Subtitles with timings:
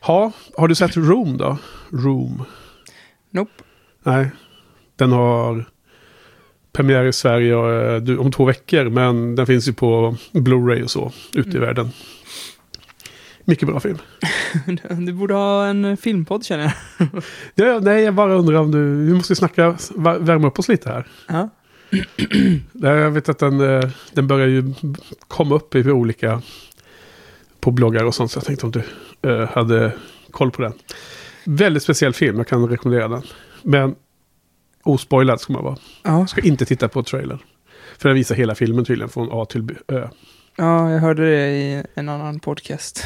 [0.00, 1.58] Ha, har du sett Room då?
[1.90, 2.42] Room.
[3.30, 3.50] Nope.
[4.02, 4.30] Nej.
[4.96, 5.64] Den har
[6.72, 7.54] premiär i Sverige
[8.12, 8.84] eh, om två veckor.
[8.88, 11.60] Men den finns ju på Blu-ray och så ute i Mm.
[11.60, 11.90] världen.
[13.44, 13.98] Mycket bra film.
[15.06, 16.64] Du borde ha en filmpodd känner
[16.98, 17.08] jag.
[17.54, 19.04] Ja, nej, jag bara undrar om du...
[19.06, 19.76] Vi måste snacka,
[20.20, 21.06] värma upp oss lite här.
[21.28, 21.48] Ja.
[22.72, 24.74] Jag vet att den, eh, den börjar ju
[25.28, 26.42] komma upp i olika...
[27.60, 28.30] På bloggar och sånt.
[28.30, 28.82] Så jag tänkte om du
[29.30, 29.92] eh, hade
[30.30, 30.72] koll på den.
[31.44, 33.22] Väldigt speciell film, jag kan rekommendera den.
[33.62, 33.94] Men
[34.82, 35.76] ospoilad ska man vara.
[36.02, 36.26] Ja.
[36.26, 37.38] Ska inte titta på trailern.
[37.98, 40.08] För den visar hela filmen tydligen från A till Ö.
[40.56, 43.04] ja, jag hörde det i en annan podcast.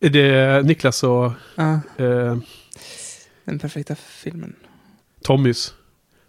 [0.00, 2.36] Är det Niklas och Ja, eh,
[3.44, 4.56] den perfekta filmen.
[5.22, 5.74] Tommys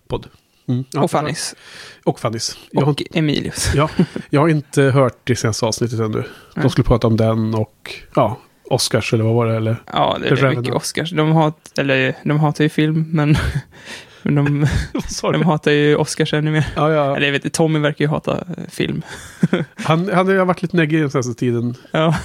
[0.08, 0.28] podd?
[0.68, 0.84] Mm.
[0.98, 1.56] Och Fannys.
[2.04, 2.58] Och Fannys.
[2.72, 3.72] Jag Och Emilius.
[3.76, 3.90] ja,
[4.30, 6.24] jag har inte hört det senaste avsnittet ännu.
[6.56, 8.38] De skulle prata om den och ja,
[8.70, 9.56] Oscars eller vad var det?
[9.56, 9.84] Eller?
[9.94, 10.76] Ja, det The är mycket.
[10.76, 11.12] Oscars.
[11.12, 13.38] De, hat, eller, de hatar ju film, men
[14.24, 14.68] de,
[15.22, 16.68] de hatar ju Oscars ännu mer.
[16.76, 17.16] Ja, ja.
[17.16, 19.02] Eller jag vet Tommy verkar ju hata eh, film.
[19.76, 21.76] Han, han har varit lite neggig den senaste tiden.
[21.92, 22.16] Ja,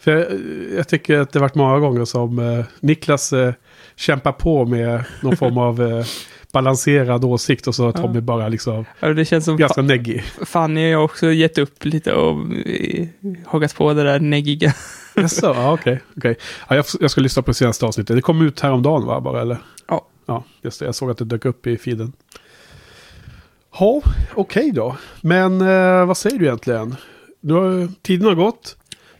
[0.00, 0.26] För jag,
[0.76, 3.52] jag tycker att det har varit många gånger som eh, Niklas eh,
[3.96, 6.04] kämpar på med någon form av eh,
[6.52, 10.22] balanserad åsikt och så har Tommy bara liksom och det känns som ganska neggig.
[10.44, 13.06] Fanny har också gett upp lite och eh,
[13.46, 14.74] huggat på det där neggiga.
[15.14, 16.00] Jaså, ja okej.
[16.16, 16.36] okej.
[16.68, 18.16] Ja, jag, jag ska lyssna på det senaste avsnittet.
[18.16, 19.58] Det kom ut häromdagen va, bara eller?
[19.88, 20.06] Ja.
[20.26, 20.84] Ja, just det.
[20.86, 22.12] Jag såg att det dök upp i feeden.
[23.78, 24.02] Ja,
[24.34, 24.96] okej då.
[25.20, 26.96] Men eh, vad säger du egentligen?
[27.40, 28.76] Nu har, tiden har gått.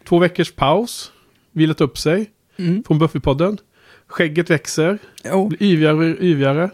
[0.09, 1.13] Två veckors paus.
[1.53, 2.83] Vilat upp sig Mm.
[2.87, 3.59] från Buffypodden.
[4.07, 4.99] Skägget växer.
[5.25, 5.49] Jo.
[5.49, 6.71] Blir yvigare och yvigare.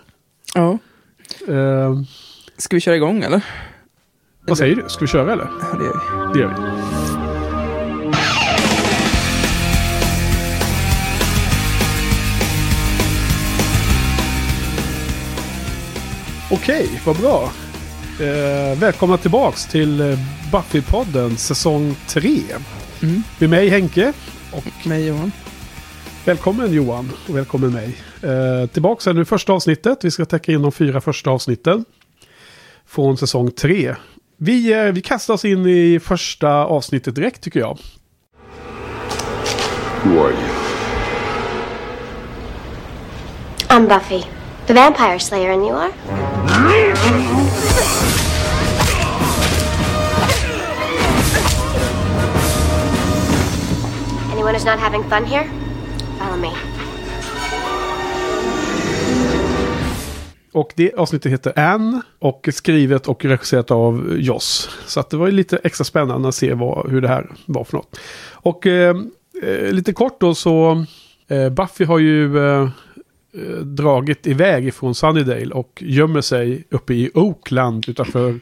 [0.57, 0.79] Ja.
[1.49, 2.01] Eh,
[2.59, 3.41] Ska vi köra igång eller?
[4.47, 4.85] vad säger du?
[4.89, 5.49] Ska vi köra eller?
[5.73, 6.33] Ja, det gör vi.
[6.33, 6.77] Det gör vi.
[16.51, 17.51] Okej, vad bra.
[18.21, 20.19] Eh, välkomna tillbaks till eh,
[20.53, 22.41] Buffy-podden säsong 3.
[23.03, 23.23] Mm.
[23.39, 24.13] Med mig Henke.
[24.53, 25.33] Och mig Johan.
[26.25, 27.97] Välkommen Johan och välkommen mig.
[28.23, 30.05] Eh, tillbaks här nu första avsnittet.
[30.05, 31.85] Vi ska täcka in de fyra första avsnitten.
[32.87, 33.97] Från säsong 3.
[34.37, 37.79] Vi, eh, vi kastar oss in i första avsnittet direkt tycker jag.
[40.03, 40.57] Who are you?
[43.69, 44.25] I'm Buffy,
[44.67, 45.93] the vampire slayer, and you are?
[54.33, 55.51] Anyone who's not having fun here?
[56.19, 56.76] Follow me.
[60.57, 64.71] Och det avsnittet heter Anne och är skrivet och regisserat av Joss.
[64.87, 67.65] Så att det var ju lite extra spännande att se vad, hur det här var
[67.65, 67.99] för något.
[68.33, 68.97] Och eh,
[69.43, 70.85] eh lite kort då så
[71.29, 72.69] eh, Buffy har ju eh,
[73.35, 78.41] eh, dragit iväg ifrån Sunnydale och gömmer sig uppe i Oakland utanför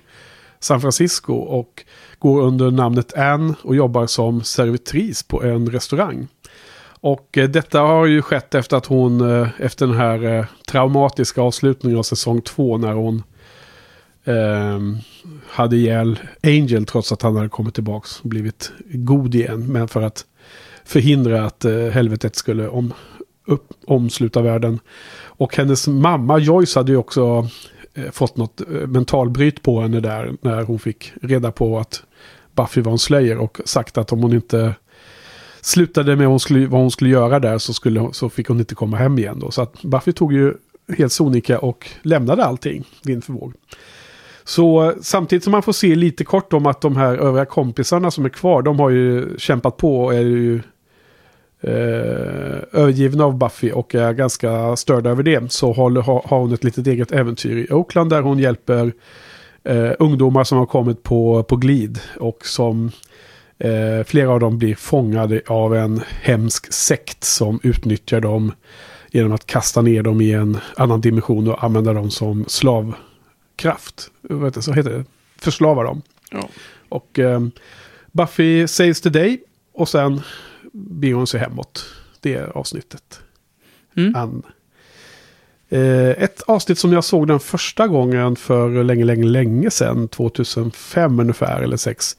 [0.61, 1.85] San Francisco och
[2.19, 6.29] går under namnet Anne och jobbar som servitris på en restaurang.
[7.05, 11.43] Och eh, detta har ju skett efter att hon, eh, efter den här eh, traumatiska
[11.43, 13.23] avslutningen av säsong två när hon
[14.25, 14.81] eh,
[15.49, 19.73] hade ihjäl Angel trots att han hade kommit tillbaka och blivit god igen.
[19.73, 20.25] Men för att
[20.85, 22.93] förhindra att eh, helvetet skulle om,
[23.47, 24.81] upp, omsluta världen.
[25.25, 27.49] Och hennes mamma Joyce hade ju också
[27.95, 32.03] eh, fått något eh, mentalbryt på henne där när hon fick reda på att
[32.53, 34.75] Buffy var en slayer och sagt att om hon inte
[35.65, 38.59] slutade med vad hon skulle, vad hon skulle göra där så, skulle, så fick hon
[38.59, 39.51] inte komma hem igen då.
[39.51, 40.55] Så att Buffy tog ju
[40.99, 43.55] helt sonika och lämnade allting vind för våg.
[44.45, 48.25] Så samtidigt som man får se lite kort om att de här övriga kompisarna som
[48.25, 50.55] är kvar, de har ju kämpat på och är ju
[51.61, 55.53] eh, övergivna av Buffy och är ganska störda över det.
[55.53, 58.93] Så har, har har hon ett litet eget äventyr i Oakland där hon hjälper
[59.65, 62.91] eh, ungdomar som har kommit på, på glid och som
[63.59, 68.53] Eh, flera av dem blir fångade av en hemsk sekt som utnyttjar dem
[69.11, 74.11] genom att kasta ner dem i en annan dimension och använda dem som slavkraft.
[74.21, 74.63] Vad heter det?
[74.63, 75.05] Så heter det.
[75.37, 76.03] Förslava dem.
[76.31, 76.49] Ja.
[76.89, 77.41] Och eh,
[78.13, 79.41] Buffy saves the day
[79.73, 80.21] och sen
[81.27, 81.85] sig hemåt.
[82.21, 83.21] Det är avsnittet.
[83.97, 84.43] Mm.
[85.69, 90.09] Eh, ett avsnitt som jag såg den första gången för länge, länge, länge sedan.
[90.09, 92.17] 2005 ungefär eller 6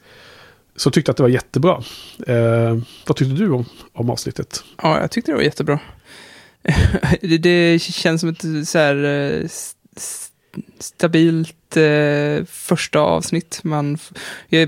[0.76, 1.82] så tyckte att det var jättebra.
[2.26, 4.64] Eh, vad tyckte du om, om avsnittet?
[4.82, 5.78] Ja, jag tyckte det var jättebra.
[7.20, 10.30] det, det känns som ett så här eh, s- s-
[10.78, 13.60] stabilt eh, första avsnitt.
[13.64, 13.98] Man,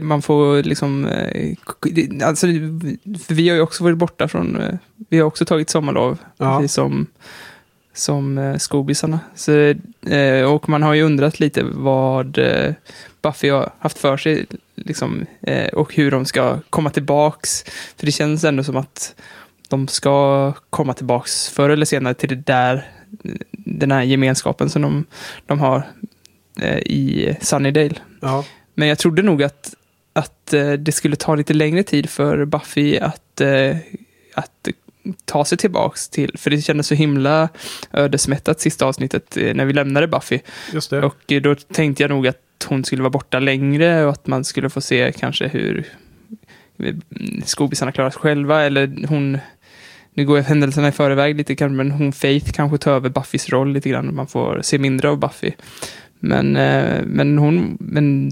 [0.00, 1.06] man får liksom...
[1.06, 1.56] Eh,
[2.22, 2.46] alltså,
[3.28, 4.60] vi har ju också varit borta från...
[4.60, 4.74] Eh,
[5.08, 6.58] vi har också tagit sommarlov, Ja.
[6.58, 7.06] precis som,
[7.94, 9.20] som eh, skobisarna.
[9.34, 9.52] Så,
[10.10, 12.38] eh, och man har ju undrat lite vad
[13.22, 14.46] Buffy har haft för sig
[14.84, 17.64] liksom, eh, och hur de ska komma tillbaks.
[17.96, 19.14] För det känns ändå som att
[19.68, 22.90] de ska komma tillbaks förr eller senare till det där,
[23.50, 25.04] den här gemenskapen som de,
[25.46, 25.82] de har
[26.60, 27.94] eh, i Sunnydale.
[28.20, 28.44] Ja.
[28.74, 29.74] Men jag trodde nog att,
[30.12, 33.76] att eh, det skulle ta lite längre tid för Buffy att, eh,
[34.34, 34.68] att
[35.24, 37.48] ta sig tillbaks till, för det kändes så himla
[37.92, 40.38] ödesmättat sista avsnittet eh, när vi lämnade Buffy.
[40.72, 41.02] Just det.
[41.02, 44.44] Och eh, då tänkte jag nog att hon skulle vara borta längre och att man
[44.44, 45.86] skulle få se kanske hur
[47.44, 49.38] skobisarna klarar sig själva eller hon
[50.14, 53.48] nu går jag händelserna i förväg lite grann, men hon Faith kanske tar över Buffys
[53.48, 55.52] roll lite grann och man får se mindre av Buffy.
[56.20, 58.30] Men, eh, men hon, men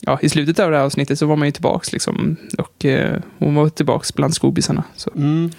[0.00, 3.20] ja, i slutet av det här avsnittet så var man ju tillbaks liksom och eh,
[3.38, 4.84] hon var tillbaks bland skobisarna.
[4.96, 5.10] Så.
[5.16, 5.50] Mm.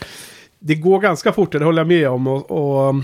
[0.60, 2.28] Det går ganska fort, det håller jag med om.
[2.28, 2.96] Och, och,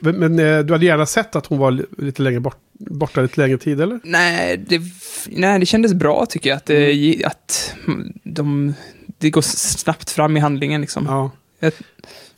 [0.00, 3.20] men men, eh, du hade gärna sett att hon var li- lite längre bort, borta
[3.22, 4.00] lite längre tid, eller?
[4.04, 4.80] Nej, det,
[5.28, 6.56] nej, det kändes bra tycker jag.
[6.56, 7.74] Att, det, ge- att
[8.22, 8.74] de,
[9.18, 10.80] det går snabbt fram i handlingen.
[10.80, 11.06] Liksom.
[11.08, 11.30] Ja.
[11.60, 11.72] Jag-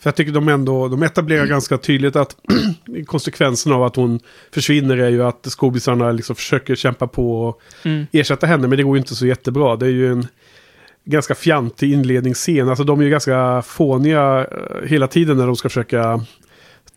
[0.01, 2.37] För jag tycker de ändå, de etablerar ganska tydligt att
[3.07, 4.21] konsekvensen av att hon
[4.53, 8.07] försvinner är ju att skobisarna liksom försöker kämpa på och Mm.
[8.13, 9.77] ersätta henne, men det går ju inte så jättebra.
[9.77, 10.27] Det är ju en
[11.05, 12.69] ganska fjantig inledningsscen.
[12.69, 16.25] Alltså de är ju ganska fåniga eh, hela tiden när de ska försöka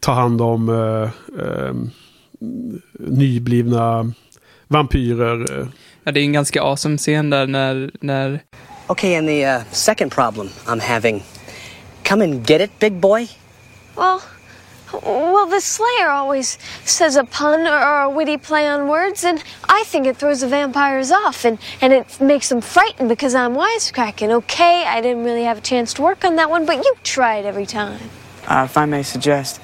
[0.01, 1.09] ta hand om eh,
[1.45, 1.73] eh,
[2.99, 4.13] nyblivna
[4.67, 5.67] vampyrer.
[6.03, 8.39] Ja, det är en ganska awesome scen där när, när
[8.87, 11.23] Okay, and the uh, second problem I'm having.
[12.03, 13.27] Come and get it, big boy?
[13.95, 14.21] Well,
[14.91, 19.41] well, the Slayer always says a pun or, or a witty play on words, and
[19.69, 23.55] I think it throws the vampires off, and, and it makes them frightened because I'm
[23.55, 24.29] wisecracking.
[24.31, 27.37] Okay, I didn't really have a chance to work on that one, but you try
[27.37, 27.99] it every time.
[28.47, 29.61] Uh, if I may suggest,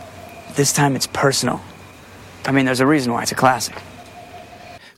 [0.57, 1.59] this time it's personal.
[2.49, 3.75] I mean, there's a reason why it's a classic.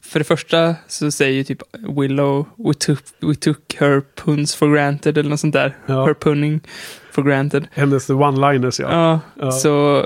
[0.01, 1.61] för det första så säger ju typ
[1.97, 5.77] Willow, we took, we took her puns for granted eller något sånt där.
[5.85, 6.05] Ja.
[6.05, 6.59] Her punning
[7.11, 7.67] for granted.
[7.71, 8.89] Hennes one-liners ja.
[8.91, 9.51] Ja, Ja.
[9.51, 10.05] så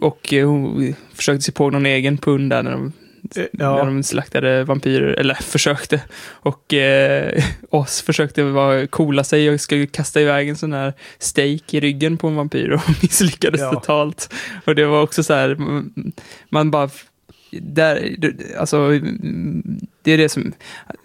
[0.00, 2.92] och eh, hon försökte sig på någon egen pun där när de,
[3.36, 3.84] Eh, när ja.
[3.84, 6.00] de slaktade vampyrer, eller försökte.
[6.30, 11.74] Och eh, oss försökte vara coola sig och skulle kasta iväg en sån här steak
[11.74, 13.72] i ryggen på en vampyr och misslyckades Ja.
[13.72, 14.34] totalt.
[14.64, 15.56] Och det var också så här,
[16.48, 16.90] man bara
[17.60, 18.16] där,
[18.58, 18.88] alltså,
[20.02, 20.52] det är det som,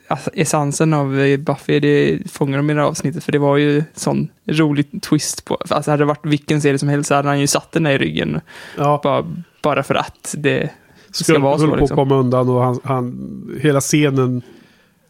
[0.07, 3.83] alltså, essensen av Buffy, det fångar de i det här avsnittet, för det var ju
[3.93, 7.39] sån rolig twist på, alltså hade det varit vilken serie som helst så hade han
[7.39, 8.41] ju satt den där i ryggen,
[8.77, 8.99] ja.
[9.03, 9.25] bara,
[9.61, 10.69] bara för att det
[11.23, 11.67] Skulle vara så.
[11.67, 11.95] på att Liksom.
[11.97, 14.41] komma undan och han, han, hela scenen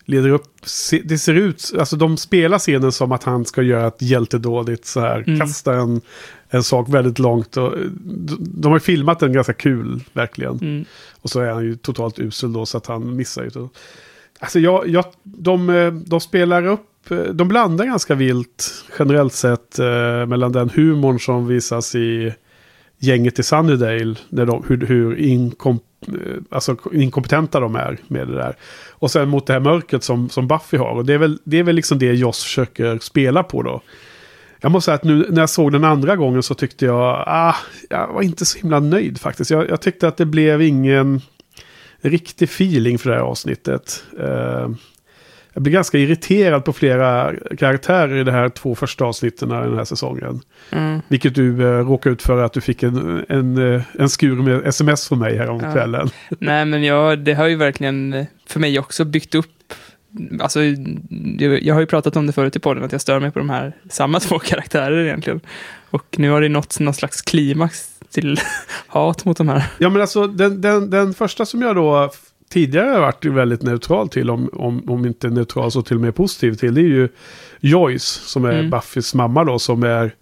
[0.05, 0.43] leder upp.
[0.65, 4.85] se- Det ser ut, alltså de spelar scenen som att han ska göra ett hjältedådigt
[4.85, 5.23] så här.
[5.27, 5.39] Mm.
[5.39, 6.01] Kasta en,
[6.49, 7.57] en sak väldigt långt.
[7.57, 7.73] Och,
[8.03, 10.57] de, de har filmat den ganska kul, verkligen.
[10.61, 10.85] Mm.
[11.21, 13.67] Och så är han ju totalt usel då så att han missar ju.
[14.39, 19.79] Alltså jag, jag, de, eh, de spelar upp, eh, de blandar ganska vilt generellt sett
[19.79, 22.33] eh, mellan den humorn som visas i
[22.99, 24.15] gänget i Sunnydale.
[24.29, 26.13] När de, hur hur inkom, Eh,
[26.49, 28.55] alltså inkompetenta de är med det där.
[28.91, 30.91] Och sen mot det här mörkret som, som Buffy har.
[30.91, 33.81] Och det är, väl, det är väl liksom det Joss försöker spela på då.
[34.61, 37.55] Jag måste säga att nu när jag såg den andra gången så tyckte jag, ah,
[37.89, 39.51] jag var inte så himla nöjd faktiskt.
[39.51, 41.21] Jag, jag tyckte att det blev ingen
[42.01, 44.03] riktig feeling för det här avsnittet.
[44.19, 44.69] Uh,
[45.57, 49.77] jag blir ganska irriterad på flera karaktärer i de här två första avsnitten i den
[49.77, 50.41] här säsongen.
[50.71, 51.01] Mm.
[51.07, 54.67] Vilket du eh, råkade ut för att du fick en, en, eh, en skur med
[54.67, 55.71] sms från mig här om Ja.
[55.71, 56.09] kvällen.
[56.39, 59.73] Nej, men jag, det har ju verkligen eh, för mig också byggt upp
[60.41, 60.59] Alltså,
[61.61, 63.49] jag har ju pratat om det förut i podden, att jag stör mig på de
[63.49, 65.41] här samma två karaktärer egentligen.
[65.89, 68.39] Och nu har det nått någon slags klimax till
[68.87, 69.63] hat mot de här.
[69.77, 72.11] Ja men alltså den, den, den första som jag då
[72.49, 76.15] tidigare har varit väldigt neutral till, om, om, om inte neutral så till och med
[76.15, 77.09] positiv till, det är ju
[77.59, 78.69] Joyce som är Mm.
[78.69, 80.15] Buffys mamma då, som är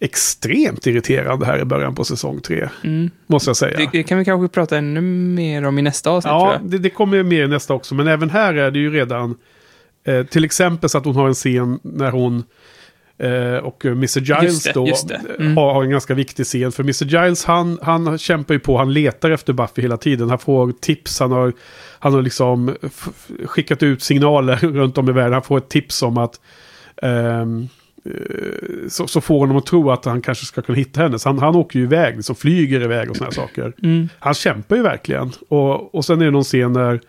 [0.00, 2.68] extremt irriterande här i början på säsong tre.
[2.84, 3.10] Mm.
[3.26, 3.78] Måste jag säga.
[3.78, 6.90] Det, det kan vi kanske prata ännu mer om i nästa avsnitt Ja, det, det
[6.90, 7.94] kommer mer i nästa också.
[7.94, 9.36] Men även här är det ju redan...
[10.04, 12.44] Eh, till exempel så att hon har en scen när hon
[13.62, 14.20] och Mr.
[14.20, 14.94] Giles det, då eh,
[15.38, 15.56] Mm.
[15.56, 16.72] har, har en ganska viktig scen.
[16.72, 17.04] För Mr.
[17.04, 20.28] Giles han, han kämpar ju på, han letar efter Buffy hela tiden.
[20.30, 21.52] Han får tips, han har,
[21.98, 22.76] han har liksom
[23.44, 25.32] skickat ut signaler runt om i världen.
[25.32, 26.40] Han får ett tips om att
[27.02, 27.46] eh,
[28.88, 31.18] så, så får honom att tro att han kanske ska kunna hitta henne.
[31.18, 33.72] Så han, han åker ju iväg, liksom flyger iväg och sådana saker.
[33.82, 34.08] Mm.
[34.18, 35.32] Han kämpar ju verkligen.
[35.48, 37.00] Och, och sen är det någon scen när,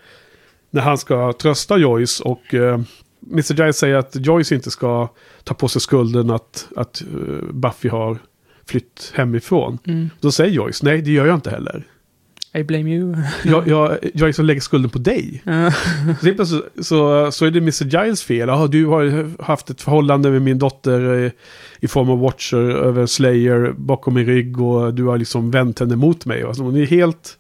[0.70, 2.80] när han ska trösta Joyce och eh,
[3.32, 3.54] Mr.
[3.54, 5.10] Giles säger att Joyce inte ska
[5.44, 8.18] ta på sig skulden att, att eh, Buffy har
[8.66, 9.78] flytt hemifrån.
[9.88, 10.10] Mm.
[10.20, 11.86] Då säger Joyce, nej det gör jag inte heller.
[12.54, 13.16] I blame you.
[13.44, 15.44] Jag, jag, jag liksom lägger skulden på dig.
[16.22, 18.04] Så, plötsligt så, så är det Mr.
[18.04, 18.48] Giles fel.
[18.48, 21.32] Jaha, du har haft ett förhållande med min dotter eh,
[21.80, 25.96] i form av Watcher över Slayer bakom min rygg och du har liksom vänt henne
[25.96, 26.44] mot mig.
[26.44, 27.39] Alltså, hon är helt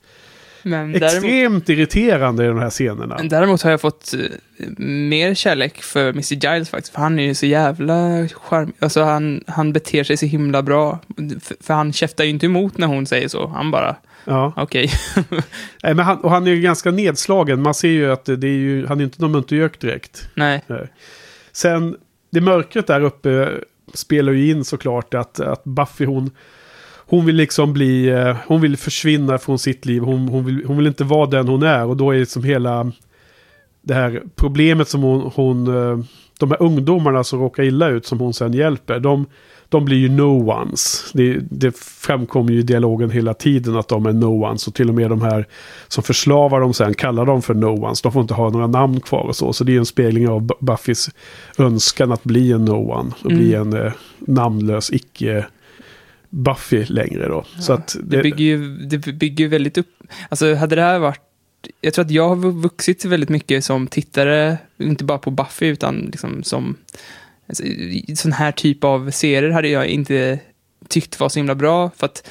[0.63, 3.15] Men däremot, extremt irriterande i de här scenerna.
[3.17, 6.33] men däremot har jag fått eh, mer kärlek för Mr.
[6.33, 6.93] Giles faktiskt.
[6.93, 8.73] För han är ju så jävla charmig.
[8.79, 10.99] Alltså han, han beter sig så himla bra.
[11.41, 13.47] För, för han käftar ju inte emot när hon säger så.
[13.47, 14.53] Han bara, Ja.
[14.55, 14.91] okej.
[15.83, 17.61] Men han, och han är ju ganska nedslagen.
[17.61, 20.29] Man ser ju att det är ju, han är inte någon muntergök direkt.
[20.33, 20.63] Nej.
[20.67, 20.87] Nej.
[21.51, 21.95] Sen,
[22.31, 23.49] det mörkret där uppe
[23.93, 26.31] spelar ju in såklart att, att Buffy hon,
[27.09, 30.01] hon vill liksom bli, eh, hon vill försvinna från sitt liv.
[30.01, 32.43] Hon, hon, vill, hon vill inte vara den hon är och då är det som
[32.43, 32.91] hela
[33.81, 35.99] det här problemet som hon, hon eh,
[36.39, 38.99] de här ungdomarna som råkar illa ut som hon sen hjälper.
[38.99, 39.25] De,
[39.69, 41.11] de blir ju no ones.
[41.13, 44.67] Det, det framkommer ju i dialogen hela tiden att de är no ones.
[44.67, 45.47] Och till och med de här
[45.87, 48.01] som förslavar dem sen kallar dem för no ones.
[48.01, 49.53] De får inte ha några namn kvar och så.
[49.53, 51.09] Så det är en spegling av Bu- Buffys
[51.57, 53.11] önskan att bli en no one.
[53.23, 55.45] Och bli en eh, namnlös icke
[56.29, 57.45] Buffy längre då.
[57.59, 59.87] så att Det bygger ju, det bygger ju väldigt upp.
[60.29, 61.21] Alltså hade det här varit
[61.81, 65.97] jag tror att jag har vuxit väldigt mycket som tittare, inte bara på Buffy, utan
[65.97, 66.75] liksom som
[67.47, 67.63] alltså,
[68.15, 70.39] sån här typ av serier hade jag inte
[70.87, 72.29] tyckt var så himla bra, för att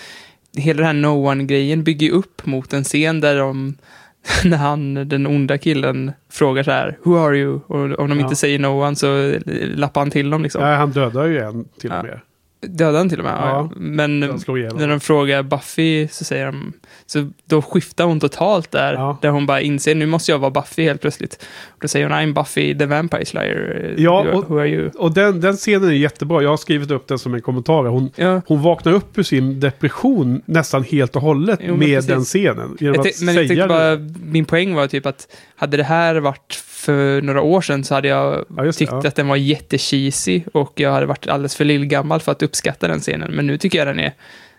[0.57, 3.75] hela den här No One-grejen bygger upp mot en scen där de,
[4.45, 7.61] när han, den onda killen, frågar så här, Who are you?
[7.67, 8.25] Och om de Ja.
[8.25, 9.35] inte säger No One så
[9.75, 10.63] lappar han till dem liksom.
[10.63, 11.99] ja, han dödar ju en till Ja.
[11.99, 12.21] och med.
[12.61, 13.35] Dödade han till och med?
[13.41, 13.71] Ja.
[13.77, 16.73] Men när de frågar Buffy så säger de,
[17.07, 19.19] så då skiftar hon totalt där, Ja.
[19.23, 21.47] där hon bara inser, nu måste jag vara Buffy helt plötsligt.
[21.67, 23.95] Och då säger hon, I'm Buffy the Vampire Slayer.
[23.99, 24.91] Ja, Who- och- are?
[24.99, 26.43] Och den, den scenen är jättebra.
[26.43, 27.85] Jag har skrivit upp den som en kommentar.
[27.85, 28.41] Hon, Ja.
[28.47, 32.07] hon vaknar upp ur sin depression nästan helt och hållet Jo, med precis.
[32.11, 32.77] den scenen.
[32.81, 36.15] Genom Jag att men jag säga bara, min poäng var typ att hade det här
[36.17, 36.55] varit
[36.89, 39.09] för några år sedan så hade jag Ja, det, tyckt ja.
[39.09, 43.01] att den var jättecheesy och jag hade varit alldeles för lillgammal för att uppskatta den
[43.01, 43.31] scenen.
[43.31, 44.13] Men nu tycker jag den är,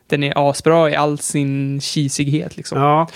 [0.07, 2.81] den är asbra i all sin cheesighet liksom.
[2.81, 3.07] Ja.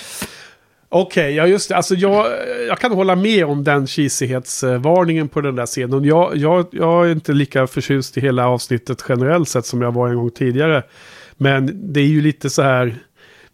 [0.89, 1.75] Okej, ja just det.
[1.75, 2.25] Alltså jag,
[2.67, 6.03] jag kan hålla med om den cheesighetsvarningen på den där scenen.
[6.03, 10.09] Jag, jag, jag är inte lika förtjust i hela avsnittet generellt sett som jag var
[10.09, 10.83] en gång tidigare.
[11.37, 12.95] Men det är ju lite så här...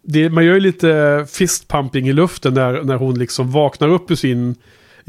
[0.02, 4.14] Det, man gör ju lite fistpumping i luften när, när hon liksom vaknar upp ur
[4.14, 4.56] sin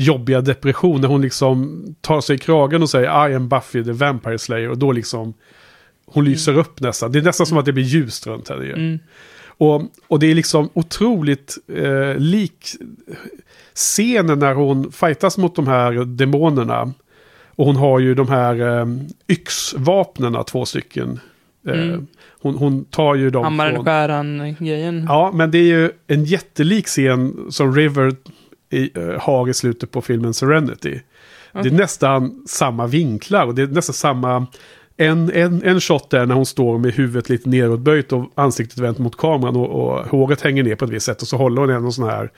[0.01, 1.01] jobbiga depression.
[1.01, 4.70] När hon liksom tar sig i kragen och säger I am Buffy the Vampire Slayer.
[4.70, 5.34] Och då liksom...
[6.05, 7.12] Hon lyser upp nästan.
[7.12, 8.65] Det är nästan som att det blir ljust runt henne.
[8.65, 9.00] Mm.
[9.46, 12.65] Och, och det är liksom otroligt eh, lik
[13.74, 16.93] scenen när hon fightas mot de här demonerna.
[17.55, 18.86] Och hon har ju de här eh,
[19.27, 21.20] yxvapnena, två stycken.
[21.67, 22.08] Eh, Mm.
[22.41, 23.86] hon, hon tar ju dem Hammaren från...
[23.86, 25.05] skäran-grejen.
[25.10, 28.15] Ja, men det är ju en jättelik scen som River
[28.71, 30.99] i, eh, har i slutet på filmen Serenity.
[31.53, 34.47] Det är nästan samma vinklar och det är nästan samma...
[35.01, 38.98] En, en, en shot där när hon står med huvudet lite nedåtböjt och ansiktet vänt
[38.98, 41.22] mot kameran och, och håret hänger ner på ett visst sätt.
[41.22, 42.31] Och så håller hon en sån här,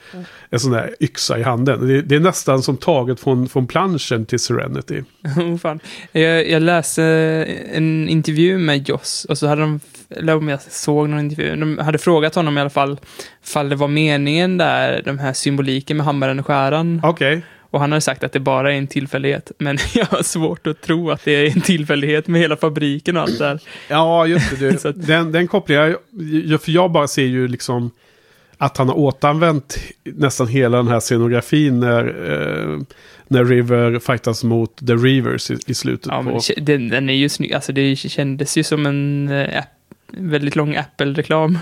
[0.50, 1.88] en sån här yxa i handen.
[1.88, 5.02] Det, det är nästan som taget från, från planschen till Serenity.
[5.36, 5.80] Oh, fan.
[6.12, 7.04] Jag, jag läste
[7.72, 9.80] en intervju med Joss och så hade de,
[10.10, 12.98] eller om jag såg någon intervju, de hade frågat honom i alla fall,
[13.42, 17.00] fall det var meningen där, de här symboliken med hammaren och skäran.
[17.04, 17.42] Okej.
[17.74, 20.80] Och han hade sagt att det bara är en tillfällighet, men jag har svårt att
[20.80, 23.60] tro att det är en tillfällighet med hela fabriken och allt där.
[23.88, 24.56] Ja, just det.
[24.56, 24.88] Du.
[24.88, 27.90] att- den, den kopplar jag, för jag bara ser ju liksom
[28.58, 32.80] att han har återanvänt nästan hela den här scenografin när, eh,
[33.28, 36.06] när River fightas mot The Reavers i, i slutet.
[36.06, 36.40] Ja, men på.
[36.56, 39.62] den, den är ju snygg, alltså det kändes ju som en eh,
[40.18, 41.58] väldigt lång Apple-reklam.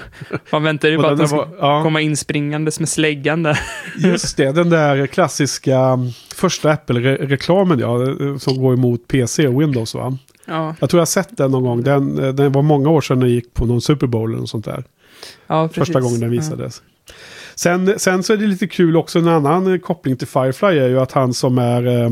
[0.52, 1.82] Man väntar ju bara att var- ska ja.
[1.82, 3.60] komma inspringandes med släggan där.
[3.96, 7.98] Just det, den där klassiska mm, första Apple-reklamen ja,
[8.38, 10.18] som går emot PC och Windows va?
[10.44, 11.82] Ja, Jag tror jag har sett den någon gång.
[11.82, 14.84] Den, den var många år sedan den gick på någon Super Bowl eller sånt där.
[15.46, 15.78] ja precis.
[15.78, 16.82] Första gången den visades.
[17.54, 21.00] Sen, sen så är det lite kul också, en annan koppling till Firefly är ju
[21.00, 22.10] att han som är eh,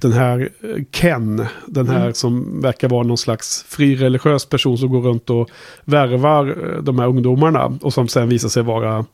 [0.00, 2.14] den här eh, Ken, den här Mm.
[2.14, 5.50] som verkar vara någon slags fri religiös person som går runt och
[5.84, 9.04] värvar eh, de här ungdomarna och som sen visar sig vara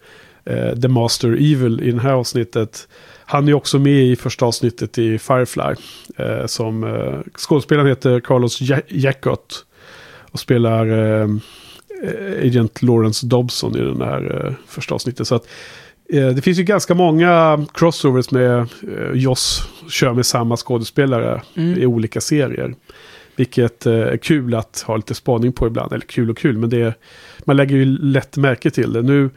[0.45, 2.89] eh, The Master Evil i det här avsnittet.
[3.27, 5.75] Han är också med i första avsnittet i Firefly.
[6.17, 9.65] Eh, som eh, skådespelaren heter Carlos Ja- Jackott.
[10.31, 11.29] Och spelar eh,
[12.03, 15.27] eh, Agent Lawrence Dobson i den här eh, första avsnittet.
[15.27, 15.47] Så att,
[16.09, 21.79] det finns ju ganska många crossovers med eh, Joss kör med samma skådespelare Mm.
[21.79, 22.75] i olika serier.
[23.37, 25.93] Vilket eh, är kul att ha lite spaning på ibland.
[25.93, 26.95] Eller kul och kul, men det är,
[27.45, 29.03] man lägger ju lätt märke till det.
[29.03, 29.31] Nu,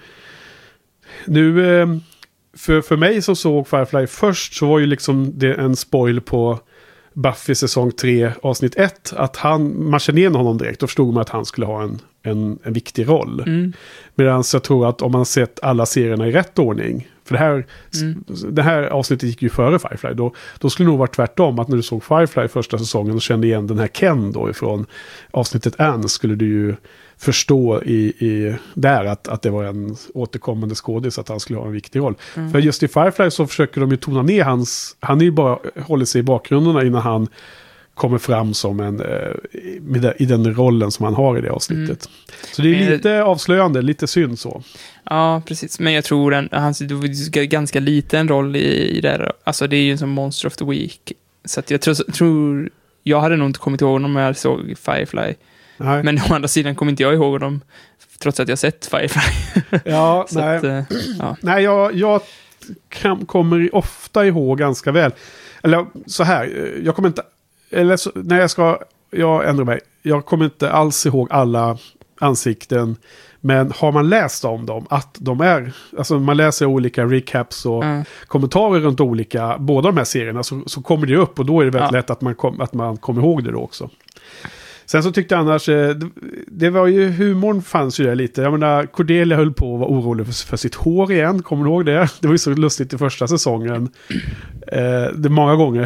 [1.25, 1.87] nu eh,
[2.57, 6.59] för, för mig som såg Firefly först så var ju liksom det en spoil på
[7.13, 9.13] Buffy säsong 3 avsnitt 1.
[9.15, 10.79] Att han, man känner igen honom direkt.
[10.79, 13.39] Då förstod man att han skulle ha en, en, en viktig roll.
[13.39, 13.73] Mm.
[14.15, 17.07] Medan jag tror att om man sett alla serierna i rätt ordning.
[17.27, 17.65] För det här,
[18.01, 18.23] Mm.
[18.49, 20.13] det här avsnittet gick ju före Firefly.
[20.13, 21.59] Då, då skulle det nog vara tvärtom.
[21.59, 24.85] Att när du såg Firefly första säsongen och kände igen den här Ken då ifrån
[25.31, 26.07] avsnittet Anne.
[26.07, 26.75] Skulle du ju
[27.17, 31.19] förstå i, i där att, att det var en återkommande skådis.
[31.19, 32.15] Att han skulle ha en viktig roll.
[32.35, 32.51] Mm.
[32.51, 34.97] För just i Firefly så försöker de ju tona ner hans...
[34.99, 37.27] Han är ju bara håller sig i bakgrunderna innan han
[37.97, 42.09] kommer fram som en, eh, i den rollen som han har i det avsnittet.
[42.53, 44.63] Så det är Men- lite avslöjande, lite synd så.
[45.03, 45.79] Ja, precis.
[45.79, 49.31] Men jag tror han var ju ganska liten roll i, i det här.
[49.43, 51.13] Alltså det är ju sån Monster of the Week.
[51.45, 52.69] Så jag tror, tror,
[53.03, 55.33] jag hade nog inte kommit ihåg honom om jag såg Firefly.
[55.77, 56.03] Nej.
[56.03, 57.61] Men å andra sidan kommer inte jag ihåg honom,
[58.19, 59.21] trots att jag sett Firefly.
[59.85, 60.57] ja, nej.
[60.57, 60.83] att, eh,
[61.19, 61.37] ja.
[61.41, 62.21] nej, jag, jag
[62.89, 65.11] kan, kommer ofta ihåg ganska väl.
[65.63, 67.23] Eller så här, eh, jag kommer inte...
[67.69, 68.79] Eller så, när jag ska...
[69.11, 69.79] Jag ändrar mig.
[70.01, 71.77] Jag kommer inte alls ihåg alla
[72.19, 72.95] ansikten.
[73.41, 75.73] Men har man läst om dem, att de är...
[75.97, 78.03] Alltså man läser olika recaps och Ja.
[78.27, 81.65] kommentarer runt olika, båda de här serierna, så, så kommer det upp och då är
[81.65, 81.97] det väldigt Ja.
[81.97, 83.89] lätt att man, kom, att man kommer ihåg det då också.
[84.89, 86.09] Sen så tyckte jag annars, eh, det,
[86.47, 88.41] det var ju, humorn fanns ju där lite.
[88.41, 91.69] Jag menar, Cordelia höll på att vara orolig för, för sitt hår igen, kommer du
[91.69, 92.09] ihåg det?
[92.19, 93.89] Det var ju så lustigt i första säsongen.
[94.67, 95.83] Eh, det många gånger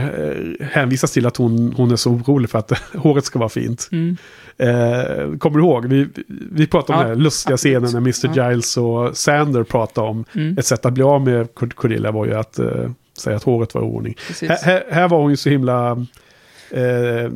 [0.60, 3.90] eh, hänvisas till att hon, hon är så orolig för att håret ska vara fint.
[3.92, 4.18] Mm.
[4.58, 5.86] Eh, kommer du ihåg?
[5.86, 6.08] Vi,
[6.52, 7.74] vi pratade om Ja, den här lustiga absolut.
[7.84, 8.40] scenen när Mr.
[8.40, 8.50] Ja.
[8.52, 10.58] Giles och Sander pratade om Mm.
[10.58, 13.74] ett sätt att bli av med Cord- Cordelia var ju att eh, säga att håret
[13.74, 14.16] var i ordning.
[14.42, 15.92] Här, här, här var hon ju så himla...
[16.72, 17.32] Eh,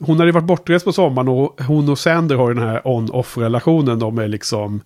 [0.00, 2.88] hon hade ju varit bortrest på sommaren och hon och Sander har ju den här
[2.88, 3.98] on-off relationen.
[3.98, 4.80] De är liksom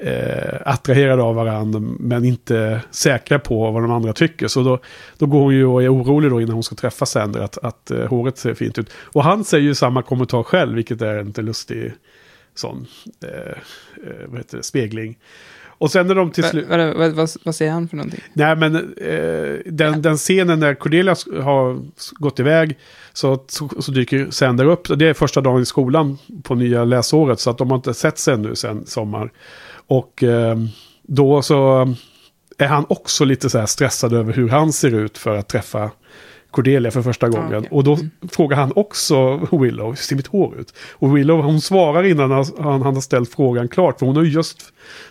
[0.00, 4.48] eh, attraherade av varandra men inte säkra på vad de andra tycker.
[4.48, 4.78] Så då,
[5.18, 7.90] då går hon ju och är orolig då innan hon ska träffa Sander att, att
[7.90, 8.90] eh, håret ser fint ut.
[8.92, 11.92] Och han säger ju samma kommentar själv, vilket är en lite lustig
[12.54, 12.86] sån
[13.22, 13.28] eh,
[14.06, 15.18] eh, vad heter det, spegling.
[15.78, 16.66] Och sen när de till slut...
[16.68, 18.20] Vad, vad, vad, vad, säger han för någonting?
[18.32, 21.80] Nej, men eh, den, den scenen när Cordelia har
[22.12, 22.78] gått iväg
[23.12, 24.98] så, så, så dyker Sander upp.
[24.98, 28.18] Det är första dagen i skolan på nya läsåret, så att de har inte sett
[28.18, 29.32] sig ännu sen sommar.
[29.86, 30.56] Och eh,
[31.02, 31.88] då så
[32.58, 35.90] är han också lite så här stressad över hur han ser ut för att träffa
[36.52, 37.54] Cordelia för första gången.
[37.58, 37.68] okej.
[37.70, 37.98] Och då
[38.32, 40.74] frågar han också Willow, hur ser mitt hår ut?
[40.92, 43.98] Och Willow hon svarar innan han, han, han har ställt frågan klart.
[43.98, 44.58] För hon har ju just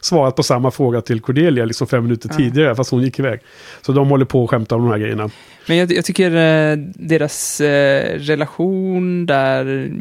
[0.01, 2.37] svarat på samma fråga till Cordelia liksom fem minuter Ja.
[2.37, 3.39] tidigare, fast hon gick iväg.
[3.81, 5.29] Så de håller på och skämtar om de här grejerna.
[5.67, 9.91] Men jag, jag tycker eh, deras eh, relation där,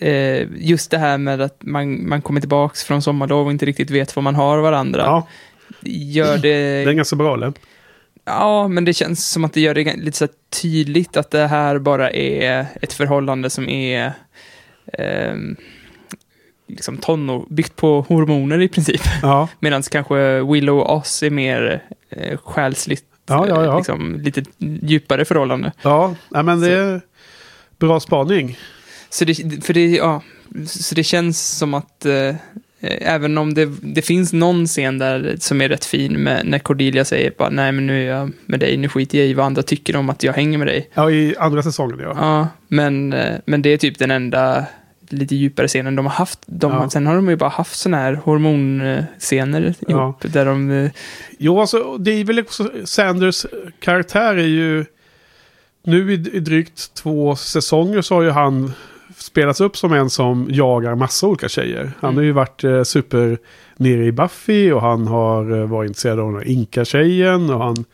[0.00, 3.90] eh, just det här med att man, man kommer tillbaks från sommarlov och inte riktigt
[3.90, 5.26] vet vad man har varandra, Ja,
[5.90, 6.94] gör det är det...
[6.94, 7.52] ganska bra, eller?
[8.26, 10.28] Ja, men det känns som att det gör det lite så
[10.62, 14.12] tydligt att det här bara är ett förhållande som är
[14.92, 15.56] ehm,
[16.68, 19.00] liksom tonår, byggt på hormoner i princip.
[19.22, 23.70] Ja, Medan kanske Willow och Oz är mer eh, själsligt, Ja, ja, ja.
[23.70, 25.72] eh, liksom, lite djupare förhållande.
[25.82, 27.00] ja nej, men det är
[27.78, 28.58] bra spaning.
[29.10, 30.22] Så det, för det, ja,
[30.66, 32.34] så det känns som att eh,
[32.80, 37.04] även om det, det finns någon scen där som är rätt fin med, när Cordelia
[37.04, 39.62] säger bara nej men nu är jag med dig, nu skiter jag i vad andra
[39.62, 40.90] tycker om att jag hänger med dig.
[40.94, 42.12] Ja, i andra säsongen, ja.
[42.16, 44.64] Ja, men, eh, men det är typ den enda
[45.08, 46.38] lite djupare scenen de har haft.
[46.46, 46.90] De, Ja.
[46.90, 50.70] Sen har de ju bara haft sådana här hormonscener ihop där de...
[50.70, 50.90] eh,
[51.38, 53.46] Jo, alltså det är väl också Sanders
[53.80, 54.84] karaktär är ju...
[55.84, 58.72] Nu i, i drygt två säsonger så har ju han
[59.36, 61.92] spelats upp som en som jagar massa olika tjejer.
[62.00, 62.16] Han Mm.
[62.16, 63.38] har ju varit eh, super
[63.76, 67.74] nere i Buffy och han har eh, varit intresserad av den här Inka-tjejen och han...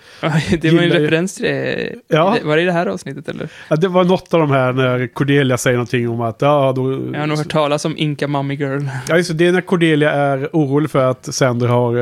[0.60, 1.94] det var ju en referens till det.
[2.08, 2.36] Ja.
[2.44, 3.48] Var det i det här avsnittet eller?
[3.68, 6.92] Ja, det var något av de här när Cordelia säger någonting om att ja, då...
[7.12, 8.80] Jag har nog hört talas om Inka Mommy Girl.
[9.08, 9.34] Ja, just det.
[9.36, 11.96] Det är när Cordelia är orolig för att Sander har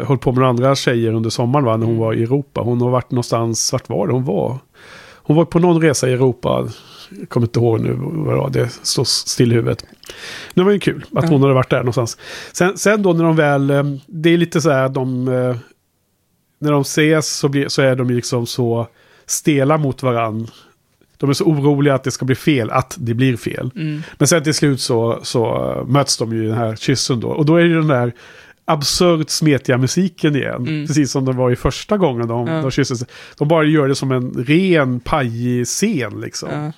[0.00, 1.76] eh, hållit på med andra tjejer under sommaren, va?
[1.76, 2.06] När hon Mm.
[2.06, 2.60] var i Europa.
[2.60, 4.58] Hon har varit någonstans, vart var det hon var?
[5.26, 6.68] Hon var på någon resa i Europa.
[7.18, 9.86] Jag kommer inte ihåg nu vad det står still i huvudet.
[10.54, 12.18] Det var ju kul att hon hade varit där någonstans.
[12.52, 15.28] Sen, sen då när de väl, eh, det är lite så här de...
[15.28, 15.56] eh,
[16.58, 18.86] när de ses så, blir, så är de liksom så
[19.26, 20.46] stela mot varann.
[21.16, 23.70] De är så oroliga att det ska bli fel, att det blir fel.
[23.76, 24.02] Mm.
[24.18, 27.28] Men sen till slut så, så uh, möts de ju i den här kyssen då.
[27.28, 28.12] Och då är det den där
[28.64, 30.66] absurt smetiga musiken igen.
[30.66, 30.86] Mm.
[30.86, 32.62] Precis som det var i första gången de, Ja.
[32.62, 33.04] de kysses.
[33.38, 36.48] De bara gör det som en ren, pajig scen liksom.
[36.52, 36.72] Ja.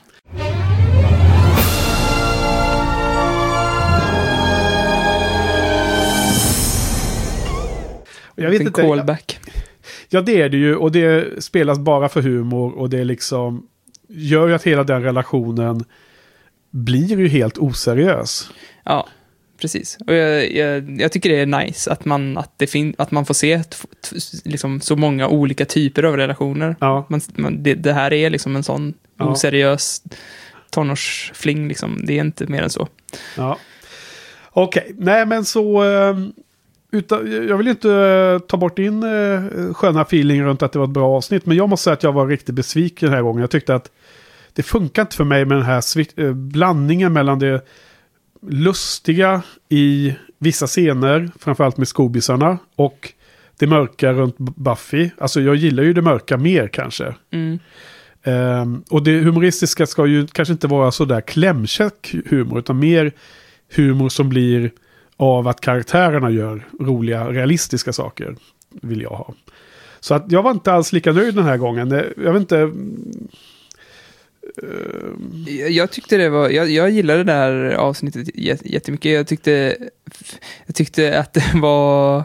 [8.37, 9.38] Jag vet en inte, callback.
[10.09, 10.77] Ja, det är det ju.
[10.77, 12.72] Och det spelas bara för humor.
[12.79, 13.66] Och det liksom
[14.09, 15.85] gör ju att hela den relationen
[16.70, 18.51] blir ju helt oseriös.
[18.85, 19.09] Ja,
[19.61, 19.99] precis.
[20.07, 23.27] Och jag, jag, jag tycker det är nice att man, att det fin, att man
[23.27, 23.62] får se
[24.44, 26.77] liksom så många olika typer av relationer.
[26.81, 29.25] Ja, Man, man, det, det här är liksom en sån Ja.
[29.25, 30.03] oseriös
[30.70, 31.68] tonårsfling.
[31.68, 32.01] Liksom.
[32.07, 32.88] Det är inte mer än så.
[33.37, 33.59] ja.
[34.51, 35.85] Okej, nej men så...
[35.85, 36.16] eh,
[36.90, 40.87] Utan, jag vill inte eh, ta bort din eh, sköna feeling runt att det var
[40.87, 41.46] ett bra avsnitt.
[41.46, 43.40] Men jag måste säga att jag var riktigt besviken den här gången.
[43.40, 43.90] Jag tyckte att
[44.53, 45.83] det funkar inte för mig med den här
[46.20, 47.66] eh, blandningen mellan det
[48.49, 53.12] lustiga i vissa scener, framförallt med skobisarna, och
[53.59, 55.11] det mörka runt Buffy.
[55.18, 57.14] Alltså jag gillar ju det mörka mer kanske.
[57.33, 57.59] Mm.
[58.22, 63.12] Ehm, och det humoristiska ska ju kanske inte vara sådär klämkäck humor, utan mer
[63.77, 64.70] humor som blir
[65.16, 68.37] av att karaktärerna gör roliga, realistiska saker.
[68.83, 69.35] Vill jag ha.
[70.00, 71.90] Så att jag var inte alls lika nöjd den här gången.
[72.16, 72.59] Jag vet inte...
[74.62, 78.29] Eh, jag, jag tyckte det var, jag, jag gillade det här avsnittet
[78.64, 79.12] jättemycket.
[79.12, 79.76] Jag tyckte,
[80.66, 82.24] jag tyckte att det var,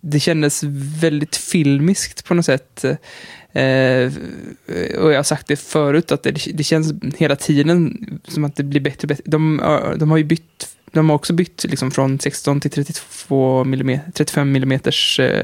[0.00, 0.62] det kändes
[1.02, 2.84] väldigt filmiskt på något sätt.
[3.52, 4.12] Eh,
[4.98, 8.62] och jag har sagt det förut, att det, det känns hela tiden som att det
[8.62, 9.24] blir bättre och bättre.
[9.26, 9.60] De,
[9.96, 14.56] de har ju bytt, de har också bytt liksom från 16 till 32 mm, 35
[14.56, 14.80] mm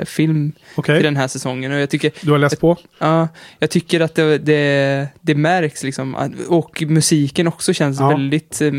[0.07, 1.73] film Okej, till den här säsongen.
[1.73, 2.77] Och jag tycker, du har läst på?
[2.99, 3.29] Ja,
[3.59, 6.33] jag tycker att det, det, det märks liksom.
[6.49, 8.09] Och musiken också känns Ja.
[8.09, 8.73] väldigt eh,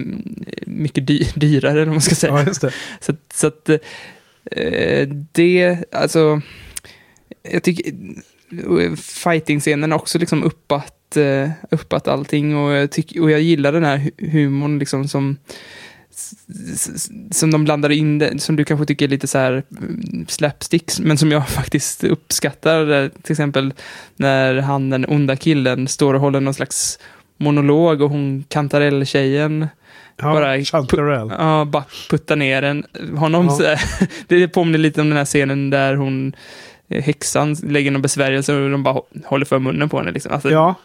[0.66, 2.34] mycket dy, dyrare, vad man ska säga.
[2.40, 2.72] Ja, det.
[3.02, 3.70] Så, så att
[4.52, 6.42] eh, det, alltså,
[7.52, 7.84] jag tycker
[8.96, 13.98] fighting-scenen också liksom uppat, eh, uppat allting och jag, tyck, och jag gillar den här
[13.98, 15.38] hu- humorn liksom som
[17.32, 21.18] som de blandar in, som du kanske tycker är lite så här mm, slapsticks, men
[21.18, 23.04] som jag faktiskt uppskattar.
[23.04, 23.74] eh, Till exempel
[24.16, 27.00] när han, den onda killen, står och håller någon slags
[27.38, 29.68] monolog och hon kantarelltjejen
[30.22, 31.36] Ja, Bara- Chanterelle.
[31.40, 32.84] Ja, bara putta ner en,
[33.18, 33.46] honom.
[33.46, 33.78] Ja.
[33.78, 34.06] Så.
[34.28, 36.36] Det påminner lite om den här scenen där hon,
[36.90, 40.12] häxan, lägger någon besvärjelse och de bara hå- håller för munnen på henne.
[40.12, 40.32] Liksom.
[40.34, 40.76] Alltså, Ja,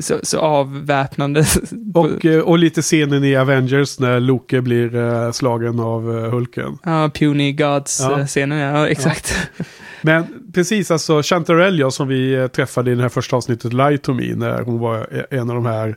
[0.00, 1.44] så, så avväpnande.
[1.94, 6.78] och, eh, och lite scenen i Avengers när Loke blir eh, slagen av eh, Hulken.
[6.84, 8.78] Ja, Puny Gods-scenen, ja.
[8.78, 9.48] ja, exakt.
[10.02, 13.98] Men precis, alltså Chanterelle ja, som vi eh, träffade i det här första avsnittet, Lie
[13.98, 14.96] to Me, när hon var
[15.30, 15.96] eh, en av de här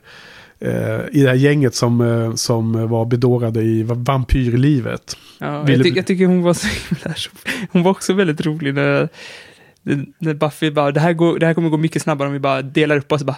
[0.60, 5.16] eh, i det här gänget som, eh, som var bedårade i va- vampyrlivet.
[5.38, 7.14] Ja, jag, ty jag tycker hon var så himla
[7.72, 9.08] Hon var också väldigt rolig när,
[10.18, 12.62] när Buffy bara, det här, går, det här kommer gå mycket snabbare om vi bara
[12.62, 13.22] delar upp oss.
[13.22, 13.36] Bara,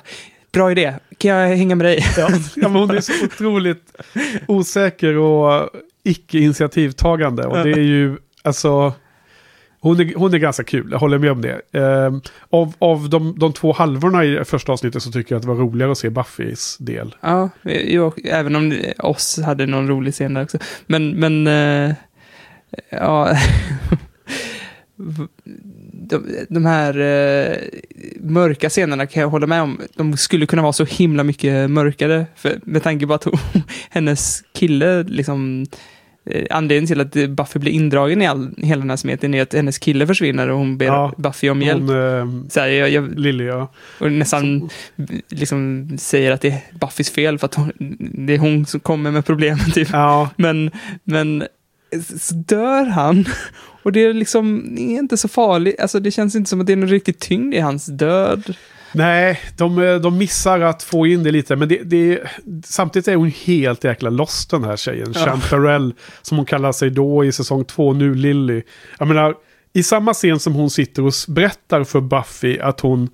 [0.52, 2.04] Bra idé, kan jag hänga med dig?
[2.16, 4.02] Ja, ja, men hon är så otroligt
[4.48, 5.70] osäker och
[6.04, 7.46] icke-initiativtagande.
[7.46, 8.92] Och det är ju, alltså,
[9.80, 11.60] hon är, hon är ganska kul, jag håller med om det.
[11.72, 15.48] Ehm, av av de, de två halvorna i första avsnittet så tycker jag att det
[15.48, 17.14] var roligare att se Buffys del.
[17.20, 17.50] Ja,
[17.86, 20.58] jag, även om oss hade någon rolig scen där också.
[20.86, 21.94] Men, men, eh,
[22.90, 23.36] ja.
[26.08, 27.56] De, de här eh,
[28.20, 29.80] mörka scenerna kan jag hålla med om.
[29.96, 32.26] De skulle kunna vara så himla mycket mörkare.
[32.36, 33.38] För, med tanke på att hon,
[33.90, 35.66] hennes kille, liksom,
[36.26, 39.54] eh, anledningen till att Buffy blir indragen i all, hela den här smeten är att
[39.54, 41.82] hennes kille försvinner och hon ber Ja, Buffy om hjälp.
[41.82, 43.72] Hon, ehm, Så här, jag, jag, Lily, ja.
[43.98, 44.68] och nästan
[45.28, 49.10] liksom säger att det är Buffys fel för att hon, det är hon som kommer
[49.10, 49.70] med problemen.
[49.70, 49.88] Typ.
[49.92, 50.70] Ja, Men,
[51.04, 51.44] men
[52.18, 53.24] så dör han.
[53.82, 55.80] Och det är liksom det är inte så farligt.
[55.80, 58.56] Alltså det känns inte som att det är någon riktig tyngd i hans död.
[58.92, 61.56] nej, de, eh, de missar att få in det lite.
[61.56, 62.20] Men det, det,
[62.64, 65.12] samtidigt är hon helt jäkla lost den här tjejen.
[65.14, 65.24] Ja.
[65.24, 65.92] Chantarelle,
[66.22, 68.62] som hon kallar sig då i säsong två, nu Lily.
[68.98, 69.34] Jag menar,
[69.72, 73.10] i samma scen som hon sitter och berättar för Buffy att hon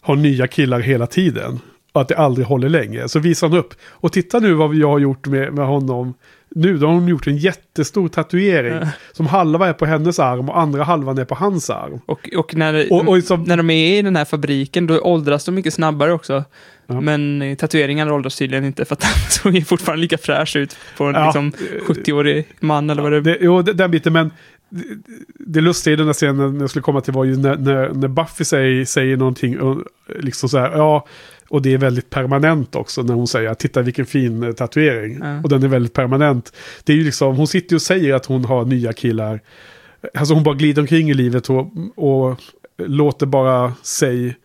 [0.00, 1.60] har nya killar hela tiden.
[1.92, 3.08] Och att det aldrig håller länge.
[3.08, 3.74] Så visar hon upp.
[3.84, 6.14] Och titta nu vad jag har gjort med, med honom.
[6.54, 8.72] Nu då har hon gjort en jättestor tatuering.
[8.72, 8.88] Ja.
[9.12, 12.00] Som halva är på hennes arm och andra halvan är på hans arm.
[12.06, 15.44] Och, och, när, Och, och som, när de är i den här fabriken då åldras
[15.44, 16.44] de mycket snabbare också.
[16.86, 17.00] Ja.
[17.00, 19.02] Men eh, tatueringarna åldras tydligen inte för att
[19.42, 21.24] han såg fortfarande lika fräsch ut på en Ja.
[21.24, 21.52] liksom,
[21.86, 23.38] 70-årig man eller vad det är.
[23.40, 24.30] jo, den biten, men
[25.38, 28.08] det lustiga i den här scenen jag skulle komma till var ju när, när, när
[28.08, 29.82] Buffy säger, säger någonting, och
[30.20, 31.06] liksom så här, ja,
[31.52, 35.18] och det är väldigt permanent också när hon säger titta vilken fin eh, tatuering.
[35.22, 35.40] Ja.
[35.42, 36.52] Och den är väldigt permanent.
[36.84, 39.40] Det är ju liksom, hon sitter ju och säger att hon har nya killar.
[40.14, 42.40] Alltså hon bara glider omkring i livet och, och
[42.78, 44.36] låter bara sig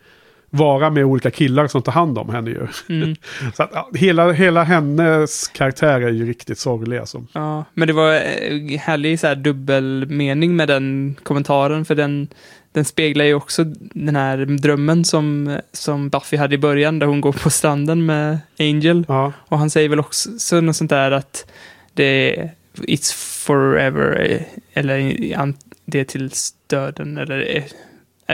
[0.50, 2.66] vara med olika killar som tar hand om henne ju.
[2.88, 3.16] Mm.
[3.54, 7.24] Så att, ja, hela, hela hennes karaktär är ju riktigt sorglig alltså.
[7.32, 12.28] Ja, men det var eh, härlig så här dubbelmening med den kommentaren, för den,
[12.72, 17.20] den speglar ju också den här drömmen som, som Buffy hade i början, där hon
[17.20, 19.04] går på stranden med Angel.
[19.08, 21.50] Ja, Och han säger väl också så något sånt där att
[21.94, 23.14] det är It's
[23.46, 24.40] forever, eh,
[24.72, 25.24] eller
[25.84, 27.62] det är tills döden, eller eh,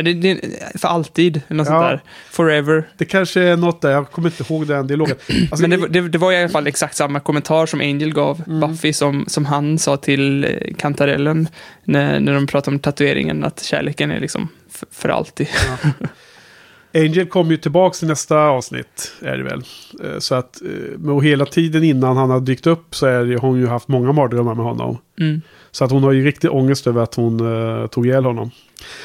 [0.02, 0.40] det, det
[0.74, 1.72] för alltid, eller något Ja.
[1.72, 2.00] sånt där.
[2.30, 2.88] Forever.
[2.96, 5.16] det kanske är något där, jag kommer inte ihåg den dialogen.
[5.50, 8.42] Alltså, Men det, var- det, var i alla fall exakt samma kommentar som Angel gav
[8.46, 8.60] Mm.
[8.60, 11.48] Buffy som, som han sa till eh, kantarellen
[11.84, 15.48] när, när de pratade om tatueringen, att kärleken är liksom för, för alltid.
[16.94, 19.62] Angel kommer ju tillbaka i nästa avsnitt, är det väl.
[20.04, 23.58] Eh, Så att, eh, och hela tiden innan han har dykt upp så har hon
[23.58, 24.98] ju haft många mardrömmar med honom.
[25.20, 25.40] Mm.
[25.70, 28.50] Så att hon har ju riktig ångest över att hon uh, tog ihjäl honom.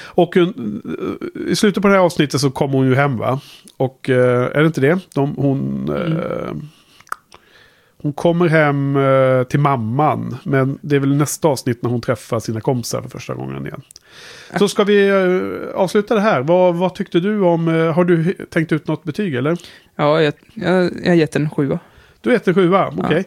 [0.04, 0.38] Och
[1.48, 3.40] i slutet på det här avsnittet så kommer hon ju hem va?
[3.78, 5.00] Och eh, är det inte det?
[5.16, 6.54] De, hon, eh,
[8.02, 10.38] hon kommer hem eh, till mamman.
[10.44, 13.82] Men det är väl nästa avsnitt när hon träffar sina kompisar för första gången igen.
[14.60, 15.12] Så ska vi
[15.76, 16.42] avsluta det här.
[16.42, 17.68] Vad, vad tyckte du om...
[17.68, 19.58] har du tänkt ut något betyg eller?
[19.96, 21.80] Ja, jag, jag, jag har gett en sjua.
[22.22, 23.26] Du heter sjua, okej.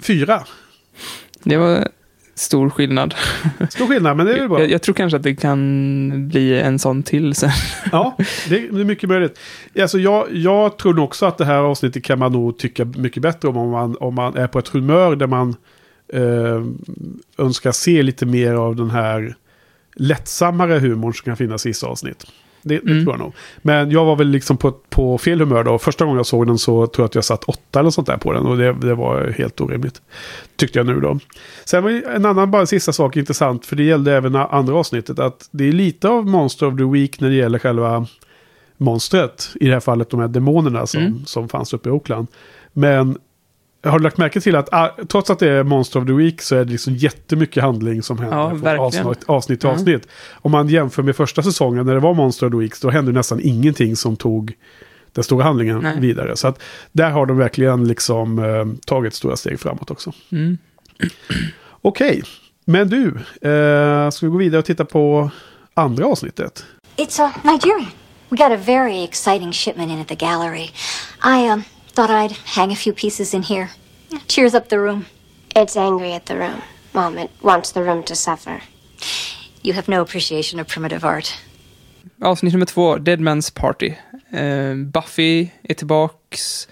[0.00, 0.42] Fyra.
[1.42, 1.88] Det var
[2.34, 3.14] stor skillnad.
[3.70, 4.60] Stor skillnad, men det är väl bra.
[4.60, 7.50] Jag, jag tror kanske att det kan bli en sån till sen.
[7.92, 8.16] Ja,
[8.48, 9.38] det är det är mycket möjligt.
[9.80, 13.22] Alltså jag, jag tror nog också att det här avsnittet kan man nog tycka mycket
[13.22, 13.56] bättre om.
[13.56, 15.56] Om man, om man är på ett humör där man
[16.12, 16.62] eh,
[17.38, 19.34] önskar se lite mer av den här
[19.94, 22.26] lättsammare humorn som kan finnas i vissa avsnitt.
[22.64, 23.04] Det, det Mm.
[23.04, 23.32] tror jag nog.
[23.62, 25.78] Men jag var väl liksom på, på fel humör då.
[25.78, 28.16] Första gången jag såg den så tror jag att jag satt åtta eller sånt där
[28.16, 28.46] på den.
[28.46, 30.02] Och det, det var helt orimligt.
[30.56, 31.18] Tyckte jag nu då.
[31.64, 33.66] Sen var en annan, bara sista sak intressant.
[33.66, 35.18] För det gällde även andra avsnittet.
[35.18, 38.06] Att det är lite av Monster of the Week när det gäller själva
[38.76, 39.48] monstret.
[39.60, 41.24] I det här fallet de här demonerna som, Mm.
[41.26, 42.26] som fanns uppe i Oakland.
[42.72, 43.18] Men
[43.84, 46.42] har du lagt märke till att ah, trots att det är Monster of the Week
[46.42, 49.80] så är det liksom jättemycket handling som händer Ja, från avsnitt, avsnitt till Mm.
[49.80, 50.08] avsnitt.
[50.32, 53.12] Om man jämför med första säsongen när det var Monster of the Week då hände
[53.12, 54.52] nästan ingenting som tog
[55.12, 56.00] den stora handlingen Nej.
[56.00, 56.36] vidare.
[56.36, 60.12] Så att där har de verkligen liksom eh, tagit stora steg framåt också.
[60.32, 60.58] Mm.
[61.82, 62.22] Okej,
[62.64, 63.06] men du,
[63.50, 65.30] eh, ska vi gå vidare och titta på
[65.74, 66.64] andra avsnittet?
[66.96, 67.86] It's uh, Nigerian.
[68.28, 70.70] We got a very exciting shipment in at the gallery.
[71.24, 71.62] I um,
[71.94, 73.68] thought I'd hang a few pieces in here.
[74.26, 75.06] Cheers up the room.
[75.56, 76.62] It's angry at the room.
[76.92, 78.60] Mom, it wants the room to suffer.
[79.62, 81.34] You have no appreciation of primitive art.
[82.20, 83.94] Avsnitt nummer två, Dead Man's Party.
[84.32, 86.68] Eh, Buffy är tillbaks.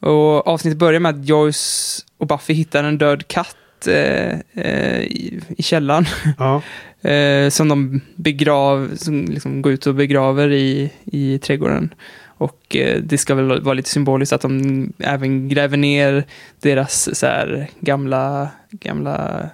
[0.00, 5.40] Och avsnittet börjar med att Joyce och Buffy hittar en död katt eh, eh, i,
[5.56, 6.06] i källaren.
[6.38, 6.62] Ja,
[7.50, 11.94] som de begrav, som liksom går ut och begraver i, i trädgården.
[12.36, 16.24] Och eh, det ska väl vara lite symboliskt att de även gräver ner
[16.60, 19.48] deras så här, gamla, gamla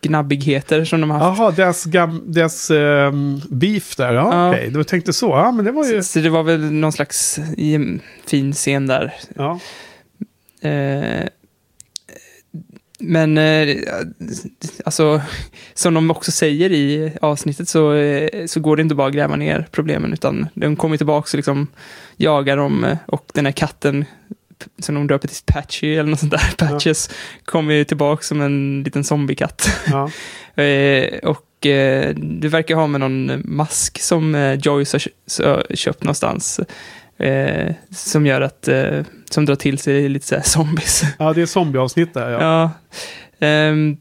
[0.00, 1.38] gnabbigheter som de har haft.
[1.38, 4.12] Jaha, deras, gam, deras ehm, beef där.
[4.12, 4.50] Ja, Ja.
[4.50, 4.70] okej.
[4.70, 5.28] Du tänkte så.
[5.28, 6.02] Ja, men det var ju...
[6.02, 7.80] Så, så det var väl någon slags eh,
[8.26, 9.14] fin scen där.
[9.36, 9.60] Ja.
[10.68, 11.26] Eh,
[13.00, 13.76] men eh,
[14.84, 15.20] alltså,
[15.74, 19.36] som de också säger i avsnittet så, eh, så går det inte bara att gräva
[19.36, 21.66] ner problemen utan de kommer tillbaka och liksom
[22.16, 24.04] jagar dem eh, och den här katten
[24.78, 27.10] som de döper till Patchy eller något sånt där, Patches,
[27.44, 29.70] kommer ju tillbaka som en liten zombiekatt.
[29.90, 30.10] ja.
[31.22, 34.98] Och det verkar ha med någon mask som Joyce
[35.44, 36.60] har köpt någonstans.
[37.20, 41.02] Eh, som gör att, eh, som drar till sig lite så här zombies.
[41.18, 42.30] ja, det är zombieavsnitt där.
[42.30, 42.40] Ja.
[42.40, 42.70] Ja.
[43.46, 43.96] Ehm,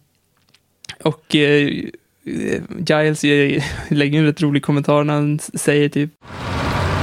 [1.04, 1.70] och eh,
[2.78, 6.12] Giles eh, lägger en rätt rolig kommentar när han säger typ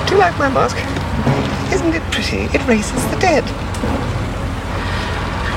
[0.08, 0.76] Do you like my mask?
[1.72, 2.56] Isn't it pretty?
[2.56, 3.44] It raises the dead.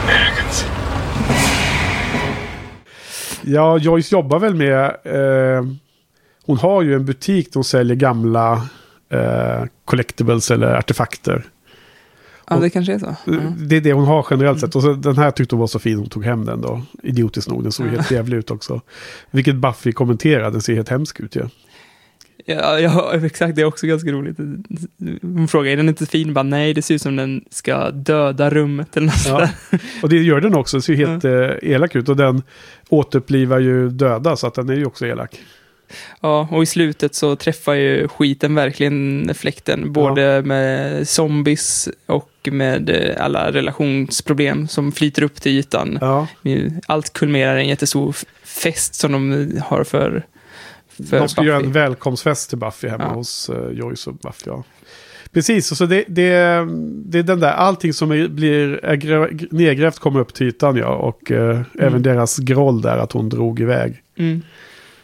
[0.04, 0.66] Americans.
[3.42, 4.86] Ja, Joyce jobbar väl med...
[5.04, 5.66] Eh,
[6.46, 8.70] hon har ju en butik där hon säljer gamla
[9.10, 11.44] eh, collectibles eller artefakter.
[12.48, 13.16] Ja, Och- det kanske är så.
[13.26, 13.34] Ja.
[13.58, 14.76] Det är det hon har generellt sett.
[14.76, 16.82] Och så, den här tyckte hon var så fin, hon tog hem den då.
[17.04, 18.82] Idiotiskt nog, den såg helt jävlig ut också.
[19.32, 21.44] Vilket Buffy kommenterade, den ser helt hemsk ut ju.
[22.46, 23.56] Ja, ja, exakt.
[23.56, 24.38] Det är också ganska roligt.
[25.22, 26.34] Hon frågar, är den inte fin?
[26.34, 29.50] Bara, nej, det ser ut som den ska döda rummet eller något Ja.
[30.04, 32.10] Och det gör den också, det ser ju helt eh, elak ut.
[32.10, 32.42] Och den
[32.90, 35.40] återupplivar ju döda, så att den är ju också elak.
[36.22, 39.94] Ja, och i slutet så träffar ju skiten verkligen fläkten.
[39.94, 45.98] Både med zombies och med eh, alla relationsproblem som flyter upp till ytan.
[46.02, 46.28] Ja.
[46.88, 50.26] Allt kulminerar i en jättestor fest som de har för,
[51.10, 53.14] för De ska göra en välkomstfest till Buffy hemma Ja.
[53.16, 54.44] hos uh, Joyce och Buffy.
[54.46, 54.64] Ja.
[55.34, 56.32] Precis, och så det, det,
[57.06, 60.78] det är den där, allting som är, blir är grä- nedgrävt kommer upp till ytan
[60.78, 60.88] ja.
[60.96, 64.04] Och eh, även deras groll där att hon drog iväg.
[64.18, 64.42] Mm.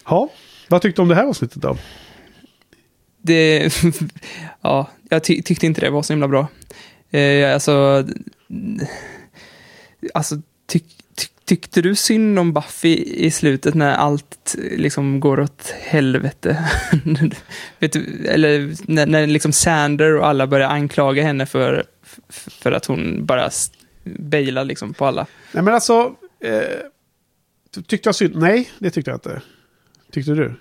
[0.10, 0.30] Ja,
[0.67, 1.78] vad tyckte du om det här avsnittet då?
[3.25, 3.73] det,
[4.62, 6.47] ja, jag ty tyckte inte det var så himla bra.
[7.12, 8.06] Eh, alltså,
[10.13, 10.36] alltså
[10.67, 16.69] tyck, tyck, tyckte du synd om Buffy i slutet när allt liksom går åt helvete?
[17.80, 21.84] Vet du, eller när, när liksom Sander och alla börjar anklaga henne för,
[22.30, 23.49] för att hon bara
[24.04, 25.28] bailar liksom på alla.
[25.51, 28.36] Nej men alltså, eh, tyckte jag synd?
[28.36, 29.41] Nej, det tyckte jag inte.
[30.15, 30.54] Tyckte du?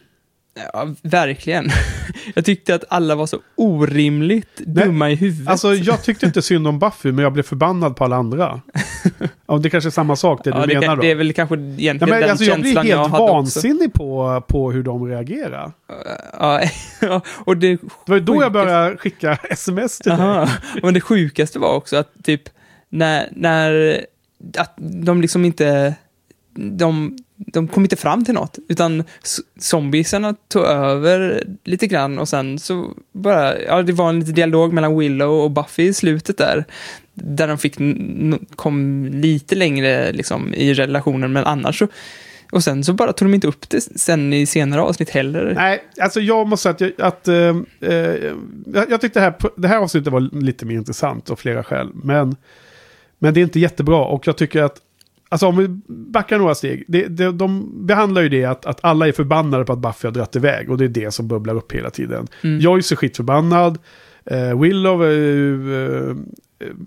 [0.73, 1.71] Ja, verkligen.
[2.35, 5.49] Jag tyckte att alla var så orimligt dumma i huvudet.
[5.49, 8.61] Alltså jag tyckte inte synd om Buffy, men jag blev förbannad på alla andra.
[9.47, 11.03] Ja, det kanske är samma sak det ja, du det, menar kan, då.
[11.03, 13.25] det är väl kanske egentligen Ja, men, den alltså, jag blir känslan jag, helt hade
[13.25, 13.35] också.
[13.35, 15.73] vansinnig på, på hur de reagerar.
[16.41, 16.63] Ja,
[17.45, 20.21] och det, Det var ju då jag började skicka sms till dig.
[20.21, 20.49] aha,
[20.83, 22.43] men det sjukaste var också att typ
[22.89, 24.01] när, när
[24.59, 25.95] att de liksom inte
[26.55, 29.05] de, de kom inte fram till något, utan
[29.59, 34.73] zombiesarna tog över lite grann och sen så bara, ja det var en liten dialog
[34.73, 36.65] mellan Willow och Buffy i slutet där,
[37.15, 37.77] där de fick,
[38.57, 41.89] kom lite längre liksom i relationen, men annars så,
[42.53, 45.53] och sen så bara tog de inte upp det sen i senare avsnitt heller.
[45.57, 48.33] Nej, alltså jag måste säga att, jag, att eh, eh
[48.75, 51.91] jag, jag tyckte det här, det här avsnittet var lite mer intressant av flera skäl.
[51.95, 52.37] Men,
[53.19, 54.81] men det är inte jättebra och jag tycker att,
[55.29, 59.09] alltså om vi backar några steg, det, det, de behandlar ju det att, att alla
[59.09, 61.73] är förbannade på att Buffy har dratt iväg och det är det som bubblar upp
[61.73, 62.27] hela tiden.
[62.43, 62.61] Mm.
[62.61, 63.79] Joyce är skitförbannad,
[64.25, 66.17] eh, Willow är ju eh,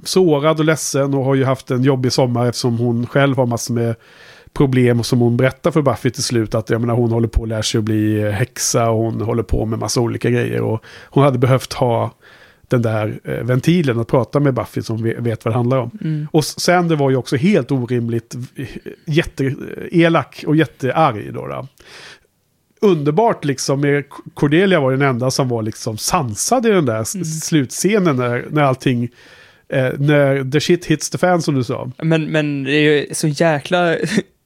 [0.04, 3.74] sårad och ledsen och har ju haft en jobbig sommar eftersom hon själv har massor
[3.74, 3.96] med
[4.54, 6.56] problem som hon berättar för Buffy till slut.
[6.56, 9.44] Att jag menar, hon håller på att lära sig att bli häxa och hon håller
[9.44, 10.62] på med massa olika grejer.
[10.62, 12.12] Och hon hade behövt ha
[12.68, 15.92] den där eh, ventilen att prata med Buffy som ve- vet vad det handlar om.
[16.04, 16.28] Mm.
[16.32, 18.66] Och Sander var ju också helt orimligt eh,
[19.06, 21.34] jätteelak och jättearg.
[21.34, 21.68] Då, då.
[22.82, 24.04] Underbart liksom,
[24.34, 28.62] Cordelia var den enda som var liksom sansad i den där s- slutscenen när, när
[28.64, 29.04] allting,
[29.70, 31.92] eh, när the shit hits the fan som du sa.
[31.98, 33.96] Men, men det är ju så jäkla...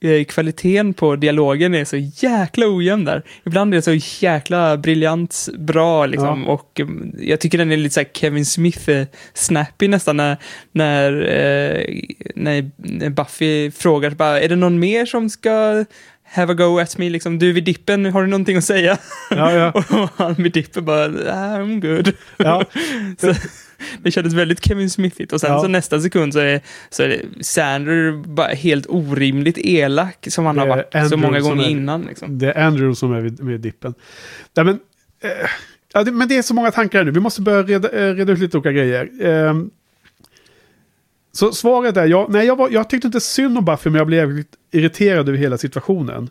[0.01, 3.23] eh, Kvaliteten på dialogen är så jäkla ojämn där.
[3.45, 6.43] Ibland är det så jäkla briljant bra liksom.
[6.47, 6.51] Ja.
[6.53, 10.37] Och mm, jag tycker den är lite så här Kevin Smith-snappy nästan när,
[10.71, 11.99] när, eh,
[12.35, 15.85] när när Buffy frågar bara, är det någon mer som ska
[16.23, 17.09] have a go at me?
[17.09, 18.97] Liksom, du vid dippen, har du någonting att säga?
[19.29, 19.71] Ja, ja.
[20.01, 22.13] och han vid dippen bara, I'm good.
[22.37, 22.65] Ja.
[23.81, 25.33] så, det kändes väldigt Kevin Smithigt.
[25.33, 25.61] Och sen Ja.
[25.61, 30.57] så nästa sekund så är, så är det Sander bara helt orimligt elak som han
[30.57, 32.01] har varit så Andrew många som gånger är- innan.
[32.01, 32.37] Liksom.
[32.39, 33.93] Det är Andrew som är vid- med dippen.
[34.55, 34.79] Nej, men,
[35.23, 35.29] eh,
[35.93, 37.11] ja, det, men det är så många tankar här nu.
[37.11, 39.09] Vi måste börja reda, eh, reda ut lite olika grejer.
[39.21, 39.69] Ehm,
[41.33, 44.07] så svaret är, ja, nej, jag, var, jag tyckte inte synd om Buffy, men jag
[44.07, 46.29] blev irriterad över hela situationen.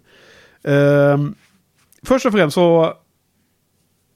[0.64, 1.34] Ehm,
[2.02, 2.94] först och främst så...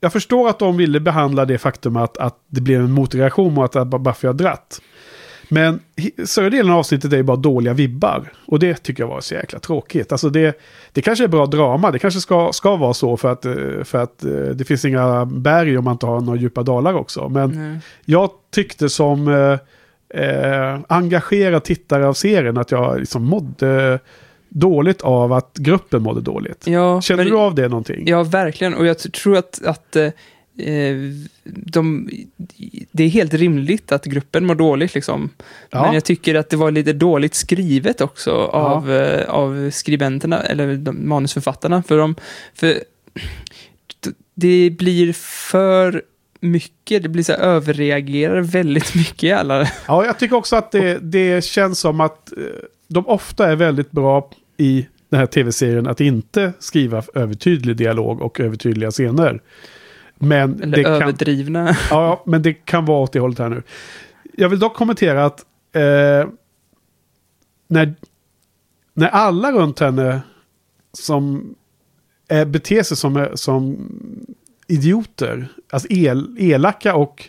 [0.05, 3.77] Jag förstår att de ville behandla det faktum att, att det blev en motreaktion mot
[3.77, 4.81] att Buffy har dratt.
[5.49, 5.81] Men
[6.25, 8.33] större delen av avsnittet är ju bara dåliga vibbar.
[8.47, 10.13] Och det tycker jag var så jäkla tråkigt.
[10.13, 10.61] Alltså det,
[10.93, 11.91] det kanske är bra drama.
[11.91, 15.25] Det kanske ska, ska vara så för att, eh, för att eh, det finns inga
[15.25, 17.29] berg om man inte har några djupa dalar också.
[17.29, 17.79] Men Nej.
[18.05, 19.59] jag tyckte som eh,
[20.23, 23.99] eh, engagerad tittare av serien att jag liksom mådde
[24.55, 26.67] dåligt av att gruppen mådde dåligt.
[26.67, 28.07] Ja, Känner men- du av det någonting?
[28.09, 28.75] Ja, verkligen.
[28.75, 30.05] Och jag tror att, att eh,
[30.59, 30.97] eh,
[31.45, 32.11] de,
[32.93, 34.95] det är helt rimligt att gruppen mår dåligt.
[34.95, 35.31] Liksom.
[35.71, 35.83] Ja.
[35.83, 40.77] Men jag tycker att det var lite dåligt skrivet också av, eh, av skribenterna, eller
[40.77, 41.83] de, manusförfattarna.
[41.83, 42.15] För, de,
[42.55, 42.79] för
[44.35, 45.13] det blir
[45.51, 46.03] för
[46.41, 49.69] mycket, det blir så här överreagerar väldigt mycket alla.
[49.89, 52.39] Ja, jag tycker också att det, det känns som att eh,
[52.89, 58.41] de ofta är väldigt bra i den här tv-serien att inte skriva övertydlig dialog och
[58.41, 59.43] övertydliga scener.
[60.19, 61.77] Men Eller det kan, överdrivna.
[61.91, 63.63] ja, men det kan vara åt det hållet här nu.
[64.33, 65.41] Jag vill dock kommentera att
[65.73, 66.29] eh,
[67.69, 67.95] när,
[68.95, 70.21] när alla runt henne
[70.93, 71.55] som
[72.29, 73.89] är, beter sig som, som
[74.67, 75.49] idioter.
[75.71, 77.29] Alltså el, elaka och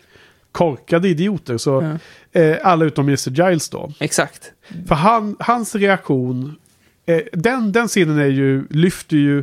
[0.52, 1.58] korkade idioter.
[1.58, 1.98] Så
[2.32, 3.30] eh, alla utom Mr.
[3.30, 3.92] Giles då.
[4.00, 4.52] Exakt.
[4.88, 6.56] För han, hans reaktion,
[7.06, 9.38] eh, den, den scenen är ju, lyfter ju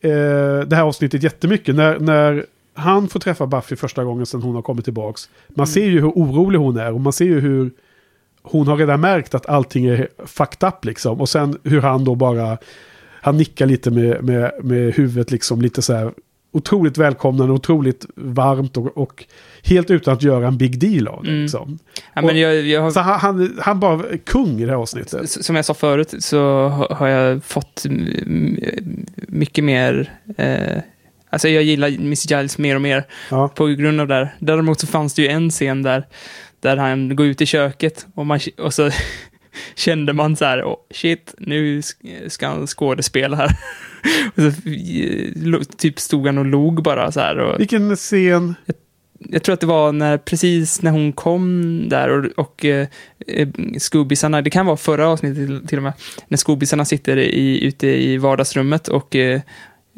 [0.00, 1.74] eh, det här avsnittet jättemycket.
[1.74, 5.28] När, när han får träffa Buffy första gången sedan hon har kommit tillbaks.
[5.48, 7.70] Man ser ju hur orolig hon är och man ser ju hur
[8.42, 11.20] hon har redan märkt att allting är fucked up liksom.
[11.20, 12.58] Och sen hur han då bara,
[13.22, 16.12] han nickar lite med, med, med huvudet liksom lite så här
[16.54, 19.24] otroligt välkomnande, otroligt varmt och, och
[19.64, 21.30] helt utan att göra en big deal av det.
[21.30, 21.42] Mm.
[21.42, 21.78] Liksom.
[22.14, 25.30] Ja, men jag, jag har Så han, han, han bara kung i det här avsnittet.
[25.30, 27.82] Som jag sa förut så ha- har jag fått
[29.28, 30.12] mycket mer...
[30.36, 30.78] Eh,
[31.30, 33.48] alltså jag gillar Miss Giles mer och mer Ja.
[33.48, 34.34] på grund av det här.
[34.38, 36.06] Däremot så fanns det ju en scen där,
[36.60, 38.90] där han går ut i köket och, man, och så
[39.74, 43.50] kände man så här, oh, shit, nu sk- ska han skådespela här.
[44.36, 47.38] så eh, typ stod han och log bara så här.
[47.38, 48.54] Och, Vilken scen?
[49.28, 52.86] jag tror att det var när, precis när hon kom där och, och eh,
[53.26, 53.48] eh,
[53.78, 55.92] skubbisarna, det kan vara förra avsnittet till, till och med,
[56.28, 59.40] när skubbisarna sitter i, ute i vardagsrummet och eh,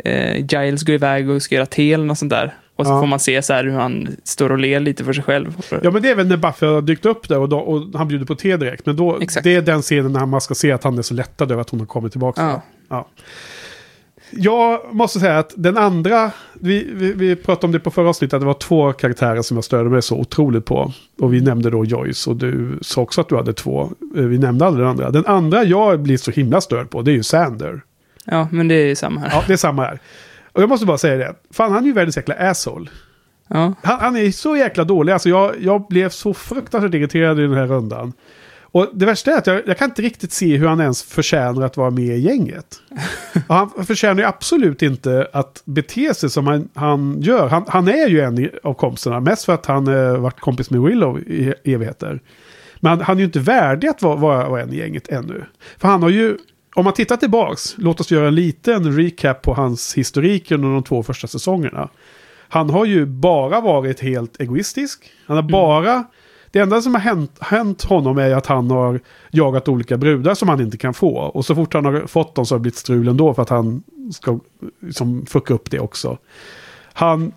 [0.04, 2.54] eh, Giles går iväg och ska göra te eller något sånt där.
[2.76, 3.00] Och så Ja.
[3.00, 5.56] får man se så här hur han står och ler lite för sig själv.
[5.82, 8.08] Ja men det är väl när Buffy har dykt upp där och, då, och han
[8.08, 8.86] bjuder på te direkt.
[8.86, 9.44] Men då, Exakt.
[9.44, 11.70] det är den scenen när man ska se att han är så lättad över att
[11.70, 12.42] hon har kommit tillbaka.
[12.42, 12.62] Ja.
[12.88, 13.08] Ja.
[14.30, 18.34] Jag måste säga att den andra, vi, vi, vi pratade om det på förra avsnittet,
[18.34, 20.92] att det var två karaktärer som jag störde mig så otroligt på.
[21.20, 23.90] Och vi nämnde då Joyce och du sa också att du hade två.
[24.16, 25.10] Eh, Vi nämnde aldrig den andra.
[25.10, 27.80] Den andra jag blir så himla störd på, det är ju Sander.
[28.24, 29.30] ja, men det är samma här.
[29.32, 29.98] Ja, det är samma här.
[30.52, 32.90] Och jag måste bara säga det, fan han är ju världens jäkla asshole.
[33.48, 33.72] Ja.
[33.82, 35.12] Han, han är så jäkla dålig.
[35.12, 38.12] Alltså jag, jag blev så fruktansvärt irriterad i den här rundan.
[38.76, 41.66] Och det värsta är att jag, jag kan inte riktigt se hur han ens förtjänar
[41.66, 42.66] att vara med i gänget.
[43.46, 47.48] Och han förtjänar ju absolut inte att bete sig som han, han gör.
[47.48, 50.82] Han, han är ju en av kompisarna, mest för att han eh, varit kompis med
[50.82, 52.20] Willow i evigheter.
[52.80, 55.44] Men han, han är ju inte värdig att vara, vara, vara en i gänget ännu.
[55.78, 56.38] För han har ju,
[56.74, 60.82] om man tittar tillbaks, låt oss göra en liten recap på hans historik under de
[60.82, 61.88] två första säsongerna.
[62.48, 65.10] Han har ju bara varit helt egoistisk.
[65.26, 66.04] Han har bara...
[66.50, 70.48] Det enda som har hänt, hänt honom är att han har jagat olika brudar som
[70.48, 71.16] han inte kan få.
[71.16, 73.48] Och så fort han har fått dem så har det blivit strul ändå för att
[73.48, 73.82] han
[74.12, 74.38] ska
[74.80, 76.18] liksom fucka upp det också.
[76.92, 77.32] Han,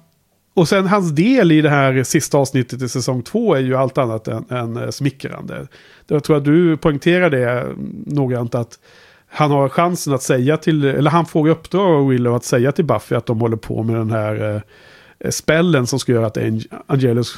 [0.53, 3.97] och sen hans del i det här sista avsnittet i säsong två är ju allt
[3.97, 5.67] annat än, än eh, smickrande.
[6.07, 8.79] Jag tror att du poängterar det mm, noggrant att
[9.31, 12.71] han har chansen att säga till, eller han får i uppdrag av Willow att säga
[12.71, 14.61] till Buffy att de håller på med den här eh,
[15.29, 17.35] spällen som ska göra att Ang- Angelus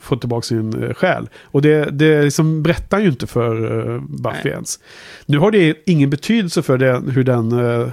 [0.00, 1.28] får tillbaka sin eh, själ.
[1.42, 3.54] Och det, det liksom berättar ju inte för
[3.94, 4.52] eh, Buffy Nej.
[4.52, 4.78] ens.
[5.26, 7.88] Nu har det ingen betydelse för den, hur den eh,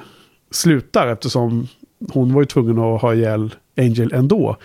[0.51, 1.67] slutar eftersom
[2.13, 4.57] hon var ju tvungen att ha ihjäl Angel ändå.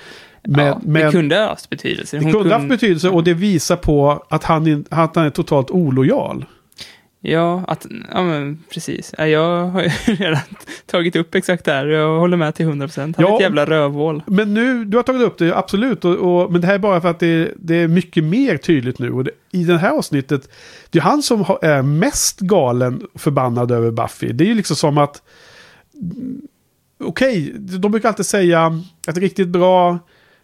[0.45, 2.17] Men, ja, men det kunde ha haft betydelse.
[2.19, 5.71] det Hon kunde haft betydelse och det visar på att han, att han är totalt
[5.71, 6.45] olojal.
[7.21, 9.15] Ja, att, ja men precis.
[9.19, 10.41] Ja, Jag har ju redan
[10.87, 11.87] tagit upp exakt det här.
[11.87, 12.99] Jag håller med till 100%.
[12.99, 13.35] Han är Ja.
[13.35, 14.23] ett jävla rövhål.
[14.27, 16.05] Men nu, du har tagit upp det, absolut.
[16.05, 18.99] Och, och, men det här är bara för att det, det är mycket mer tydligt
[18.99, 19.11] nu.
[19.13, 20.49] Och det, I det här avsnittet,
[20.91, 24.33] det är han som har, är mest galen förbannad över Buffy.
[24.33, 25.23] Det är ju liksom som att...
[25.95, 26.41] mm,
[27.05, 29.99] Okej, de brukar alltid säga att riktigt bra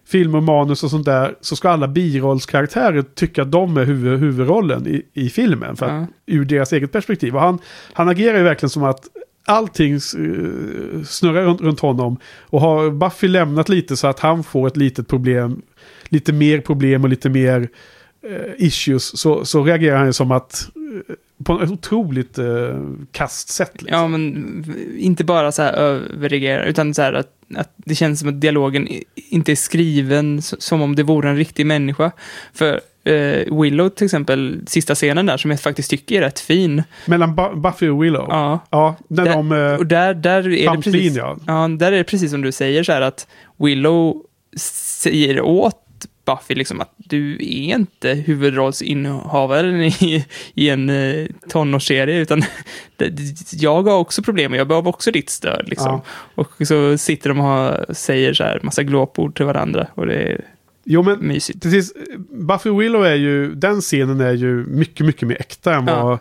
[0.07, 4.21] film och manus och sånt där, så ska alla birollskaraktärer tycka att de är huvud,
[4.21, 5.77] huvudrollen i, i filmen.
[5.77, 6.07] För att, Ja.
[6.27, 7.35] Ur deras eget perspektiv.
[7.35, 7.59] Och han,
[7.93, 9.09] han agerar ju verkligen som att
[9.47, 10.01] allting eh,
[11.05, 12.17] snurrar runt, runt honom.
[12.41, 15.63] Och har Buffy lämnat lite så att han får ett litet problem,
[16.05, 17.69] lite mer problem och lite mer
[18.29, 20.69] eh, issues, så, så reagerar han ju som att
[21.45, 22.81] på ett otroligt eh,
[23.13, 23.83] kast sätt.
[23.83, 23.99] Liksom.
[24.01, 28.29] Ja, men inte bara så här överreagera, utan så här att, att det känns som
[28.29, 32.13] att dialogen inte är skriven som om det vore en riktig människa.
[32.55, 36.83] För eh, Willow till exempel, sista scenen där, som jag faktiskt tycker är rätt fin.
[37.07, 38.27] Mellan Bu- Buffy och Willow.
[38.29, 38.61] Ja.
[38.71, 39.53] Ja, när Där- de...
[39.53, 41.37] eh, Och där, där är det precis, ja.
[41.47, 43.27] ja, där är det precis som du säger så här att
[43.59, 44.23] Willow
[44.57, 45.84] säger åt
[46.25, 52.43] Buffy liksom att du är inte huvudrollsinnehavaren i, i en eh, tonårsserie, utan
[53.53, 55.68] jag har också problem och jag behöver också ditt stöd.
[55.68, 55.87] Liksom.
[55.89, 56.05] Ja.
[56.35, 60.45] Och så sitter de och säger så här massa glåpord till varandra och det är
[60.87, 61.62] Jo, men mysigt.
[61.62, 61.93] precis.
[62.31, 66.05] Buffy Willow är ju, den scenen är ju mycket, mycket mer äkta än Ja.
[66.05, 66.18] vad...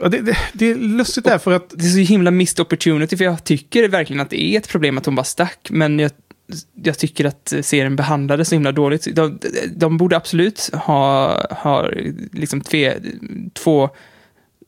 [0.00, 1.70] Ja, det, det, det är lustigt därför att...
[1.70, 4.98] Det är så himla missed opportunity, för jag tycker verkligen att det är ett problem
[4.98, 6.10] att hon bara stack, men jag,
[6.82, 9.16] jag tycker att serien behandlade så himla dåligt.
[9.16, 9.38] De,
[9.76, 11.90] de borde absolut ha, ha
[12.32, 12.96] liksom tve,
[13.52, 13.90] två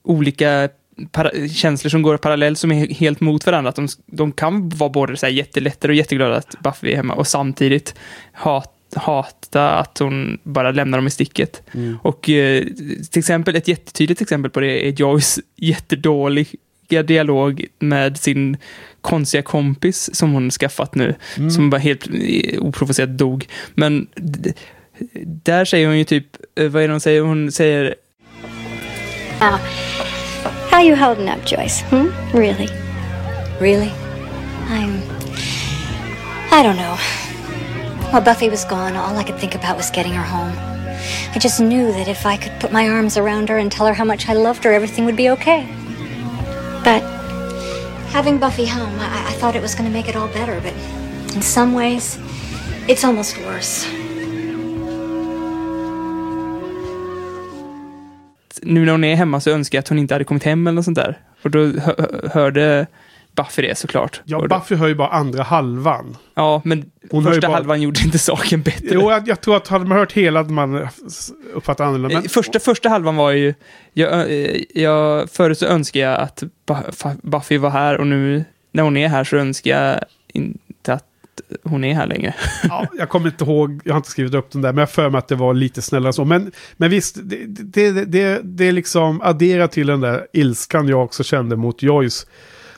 [0.03, 0.68] olika
[1.12, 3.68] para, känslor som går parallellt som är helt mot varandra.
[3.68, 7.14] Att de, de kan vara både så här jättelättare och jätteglada att Buffy är hemma
[7.14, 7.95] och samtidigt
[8.33, 11.62] hat, hata att hon bara lämnar dem i sticket.
[11.74, 11.99] Mm.
[12.03, 12.64] Och eh,
[13.11, 16.47] till exempel, ett jättetydligt exempel på det är Joyce jättedåliga
[16.89, 18.57] dialog med sin
[19.01, 21.51] konstiga kompis som hon skaffat nu, Mm.
[21.51, 23.47] som bara helt eh, oprovocerat dog.
[23.74, 24.07] Men
[25.45, 26.26] där säger hon ju typ,
[26.59, 27.20] eh, vad är det hon säger?
[27.22, 27.95] Hon säger
[29.41, 29.59] Now,
[30.70, 31.84] how you holding up, Joyce?
[31.91, 32.09] Hmm?
[32.32, 32.68] Really?
[33.61, 33.91] Really?
[34.70, 35.01] I'm.
[36.53, 36.97] I don't know.
[38.12, 40.53] While Buffy was gone, all I could think about was getting her home.
[41.34, 43.93] I just knew that if I could put my arms around her and tell her
[43.95, 45.66] how much I loved her, everything would be okay.
[46.87, 47.03] But
[48.12, 50.72] having Buffy home, I, I thought it was going to make it all better, but
[51.34, 52.16] in some ways,
[52.89, 53.87] it's almost worse.
[58.62, 60.74] nu när hon är hemma så önskar jag att hon inte hade kommit hem eller
[60.74, 61.18] något sånt där.
[61.43, 62.87] Och då hö hö- hörde
[63.37, 64.20] Buffy det såklart.
[64.24, 66.16] Ja, Buffy hör ju bara andra halvan.
[66.34, 68.89] ja, men Hon första bara- halvan gjorde inte saken bättre.
[68.91, 70.89] Jo, jag, jag tror att hade man hört hela hade man
[71.55, 72.20] uppfattat annorlunda.
[72.20, 73.55] Men, Första, första halvan var ju,
[73.93, 76.43] jag, eh, jag, förut så önskar jag att
[77.22, 80.01] Buffy var här och nu när hon är här så önskar jag
[80.32, 81.05] inte att
[81.64, 82.34] hon är här längre.
[82.68, 85.11] ja, jag kommer inte ihåg, jag har inte skrivit upp den där, men jag för
[85.11, 86.24] mig att det var lite snällare så.
[86.24, 91.24] Men, men visst, det, det, det, det, liksom adderat till den där ilskan jag också
[91.24, 92.26] kände mot Joyce.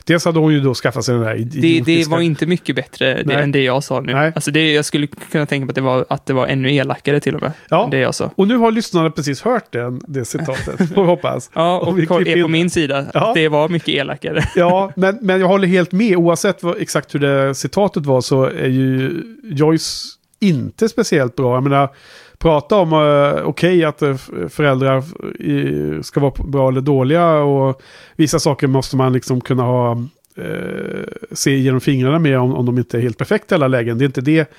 [0.09, 2.09] Dels hade hon ju då skaffat sig den där Det, idiotiska...
[2.09, 4.13] det var inte mycket bättre det, än det jag sa nu.
[4.13, 4.31] Nej.
[4.35, 7.19] Alltså det, jag skulle kunna tänka mig att det var, att det var ännu elakare
[7.19, 7.51] till och med.
[7.69, 7.83] Ja.
[7.83, 8.31] än Det jag sa.
[8.35, 11.51] Och nu har lyssnarna precis hört den, det citatet, får vi hoppas.
[11.53, 13.05] Ja, Om och vi är på in- min sida.
[13.13, 13.31] Ja.
[13.35, 14.43] Det var mycket elakare.
[14.55, 16.15] Ja, men, men jag håller helt med.
[16.17, 20.07] Oavsett vad, exakt hur det citatet var så är ju Joyce
[20.39, 21.53] inte speciellt bra.
[21.55, 21.89] Jag menar,
[22.39, 24.15] prata om uh, okej att eh,
[24.49, 25.03] föräldrar
[26.01, 27.81] ska vara bra eller dåliga och
[28.15, 29.91] vissa saker måste man liksom kunna ha
[30.37, 33.97] eh, se genom fingrarna med om, om de inte är helt perfekta i alla lägen.
[33.97, 34.51] Det är inte det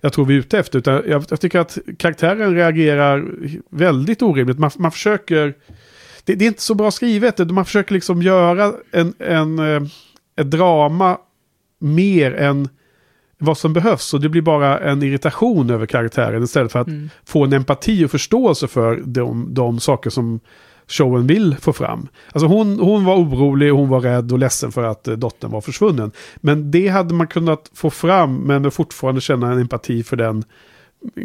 [0.00, 0.78] jag tror vi är ute efter.
[0.78, 3.24] Utan jag, jag tycker att karaktären reagerar
[3.70, 4.58] väldigt orimligt.
[4.58, 5.54] Man, man försöker...
[6.24, 7.50] Det, det är inte så bra skrivet.
[7.50, 9.58] Man försöker liksom göra en, en,
[10.36, 11.18] ett drama
[11.78, 12.68] mer än
[13.38, 14.14] vad som behövs.
[14.14, 17.10] Och det blir bara en irritation över karaktären istället för att Mm.
[17.24, 20.40] få en empati och förståelse för de, de saker som
[20.88, 22.08] showen vill få fram.
[22.32, 25.60] Alltså hon, hon var orolig, hon var rädd och ledsen för att eh, dottern var
[25.60, 26.12] försvunnen.
[26.36, 30.44] Men det hade man kunnat få fram men fortfarande känna en empati för den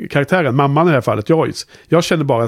[0.09, 1.67] karaktären, mamman i det här fallet, Joyce.
[1.87, 2.47] Jag känner bara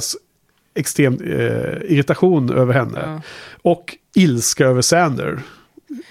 [0.76, 3.00] extrem eh, irritation över henne.
[3.06, 3.22] Ja.
[3.62, 5.40] Och ilska över Sander.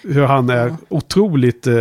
[0.02, 0.76] Hur han är Ja.
[0.88, 1.74] otroligt eh,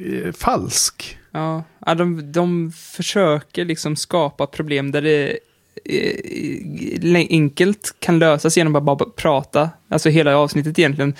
[0.00, 1.18] eh, falsk.
[1.32, 5.38] Ja, ja de, de försöker liksom skapa problem där det
[5.84, 9.70] eh, lä- enkelt kan lösas genom att bara prata.
[9.88, 11.14] Alltså hela avsnittet egentligen.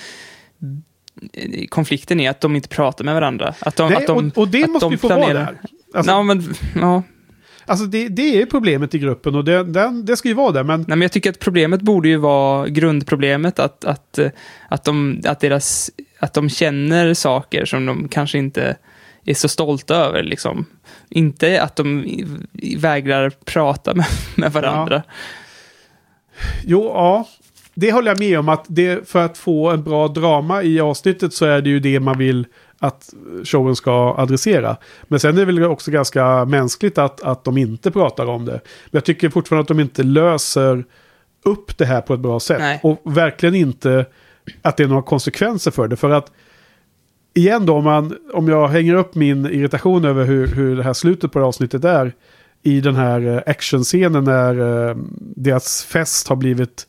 [1.32, 3.54] eh, Konflikten är att de inte pratar med varandra.
[3.60, 5.44] Att de, Nej, att de, och, och det måste de ju få vara planerar.
[5.44, 5.60] där.
[5.94, 7.02] Alltså, ja, men, ja.
[7.66, 10.64] alltså det, det är problemet i gruppen och det, den, det ska ju vara där.
[10.64, 14.30] Men Nej, men jag tycker att problemet borde ju vara grundproblemet, att, att, eh,
[14.68, 15.90] att, de, att, deras,
[16.20, 18.76] att de känner saker som de kanske inte
[19.24, 20.22] är så stolta över.
[20.22, 20.66] Liksom.
[21.08, 22.04] Inte att de
[22.76, 25.02] vägrar prata med, med varandra.
[26.64, 27.28] jo, ja.
[27.74, 31.34] Det håller jag med om att det, för att få en bra drama i avsnittet
[31.34, 32.46] så är det ju det man vill
[32.78, 33.14] att
[33.44, 34.76] showen ska adressera.
[35.02, 38.52] Men sen är det väl också ganska mänskligt att, att de inte pratar om det.
[38.52, 40.84] Men jag tycker fortfarande att de inte löser
[41.44, 42.58] upp det här på ett bra sätt.
[42.58, 42.80] Nej.
[42.82, 44.06] Och verkligen inte
[44.62, 45.96] att det är några konsekvenser för det.
[45.96, 46.32] För att
[47.34, 50.92] igen då, om, man, om jag hänger upp min irritation över hur, hur det här
[50.92, 52.14] slutet på det här avsnittet är.
[52.62, 54.96] I den här eh, actionscenen när eh,
[55.36, 56.86] deras fest har blivit...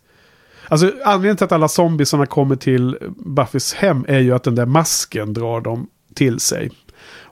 [0.68, 4.66] Alltså anledningen till att alla zombiesarna kommer till Buffys hem är ju att den där
[4.66, 6.72] masken drar dem till sig.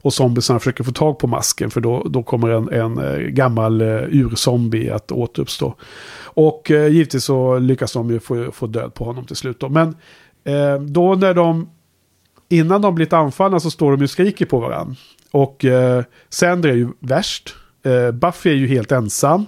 [0.01, 3.81] Och zombiesarna försöker få tag på masken för då, då kommer en, en eh, gammal
[3.81, 5.75] eh, urzombie att återuppstå.
[6.23, 9.59] Och eh, givetvis så lyckas de ju få, få död på honom till slut.
[9.59, 9.69] Då.
[9.69, 9.87] Men
[10.43, 11.69] eh, då när de,
[12.49, 14.95] innan de blivit anfallna så står de ju och skriker på varandra.
[15.31, 17.55] Och eh, Sander är ju värst.
[17.85, 19.45] Eh, Buffy är ju helt ensam.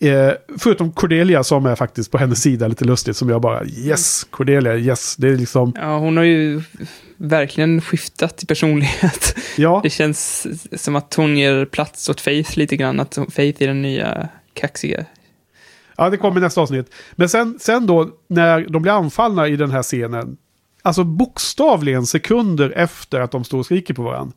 [0.00, 3.16] Eh, förutom Cordelia som är faktiskt på hennes sida lite lustigt.
[3.16, 5.16] Som jag bara yes, Cordelia, yes.
[5.16, 6.62] Det är liksom, Ja, hon har ju
[7.16, 9.36] verkligen skiftat i personlighet.
[9.56, 9.80] ja.
[9.82, 10.46] Det känns
[10.82, 13.00] som att hon ger plats åt Faith lite grann.
[13.00, 15.04] Att Faith är den nya kaxiga.
[15.96, 16.94] Ja, det kommer i nästa avsnitt.
[17.12, 20.36] Men sen, sen då, när de blir anfallna i den här scenen.
[20.82, 24.32] Alltså bokstavligen sekunder efter att de står och skriker på varandra.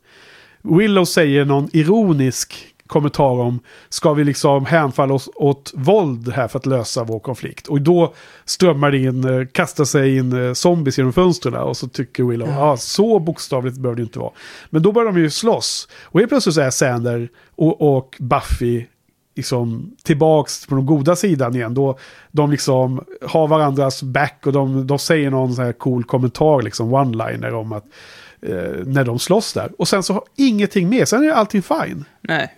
[0.62, 6.58] Willow säger någon ironisk kommentar om ska vi liksom hänfalla oss åt våld här för
[6.58, 7.66] att lösa vår konflikt.
[7.66, 8.14] Och då
[8.44, 12.48] strömmar det in, eh, kastar sig in eh, zombies genom fönstren och så tycker Willow,
[12.48, 14.32] ja ah, så bokstavligt behöver det inte vara.
[14.70, 15.88] Men då börjar de ju slåss.
[16.02, 18.86] Och helt plötsligt så är Sander och, och Buffy
[19.34, 21.74] liksom tillbaks på den goda sidan igen.
[21.74, 21.98] Då
[22.30, 26.94] de liksom har varandras back och de, de säger någon sån här cool kommentar, liksom
[26.94, 27.84] one-liner om att
[28.42, 29.70] eh, när de slåss där.
[29.78, 32.04] Och sen så har ingenting mer, sen är allting fine.
[32.20, 32.54] Nej.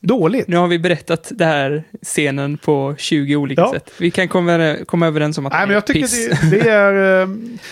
[0.00, 0.48] Dåligt.
[0.48, 3.72] Nu har vi berättat det här scenen på 20 olika Ja.
[3.72, 3.90] sätt.
[3.98, 6.28] Vi kan komma, komma överens om att Nej, det men jag tycker piss.
[6.50, 7.22] det, det är...
[7.22, 7.28] eh,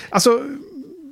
[0.09, 0.41] Alltså,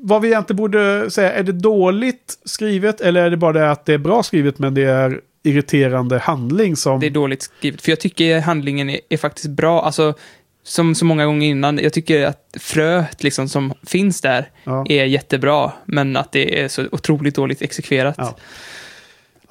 [0.02, 3.84] vad vi egentligen borde säga, är det dåligt skrivet eller är det bara det att
[3.86, 7.00] det är bra skrivet men det är irriterande handling som...
[7.00, 7.82] Det är dåligt skrivet.
[7.82, 9.82] För jag tycker handlingen är, är faktiskt bra.
[9.82, 10.14] Alltså,
[10.62, 14.86] som så många gånger innan, jag tycker att fröet liksom som finns där Ja.
[14.88, 15.72] är jättebra.
[15.84, 18.14] Men att det är så otroligt dåligt exekverat.
[18.18, 18.36] Ja.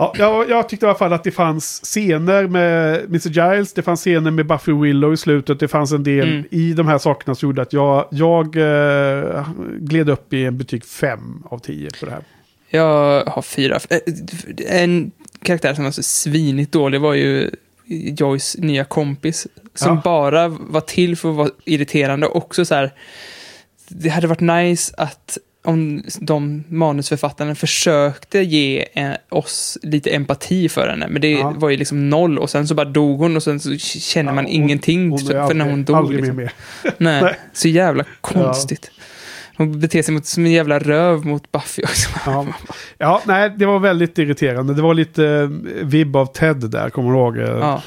[0.03, 3.29] Ja, jag, jag tyckte i alla fall att det fanns scener med Mr.
[3.29, 6.45] Giles, det fanns scener med Buffy Willow i slutet, det fanns en del Mm.
[6.51, 9.47] i de här sakerna som gjorde att jag, jag eh,
[9.79, 12.23] gled upp i en betyg 5 av 10 på det här.
[12.69, 13.79] Jag har fyra.
[13.89, 13.99] Eh,
[14.81, 15.11] En
[15.43, 17.49] karaktär som var så svinigt dålig var ju
[18.17, 19.47] Joyce nya kompis.
[19.75, 20.01] Som Ja.
[20.03, 22.27] bara var till för att vara irriterande.
[22.27, 22.91] Och också så här,
[23.87, 30.88] det hade varit nice att om de manusförfattarna försökte ge eh, oss lite empati för
[30.88, 31.07] henne.
[31.09, 31.53] Men det Ja.
[31.57, 34.43] var ju liksom noll och sen så bara dog hon och sen så känner man
[34.43, 35.95] Ja, hon- ingenting hon är för när hon dog.
[35.95, 36.36] aldrig liksom.
[36.38, 36.51] mer.
[36.97, 37.36] Nej, Nej.
[37.53, 38.91] så jävla konstigt.
[39.57, 42.09] Hon beter sig mot, som en jävla röv mot Buffy också.
[42.26, 42.45] Ja.
[42.97, 44.74] ja, nej, det var väldigt irriterande.
[44.74, 45.47] Det var lite eh,
[45.86, 47.38] vibb av Ted där, kommer du ihåg?
[47.38, 47.82] Eh, Ja.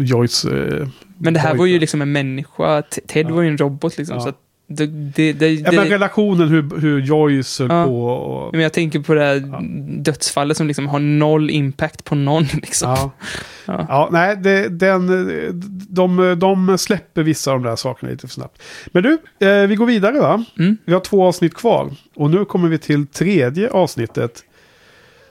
[0.00, 0.44] Joyce.
[0.44, 0.88] Eh,
[1.18, 2.82] Men det här var ju liksom en människa.
[2.82, 3.34] Ted Ja.
[3.34, 4.16] var ju en robot liksom.
[4.16, 4.22] Ja.
[4.22, 4.38] Så att
[4.70, 7.84] det, det, det, Ja, men relationen hur, hur Joyce höll Ja.
[7.84, 8.06] på.
[8.06, 9.60] Och, men jag tänker på det här Ja.
[10.02, 12.42] dödsfallet som liksom har noll impact på någon.
[12.52, 12.90] Liksom.
[12.90, 13.10] Ja.
[13.66, 13.86] Ja.
[13.88, 14.08] Ja.
[14.12, 15.06] nej, det, den,
[15.88, 18.62] de, de släpper vissa av de där sakerna lite för snabbt.
[18.86, 20.44] Men du, eh, vi går vidare va?
[20.58, 20.76] Mm.
[20.84, 21.90] Vi har två avsnitt kvar.
[22.16, 24.44] Och nu kommer vi till tredje avsnittet.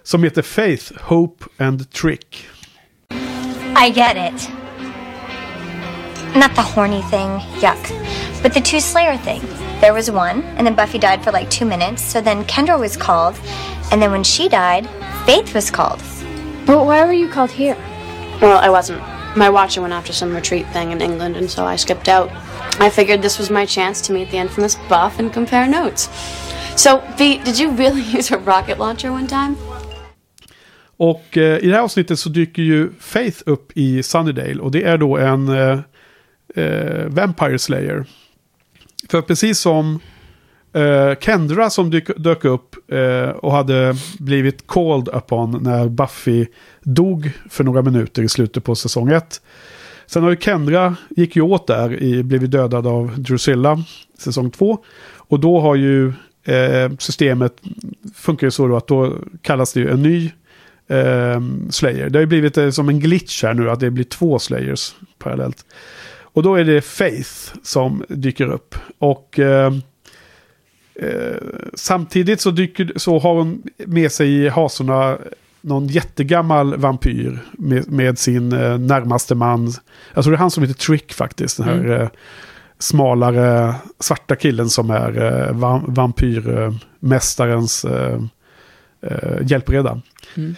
[0.04, 2.48] Som heter Faith, Hope and Trick.
[3.88, 4.50] I get it.
[6.36, 7.32] Not the horny thing,
[7.62, 7.94] yuck.
[8.42, 9.42] But the two Slayer thing.
[9.82, 12.98] There was one, and then Buffy died for like two minutes, so then Kendra was
[12.98, 13.40] called,
[13.92, 14.88] and then when she died,
[15.26, 16.02] Faith was called.
[16.66, 17.78] But why were you called here?
[18.42, 19.02] Well, I wasn't.
[19.36, 22.30] My watcher went after some retreat thing in England, and so I skipped out.
[22.80, 26.10] I figured this was my chance to meet the infamous Buff and compare notes.
[26.76, 29.56] So, V, did you really use a rocket launcher one time?
[30.98, 34.60] Och eh, i det här avsnittet så dyker ju Faith upp i Sunnydale.
[34.60, 35.80] Och det är då en eh,
[36.56, 38.06] eh, Vampire Slayer.
[39.10, 39.99] För precis som
[40.74, 46.45] eh, Kendra som dyk, dök upp eh, och hade blivit called upon när Buffy
[46.84, 49.41] dog för några minuter i slutet på säsong 1.
[50.05, 53.84] Sen har ju Kendra, gick ju åt där, i, blivit dödad av Drusilla
[54.18, 54.78] säsong 2.
[55.16, 57.53] Och då har ju eh, systemet,
[58.16, 60.32] funkar ju så då att då kallas det ju en ny
[60.88, 62.10] eh, Slayer.
[62.10, 64.95] Det har ju blivit eh, som en glitch här nu att det blir två Slayers
[65.20, 65.66] parallellt.
[66.38, 67.32] Och då är det Faith
[67.64, 68.76] som dyker upp.
[69.00, 69.74] Och eh,
[70.96, 71.38] eh,
[71.74, 75.18] samtidigt så, dyker, så har hon med sig i hasorna
[75.62, 79.74] någon jättegammal vampyr med, med sin eh, närmaste man.
[80.14, 81.58] Jag tror det är han som heter Trick faktiskt.
[81.58, 82.02] Den här Mm.
[82.02, 82.08] eh,
[82.80, 88.20] smalare svarta killen som är eh, va vampyrmästarens eh,
[89.42, 90.02] hjälpreda.
[90.36, 90.56] Mm.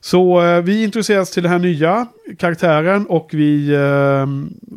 [0.00, 2.06] Så eh, vi introduceras till den här nya
[2.38, 4.26] karaktären och vi eh,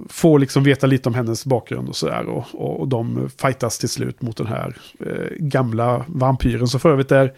[0.09, 2.25] får liksom veta lite om hennes bakgrund och sådär.
[2.25, 6.91] Och, och, och de fightas till slut mot den här eh, gamla vampyren som för
[6.91, 7.33] övrigt är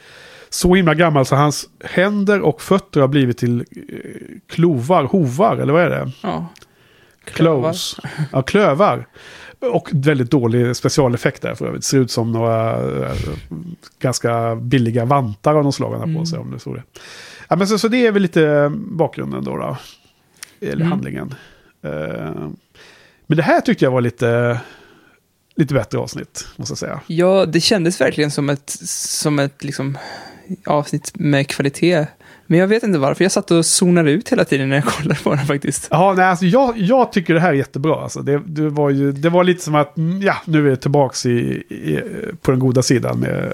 [0.49, 3.65] så himla gammal så hans händer och fötter har blivit till eh,
[4.47, 6.11] klovar, hovar eller vad är det?
[6.23, 6.47] Ja.
[7.25, 7.95] Cloves.
[8.31, 9.07] Ja, klövar.
[9.59, 11.83] Och väldigt dålig specialeffekt där för övrigt.
[11.83, 13.15] Ser ut som några eh,
[13.99, 16.39] ganska billiga vantar av något slag han har på sig.
[16.39, 16.83] Om det så det.
[17.51, 19.57] Ja, men så, så det är väl lite bakgrunden då.
[19.57, 19.77] då
[20.61, 20.87] eller Mm.
[20.87, 21.35] handlingen.
[21.83, 22.49] Eh,
[23.27, 24.59] men det här tyckte jag var lite,
[25.55, 26.99] lite bättre avsnitt, måste jag säga.
[27.07, 29.97] Ja, det kändes verkligen som ett, som ett liksom,
[30.65, 32.05] avsnitt med kvalitet.
[32.47, 33.23] Men jag vet inte varför.
[33.25, 35.87] Jag satt och zonade ut hela tiden när jag kollade på den faktiskt.
[35.91, 38.03] Ja, nej, alltså jag, jag tycker det här är jättebra.
[38.03, 40.77] Alltså, det, det, var ju, det var lite som att, mm, ja, nu är vi
[40.77, 41.31] tillbaka i,
[41.69, 41.99] i,
[42.41, 43.53] på den goda sidan med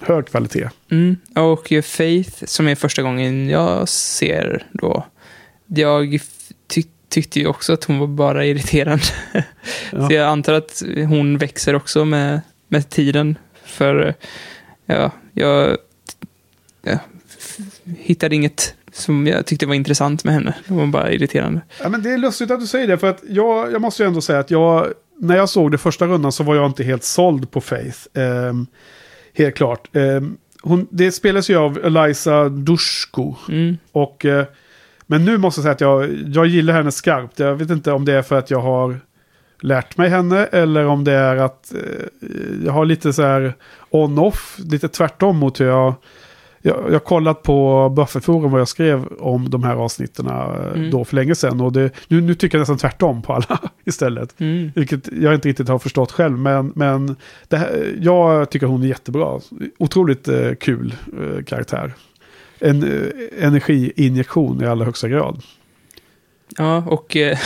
[0.00, 0.68] hög kvalitet.
[0.90, 1.16] Mm.
[1.36, 5.06] Och Faith, som är första gången jag ser då.
[5.66, 6.18] Jag
[6.68, 9.04] ty tyckte ju också att hon var bara irriterande.
[9.92, 10.08] Ja.
[10.08, 13.38] Så jag antar att hon växer också med, med tiden.
[13.64, 14.14] För
[14.86, 15.76] ja, jag,
[17.38, 17.58] f-
[17.98, 20.54] hittade inget som jag tyckte var intressant med henne.
[20.68, 21.60] Det var bara irriterande.
[21.82, 24.06] Ja, men det är lustigt att du säger det, för att jag, jag måste ju
[24.06, 24.86] ändå säga att jag,
[25.18, 27.98] när jag såg det första rundan så var jag inte helt såld på Faith.
[28.14, 28.66] Ehm,
[29.38, 29.96] helt klart.
[29.96, 33.32] Ehm, hon, det spelas ju av Eliza Dushku.
[33.48, 33.76] Mm.
[33.92, 34.44] Och, eh,
[35.06, 37.38] men nu måste jag säga att jag, jag gillar henne skarpt.
[37.38, 39.00] Jag vet inte om det är för att jag har
[39.60, 42.26] lärt mig henne eller om det är att eh,
[42.64, 43.54] jag har lite så här
[43.90, 45.94] on-off, lite tvärtom mot hur jag...
[46.62, 50.32] Jag, har kollat på Bufferforum vad jag skrev om de här avsnitten eh,
[50.74, 50.90] Mm.
[50.90, 51.60] då för länge sedan.
[51.60, 54.40] Och det, nu, nu tycker jag nästan tvärtom på alla istället.
[54.40, 54.72] Mm.
[54.74, 56.38] Vilket jag inte riktigt har förstått själv.
[56.38, 57.16] Men, men
[57.50, 59.40] här, jag tycker hon är jättebra.
[59.78, 61.92] Otroligt eh, kul eh, karaktär.
[62.60, 65.42] En eh, energiinjektion i allra högsta grad.
[66.56, 67.38] Ja, och eh,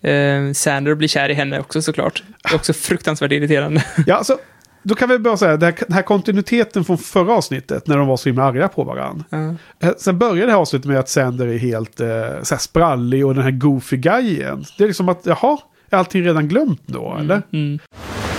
[0.12, 2.22] eh, Sander blir kär i henne också såklart.
[2.42, 3.84] Det är också fruktansvärt irriterande.
[4.06, 4.38] Ja, alltså,
[4.82, 8.06] då kan vi bara säga det här, den här kontinuiteten från förra avsnittet när de
[8.06, 9.24] var så himla arga på varandra.
[9.30, 9.54] Ja.
[9.88, 12.06] Eh, Sen börjar det här avsnittet med att Sander är helt eh,
[12.42, 14.64] så här sprallig och den här goofy guyen.
[14.78, 15.58] Det är liksom att, jaha,
[15.90, 17.42] är allting redan glömt då, eller?
[17.52, 17.78] Mm.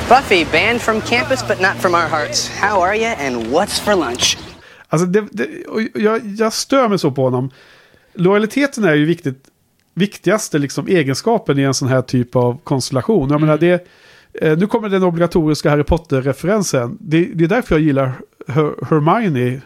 [0.10, 2.50] Buffy, banned from campus but not from our hearts.
[2.62, 4.38] How are you and what's for lunch?
[4.88, 5.48] Alltså, det, det,
[5.96, 7.52] jag, jag stör mig så på honom.
[8.14, 9.44] Lojaliteten är ju viktigt,
[9.94, 13.30] viktigaste liksom, egenskapen i en sån här typ av konstellation.
[13.30, 13.80] Jag menar, det, eh,
[14.58, 16.98] nu kommer den obligatoriska Harry Potter-referensen.
[17.02, 18.12] Det, det är därför jag gillar
[18.48, 19.62] Her, Hermione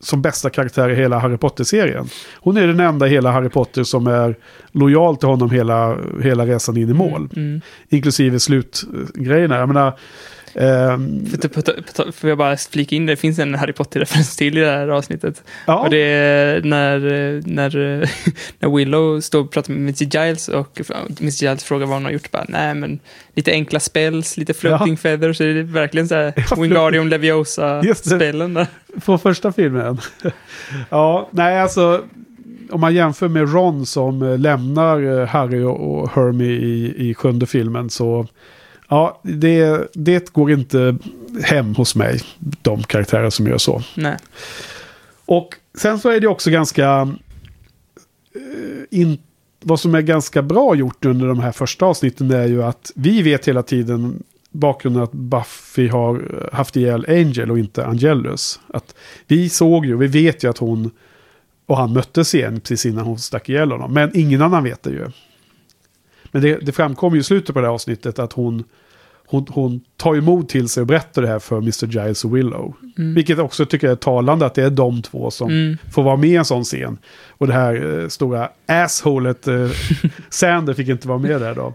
[0.00, 2.06] som bästa karaktär i hela Harry Potter-serien.
[2.40, 4.36] Hon är den enda i hela Harry Potter som är
[4.72, 7.28] lojal till honom hela, hela resan in i mål.
[7.36, 7.60] Mm.
[7.88, 9.56] Inklusive slutgrejerna.
[9.56, 9.98] Jag menar,
[11.48, 14.88] på- får jag bara flika in, det finns en Harry Potter-referens till i det här
[14.88, 15.42] avsnittet.
[15.66, 16.98] ja, Och det är när,
[17.46, 17.70] när,
[18.58, 20.04] när Willow står och pratar med Mr.
[20.26, 20.80] Giles och
[21.20, 21.42] Mr.
[21.44, 22.30] Giles frågar vad hon har gjort.
[22.30, 22.98] Bara, Nej, men
[23.34, 24.96] lite enkla spells, lite floating Ja.
[24.96, 25.36] feathers.
[25.36, 27.08] Så det är verkligen så här Ja, Wingardium.
[27.08, 28.54] Leviosa-spelen.
[28.54, 28.66] där.
[29.04, 29.98] på första filmen.
[30.90, 32.02] ja, nej alltså.
[32.70, 37.46] Om man jämför med Ron som lämnar eh, Harry och och Hermie i, i sjunde
[37.46, 38.26] filmen så.
[38.88, 40.96] Ja, det, det går inte
[41.42, 42.20] hem hos mig.
[42.62, 43.82] De karaktärer som gör så.
[43.96, 44.16] Nej.
[45.26, 47.08] Och sen så är det också ganska...
[48.34, 48.40] eh,
[48.90, 49.18] In,
[49.60, 53.22] vad som är ganska bra gjort under de här första avsnitten är ju att vi
[53.22, 58.60] vet hela tiden bakgrunden att Buffy har haft ihjäl Angel och inte Angelus.
[58.66, 58.94] Att
[59.26, 60.90] vi såg ju, vi vet ju att hon
[61.66, 63.92] och han möttes igen precis innan hon stack ihjäl honom.
[63.92, 65.06] Men ingen annan vet det ju.
[66.34, 68.64] Men det, det framkommer ju i slutet på det här avsnittet att hon,
[69.26, 71.86] hon, hon tar mod till sig och berättar det här för Mr.
[71.86, 72.74] Giles och Willow.
[72.96, 75.76] Vilket också tycker jag är talande att det är de två som Mm.
[75.92, 76.98] får vara med i en sån scen.
[77.28, 79.68] Och det här eh, stora assholet eh,
[80.30, 81.74] Sander fick inte vara med där då.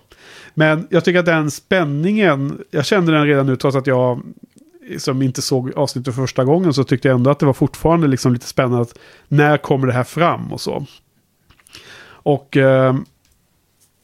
[0.53, 4.21] Men jag tycker att den spänningen, jag kände den redan nu trots att jag
[4.97, 8.07] som inte såg avsnittet för första gången så tyckte jag ändå att det var fortfarande
[8.07, 8.97] liksom lite spännande att
[9.27, 10.85] när kommer det här fram och så.
[12.07, 12.95] Och eh,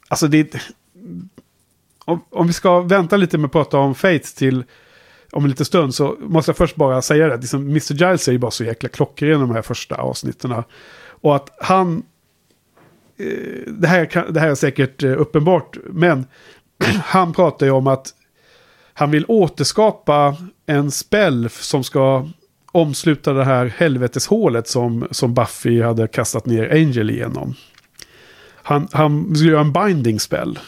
[0.08, 0.56] alltså det
[2.04, 4.64] om, om vi ska vänta lite med att prata om Fates till
[5.32, 7.36] om en liten stund så måste jag först bara säga det.
[7.36, 7.94] Liksom, Mr.
[7.94, 10.62] Giles är ju bara så jäkla klockren i de här första avsnitten.
[10.98, 12.02] Och att han...
[13.18, 16.26] Eh, det, här, kan- det här är säkert eh, uppenbart, men
[17.04, 18.14] han pratar ju om att
[18.92, 20.36] han vill återskapa
[20.66, 22.28] en spell som ska
[22.72, 27.54] omsluta det här helveteshålet som, som Buffy hade kastat ner Angel igenom.
[28.66, 30.58] Han, han skulle göra en binding spell.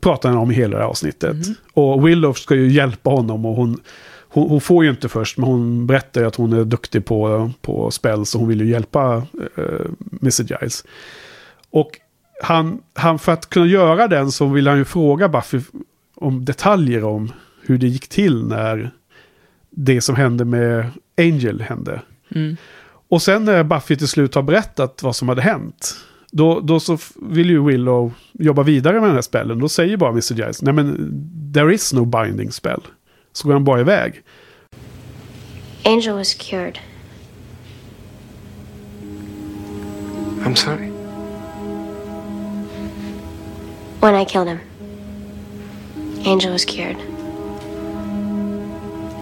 [0.00, 1.36] Pratar han om i hela det här avsnittet.
[1.72, 3.80] Och Willow ska ju hjälpa honom och hon,
[4.28, 7.50] hon, hon får ju inte först, men hon berättar ju att hon är duktig på,
[7.60, 9.86] på spells och hon vill ju hjälpa uh,
[10.22, 10.42] Mr.
[10.42, 10.84] Giles.
[11.70, 11.90] Och
[12.42, 15.60] han, han, för att kunna göra den så vill han ju fråga Buffy
[16.14, 17.32] om detaljer om
[17.62, 18.90] hur det gick till när
[19.70, 22.02] det som hände med Angel hände.
[22.34, 22.56] Mm.
[23.08, 25.96] Och sen när Buffy till slut har berättat vad som hade hänt.
[26.30, 29.58] Då, då så vill ju Willow jobba vidare med den här spellen.
[29.58, 30.34] Då säger bara Mr.
[30.34, 30.96] Giles, nej men
[31.54, 32.82] there is no binding spell.
[33.32, 34.22] Så går han bara iväg.
[35.84, 36.78] Angel was cured.
[40.44, 40.90] I'm sorry.
[44.00, 44.60] When I killed him,
[46.24, 46.96] Angel was cured.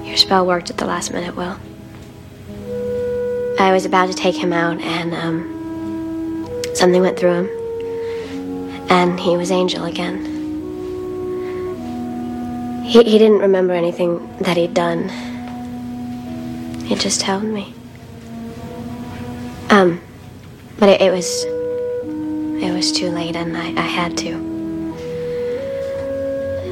[0.05, 1.57] Your spell worked at the last minute, Will.
[3.59, 5.53] I was about to take him out, and um,
[6.75, 7.49] something went through him,
[8.91, 10.33] and he was Angel again.
[12.85, 15.09] He, he didn't remember anything that he'd done.
[16.85, 17.72] He just held me.
[19.70, 20.01] Um,
[20.79, 21.45] but it, it was
[22.62, 24.55] it was too late, and I, I had to.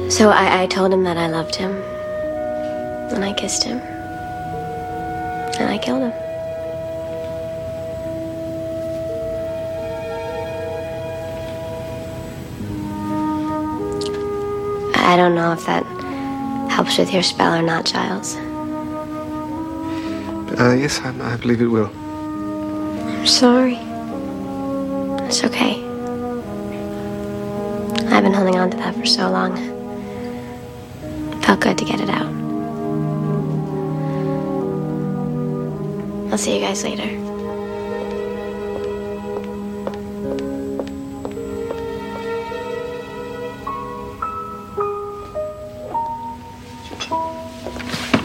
[0.09, 1.71] So I, I told him that I loved him.
[3.13, 3.79] And I kissed him.
[5.59, 6.22] And I killed him.
[15.03, 15.83] I don't know if that
[16.71, 18.35] helps with your spell or not, Giles.
[20.59, 21.91] Uh, yes, I, I believe it will.
[23.23, 23.75] I'm sorry.
[25.27, 25.83] It's okay.
[28.13, 29.57] I've been holding on to that for so long.
[31.33, 32.31] It felt good to get it out.
[36.31, 37.22] I'll see you guys later.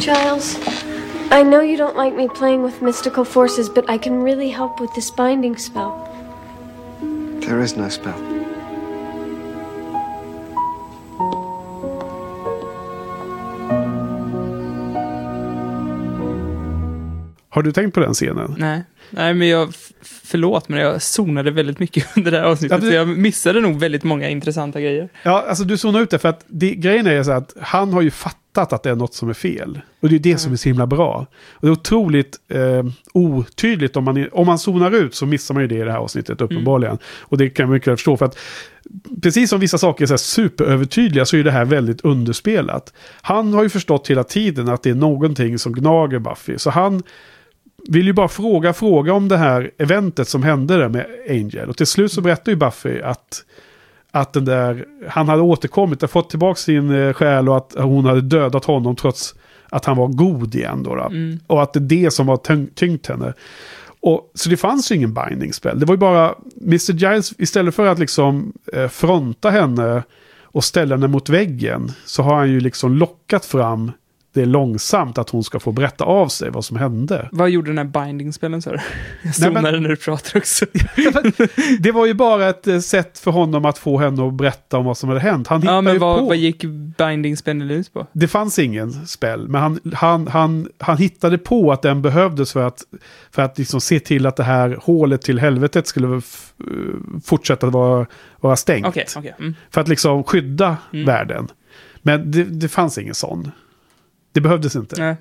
[0.09, 0.57] Giles,
[1.31, 4.81] I know you don't like me playing with mystical forces, but I can really help
[4.81, 5.93] with this binding spell.
[7.41, 8.15] There is no spell.
[17.49, 18.55] Har du tänkt på den scenen?
[18.59, 18.83] Nej.
[19.11, 22.83] Nej, men jag, förlåt, men jag zonade väldigt mycket under det här avsnittet.
[22.83, 25.09] Ja, så jag missade nog väldigt många intressanta grejer.
[25.23, 28.03] Ja, alltså du zonar ut det för att det, grejen är så att han har
[28.03, 29.81] ju fattat att det är något som är fel.
[30.01, 31.27] Och det är det som är så himla bra.
[31.53, 35.63] Och det är otroligt eh, otydligt om man, om man zonar ut så missar man
[35.63, 36.99] ju det i det här avsnittet uppenbarligen.
[37.21, 38.39] Och det kan man mycket väl förstå för att
[39.23, 42.93] precis som vissa saker är så superövertydliga så är det här väldigt underspelat.
[43.23, 46.59] Han har ju förstått hela tiden att det är någonting som gnager Buffy.
[46.59, 47.03] Så han
[47.89, 51.69] vill ju bara fråga, fråga om det här eventet som hände där med Angel.
[51.69, 53.45] Och till slut så berättar ju Buffy att,
[54.11, 58.05] att den där, han hade återkommit, och fått tillbaka sin eh, själ och att hon
[58.05, 59.35] hade dödat honom trots
[59.71, 60.83] att han var god igen.
[60.83, 61.11] Då, då.
[61.47, 63.33] Och att det är det som tyng- tyngt henne.
[64.01, 65.81] Och, så det fanns ju ingen binding spell.
[65.81, 66.93] Det var ju bara Mr.
[66.93, 70.03] Giles, istället för att liksom eh, fronta henne
[70.43, 73.93] och ställa henne mot väggen, så har han ju liksom lockat fram
[74.33, 77.29] det långsamt att hon ska få berätta av sig vad som hände.
[77.33, 78.79] Vad gjorde den här binding-spelen, sa du?
[79.23, 80.67] Jag zonade när du pratar också.
[81.81, 84.85] Det var ju bara ett eh, sätt för honom att få henne att berätta om
[84.85, 85.49] vad som hade hänt.
[85.49, 86.25] Han hittade ja, men vad, på.
[86.25, 86.65] vad gick
[86.99, 88.07] binding-spelen ut på?
[88.13, 92.67] Det fanns ingen spel, men han, han, han, han hittade på att den behövdes för
[92.67, 92.83] att,
[93.31, 96.21] för att liksom se till att det här hålet till helvetet skulle eh,
[97.25, 98.07] fortsätta vara,
[98.41, 98.87] vara stängt.
[98.87, 99.35] Okej, okej.
[99.39, 99.55] Mm.
[99.71, 101.07] För att liksom skydda Mm.
[101.07, 101.49] världen.
[102.03, 103.51] Men det, det fanns ingen sån.
[104.39, 104.97] Det behövdes inte.
[105.01, 105.17] Nej.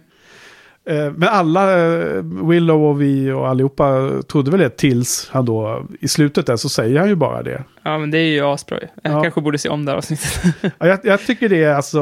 [0.98, 5.86] Eh, Men alla, eh, Willow och vi och allihopa trodde väl det tills han då
[6.00, 7.64] i slutet där så säger han ju bara det.
[7.84, 8.78] Ja, men det är ju asbra.
[9.04, 9.22] Jag Ja.
[9.24, 10.42] kanske borde se om det här avsnittet.
[10.62, 12.02] Ja, jag, jag tycker det är alltså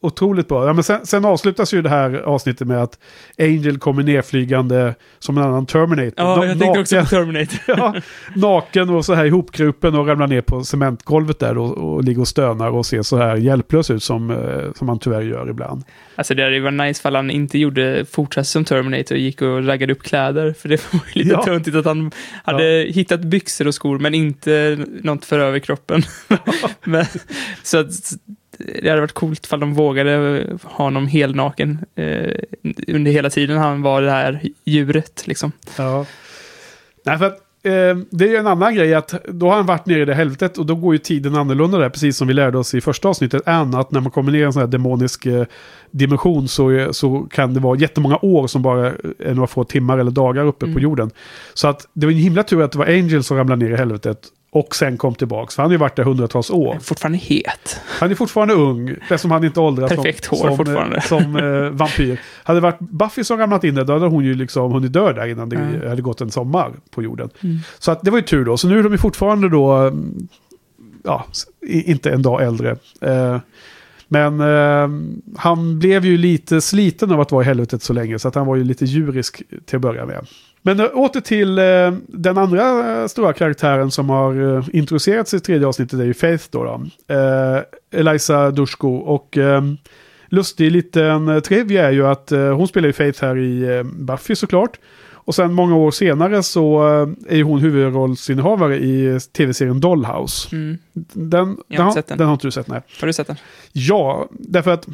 [0.00, 0.66] otroligt bra.
[0.66, 2.98] Ja, men sen, sen avslutas ju det här avsnittet med att
[3.38, 6.12] Angel kommer nerflygande som en annan Terminator.
[6.16, 7.58] Ja, jag tänkte också på naken, Terminator.
[7.66, 7.94] ja,
[8.36, 12.28] naken och så här ihopkrupen och ramlar ner på cementgolvet där och, och ligger och
[12.28, 15.84] stönar och ser så här hjälplös ut som, eh, som man tyvärr gör ibland.
[16.14, 19.66] Alltså det hade varit nice ifall han inte gjorde, fortsatte som Terminator och gick och
[19.66, 20.52] raggade upp kläder.
[20.52, 21.42] För det var ju lite Ja.
[21.42, 22.10] töntigt att han
[22.44, 26.02] hade hittat byxor och skor men inte något för överkroppen.
[26.84, 27.04] men,
[27.62, 27.90] så att
[28.82, 32.34] det hade varit coolt ifall de vågade ha honom helnaken eh,
[32.88, 35.52] under hela tiden han var det här djuret liksom.
[35.78, 36.06] Ja.
[37.04, 37.32] Nej, för att
[37.62, 40.14] eh, det är ju en annan grej att då har han varit nere i det
[40.14, 43.08] helvetet och då går ju tiden annorlunda där, precis som vi lärde oss i första
[43.08, 45.44] avsnittet, än att när man kommer ner i en sån här demonisk eh,
[45.90, 48.86] dimension så, så kan det vara jättemånga år som bara
[49.18, 50.82] är några få timmar eller dagar uppe på Mm.
[50.82, 51.10] jorden.
[51.54, 53.76] Så att det var en himla tur att det var Angel som ramlade ner i
[53.76, 54.18] helvetet
[54.50, 55.50] och sen kom tillbaka.
[55.50, 56.78] För han har ju varit där hundratals år.
[56.82, 57.80] Fortfarande het.
[57.84, 60.96] Han är fortfarande ung, eftersom han inte åldras Perfekt som, hår som, fortfarande.
[60.96, 62.20] eh, som eh, vampyr.
[62.44, 65.12] Hade det varit Buffy som ramlat in där, då hade hon ju liksom hunnit dö
[65.12, 65.88] där innan det Mm.
[65.88, 67.30] hade gått en sommar på jorden.
[67.40, 67.58] Mm.
[67.78, 68.56] Så att det var ju tur då.
[68.56, 70.28] Så nu är de ju fortfarande då, mm,
[71.04, 71.26] ja,
[71.68, 72.76] inte en dag äldre.
[73.00, 73.38] Eh,
[74.08, 74.88] men eh,
[75.38, 78.46] han blev ju lite sliten av att vara i helvetet så länge, så att han
[78.46, 80.26] var ju lite djurisk till att börja med.
[80.62, 81.64] Men eh, åter till eh,
[82.08, 86.14] den andra eh, stora karaktären som har eh, introducerats i tredje avsnittet, det är ju
[86.14, 86.64] Faith då.
[86.64, 87.14] då.
[87.14, 87.62] Eh,
[88.00, 88.88] Eliza Dushko.
[88.96, 89.62] Och eh,
[90.28, 94.78] lustig liten eh, trivia är ju att hon spelar ju Faith här i Buffy såklart.
[95.12, 96.82] Och sen många år senare så
[97.28, 100.56] är ju hon huvudrollsinnehavare i tv-serien Dollhouse.
[100.56, 100.78] Mm.
[101.12, 102.18] Den, Jag har den.
[102.18, 102.80] den har inte du sett, nej.
[103.00, 103.36] Har du sett den?
[103.72, 104.86] Ja, därför att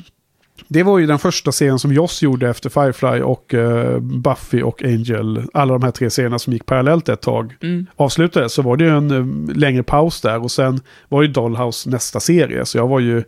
[0.69, 4.83] det var ju den första serien som Joss gjorde efter Firefly och eh, Buffy och
[4.85, 5.43] Angel.
[5.55, 7.87] Alla de här tre serierna som gick parallellt ett tag Mm.
[7.97, 8.53] avslutades.
[8.53, 12.21] Så var det ju en eh, längre paus där och sen var ju Dollhouse nästa
[12.21, 12.65] serie.
[12.67, 13.25] Så jag var ju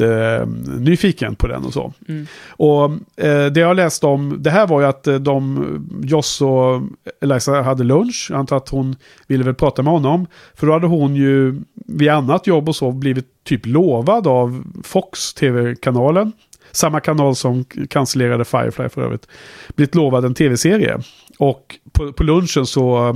[0.00, 1.92] jättenyfiken på den och så.
[2.08, 2.26] Mm.
[2.48, 2.84] Och
[3.24, 6.82] eh, det jag har läst om det här var ju att eh, de, Joss och
[7.20, 8.26] Eliza hade lunch.
[8.30, 8.96] Jag antar att hon
[9.26, 10.26] ville väl prata med honom.
[10.54, 15.34] För då hade hon ju vid annat jobb och så blivit typ lovad av Fox
[15.34, 16.32] tv-kanalen.
[16.72, 19.28] Samma kanal som cancellerade Firefly för övrigt.
[19.76, 20.98] Blivit lovad en tv-serie.
[21.38, 23.14] Och på, på lunchen så eh,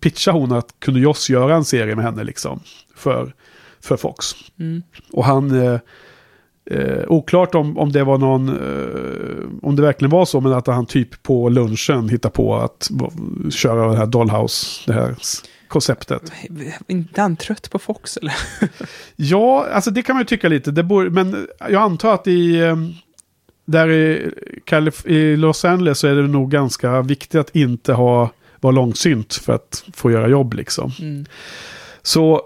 [0.00, 2.60] pitchade hon att kunde Joss göra en serie med henne liksom.
[2.96, 3.34] För,
[3.80, 4.26] för Fox.
[4.58, 4.82] Mm.
[5.12, 5.62] Och han...
[5.62, 5.78] Eh,
[6.70, 8.48] eh, oklart om, om det var någon...
[8.48, 12.90] Eh, om det verkligen var så, men att han typ på lunchen hittar på att
[13.50, 15.14] köra det här Dollhouse, det här
[15.68, 16.32] konceptet.
[16.88, 18.34] Inte han trött på Fox eller?
[19.16, 20.70] Ja, alltså det kan man ju tycka lite.
[20.70, 22.60] Det bor, men jag antar att i...
[22.60, 22.76] eh,
[23.64, 24.30] Där i,
[24.66, 29.34] Kalif- i Los Angeles så är det nog ganska viktigt att inte ha vara långsynt
[29.34, 30.92] för att få göra jobb liksom.
[31.00, 31.24] Mm.
[32.02, 32.42] Så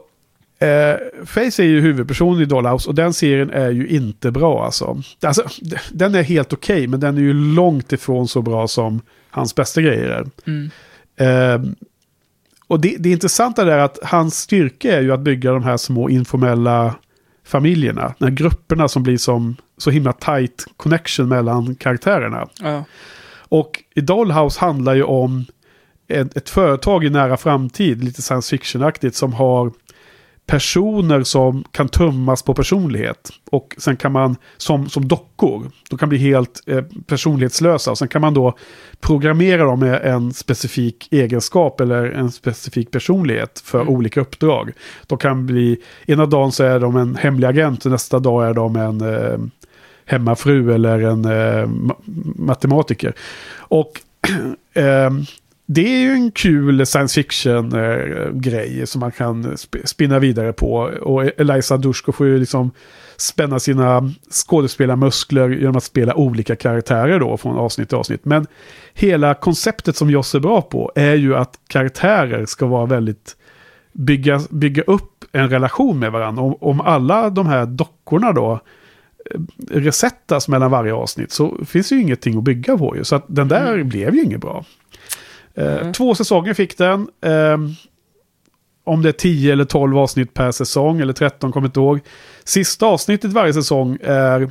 [0.61, 5.03] eh, Face är ju huvudpersonen i Dollhouse och den serien är ju inte bra alltså.
[5.23, 5.45] alltså
[5.91, 9.01] den är helt okej men den är ju långt ifrån så bra som
[9.31, 10.27] hans bästa grejer.
[10.47, 10.71] Mm.
[11.17, 11.73] Eh,
[12.67, 16.09] och det, det intressanta är att hans styrka är ju att bygga de här små
[16.09, 16.95] informella
[17.45, 18.15] familjerna.
[18.19, 22.49] De här grupperna som blir som så himla tight connection mellan karaktärerna.
[22.61, 22.85] Ja.
[23.33, 25.47] Och i Dollhouse handlar ju om
[26.09, 29.73] ett, ett företag i nära framtid, lite science fiction-aktigt, som har
[30.51, 33.31] personer som kan tummas på personlighet.
[33.51, 37.91] Och sen kan man, som, som dockor, de kan bli helt eh, personlighetslösa.
[37.91, 38.57] Och sen kan man då
[39.01, 44.73] programmera dem med en specifik egenskap eller en specifik personlighet för olika uppdrag.
[45.07, 48.55] De kan bli, ena dagen så är de en hemlig agent och nästa dag är
[48.55, 49.39] de en eh,
[50.05, 53.15] hemmafru eller en eh, ma- matematiker.
[53.59, 54.01] Och
[54.75, 55.25] ehm,
[55.73, 60.75] det är ju en kul science fiction-grej som man kan sp- spinna vidare på.
[61.01, 62.71] Och Eliza Dushko får ju liksom
[63.17, 68.25] spänna sina skådespelarmuskler genom att spela olika karaktärer då från avsnitt till avsnitt.
[68.25, 68.47] Men
[68.95, 73.37] hela konceptet som Joss är bra på är ju att karaktärer ska vara väldigt
[73.93, 76.43] bygga, bygga upp en relation med varandra.
[76.43, 78.61] Om, om alla de här dockorna då
[79.31, 79.41] eh,
[79.71, 83.05] resettas mellan varje avsnitt så finns ju ingenting att bygga på ju.
[83.05, 84.65] Så att den där blev ju inget bra.
[85.55, 87.09] Eh, Två säsonger fick den.
[87.23, 87.75] Ehm,
[88.85, 92.01] om det är 10 eller 12 avsnitt per säsong eller 13, kommer inte ihåg.
[92.45, 94.51] Sista avsnittet varje säsong är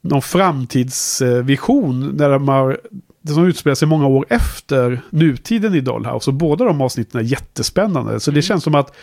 [0.00, 2.80] någon framtidsvision där de har,
[3.22, 6.30] det som utspelar sig många år efter nutiden i Dollhouse.
[6.30, 8.20] Och båda de avsnitten är jättespännande.
[8.20, 8.96] Så det känns som att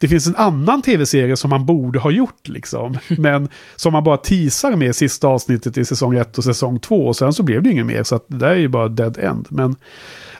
[0.00, 2.98] det finns en annan tv-serie som man borde ha gjort liksom.
[3.18, 7.06] Men som man bara teasar med sista avsnittet i säsong 1 och säsong 2.
[7.06, 8.02] Och sen så blev det ingen mer.
[8.02, 9.46] Så att det där är ju bara dead end.
[9.50, 9.76] Men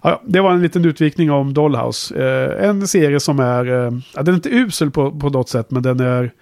[0.02, 2.14] ja, det var en liten utvikning om Dollhouse.
[2.14, 5.70] Eh, en serie som är, eh, den är inte usel på, på något sätt.
[5.70, 6.32] Men den är,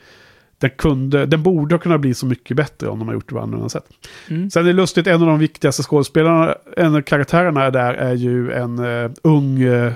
[0.58, 3.34] den, kunde, den borde ha kunnat bli så mycket bättre om de har gjort det
[3.34, 3.84] på annorlunda sätt.
[4.28, 4.50] Mm.
[4.50, 8.52] Sen är det lustigt, en av de viktigaste skådespelarna, en av karaktärerna där är ju
[8.52, 9.92] en eh, ung eh,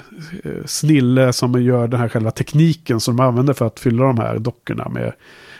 [0.66, 4.38] snille som gör den här själva tekniken som de använder för att fylla de här
[4.38, 5.12] dockorna med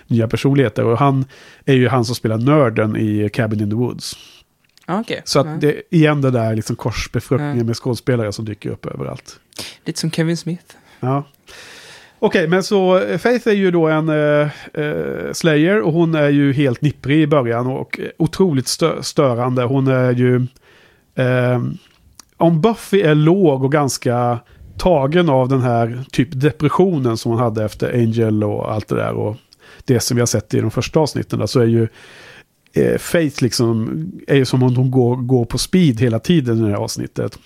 [0.07, 0.85] nya personligheter.
[0.85, 1.25] Och han
[1.65, 4.17] är ju han som spelar nörden i Cabin in the Woods.
[4.87, 5.23] Ja, okej.
[5.25, 7.65] Så att det igen det där liksom korsbefruktningen Ja.
[7.65, 9.41] med skådespelare som dyker upp överallt.
[9.85, 10.65] Lite som Kevin Smith.
[11.01, 11.25] Ja.
[12.25, 16.29] Okej, men så eh, Faith är ju då en eh, eh, Slayer och hon är
[16.29, 19.63] ju helt nipprig i början och eh, otroligt stö störande.
[19.63, 20.47] Hon är ju...
[21.15, 21.63] Eh,
[22.37, 24.39] om Buffy är låg och ganska
[24.79, 29.13] tagen av den här typ depressionen som hon hade efter Angel och allt det där
[29.13, 29.37] och
[29.85, 31.89] det som vi har sett i de första avsnitten där, så är ju
[32.73, 33.89] eh, Faith liksom
[34.27, 37.39] är ju som om hon går, går på speed hela tiden i det här avsnittet.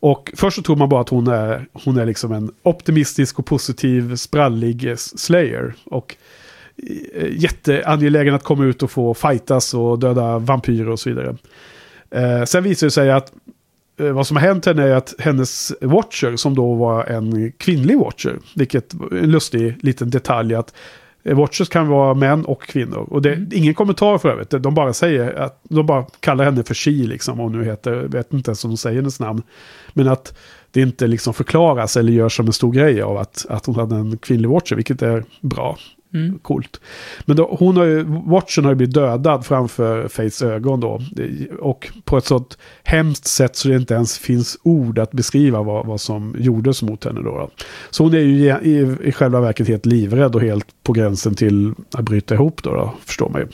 [0.00, 3.46] Och först så tror man bara att hon är, hon är liksom en optimistisk och
[3.46, 5.74] positiv, sprallig slayer.
[5.84, 6.16] Och
[7.14, 11.36] eh, jätteangelägen att komma ut och få fightas och döda vampyrer och så vidare.
[12.10, 13.32] Eh, sen visar det sig att
[14.00, 17.98] eh, vad som har hänt henne är att hennes watcher, som då var en kvinnlig
[17.98, 20.74] watcher, vilket är en lustig liten detalj att
[21.34, 23.06] Watchers kan vara män och kvinnor.
[23.10, 24.50] Och det är ingen kommentar för övrigt.
[24.50, 27.40] De bara säger att de bara kallar henne för She liksom.
[27.40, 29.42] Om hon nu heter, vet inte ens om de säger hennes namn.
[29.92, 30.34] Men att
[30.70, 33.96] det inte liksom förklaras eller görs som en stor grej av att, att hon hade
[33.96, 34.76] en kvinnlig Watcher.
[34.76, 35.78] Vilket är bra.
[36.14, 36.38] Mm.
[36.38, 36.80] Coolt.
[37.24, 41.00] Men då, hon har ju, Watchen har ju blivit dödad framför Faiths ögon då.
[41.60, 45.86] Och på ett sånt hemskt sätt så det inte ens finns ord att beskriva vad,
[45.86, 47.30] vad som gjordes mot henne då.
[47.30, 47.50] då.
[47.90, 51.34] Så hon är ju i, i, i själva verket helt livrädd och helt på gränsen
[51.34, 53.46] till att bryta ihop då, då förstår man ju.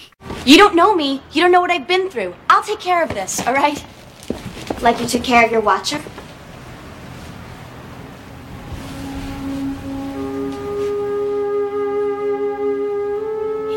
[0.53, 1.05] You don't know me.
[1.05, 2.35] You don't know what I've been through.
[2.49, 3.85] I'll take care of this, all right?
[4.83, 5.99] Like you took care of your watcher?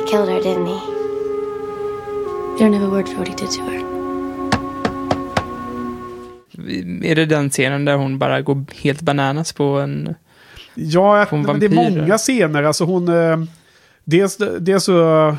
[0.07, 0.79] Killed her, didn't he?
[2.57, 3.83] You don't have a word for what he did to her.
[7.03, 10.15] Är det den scenen där hon bara går helt bananas på en...
[10.73, 12.63] Ja, Hon men det är många scener.
[12.63, 13.07] Alltså hon...
[13.07, 13.37] Eh,
[14.03, 15.35] dels, dels så eh,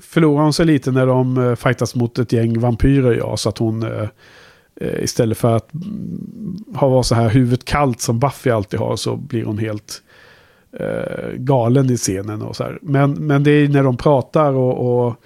[0.00, 3.12] förlorar hon sig lite när de eh, fightas mot ett gäng vampyrer.
[3.12, 3.82] Ja, så att hon...
[3.82, 4.08] Eh,
[5.02, 9.44] istället för att mm, ha så här huvudet kallt som Buffy alltid har så blir
[9.44, 10.02] hon helt
[10.78, 12.78] eh, galen i scenen och så här.
[12.82, 15.16] Men, men det är när de pratar och, och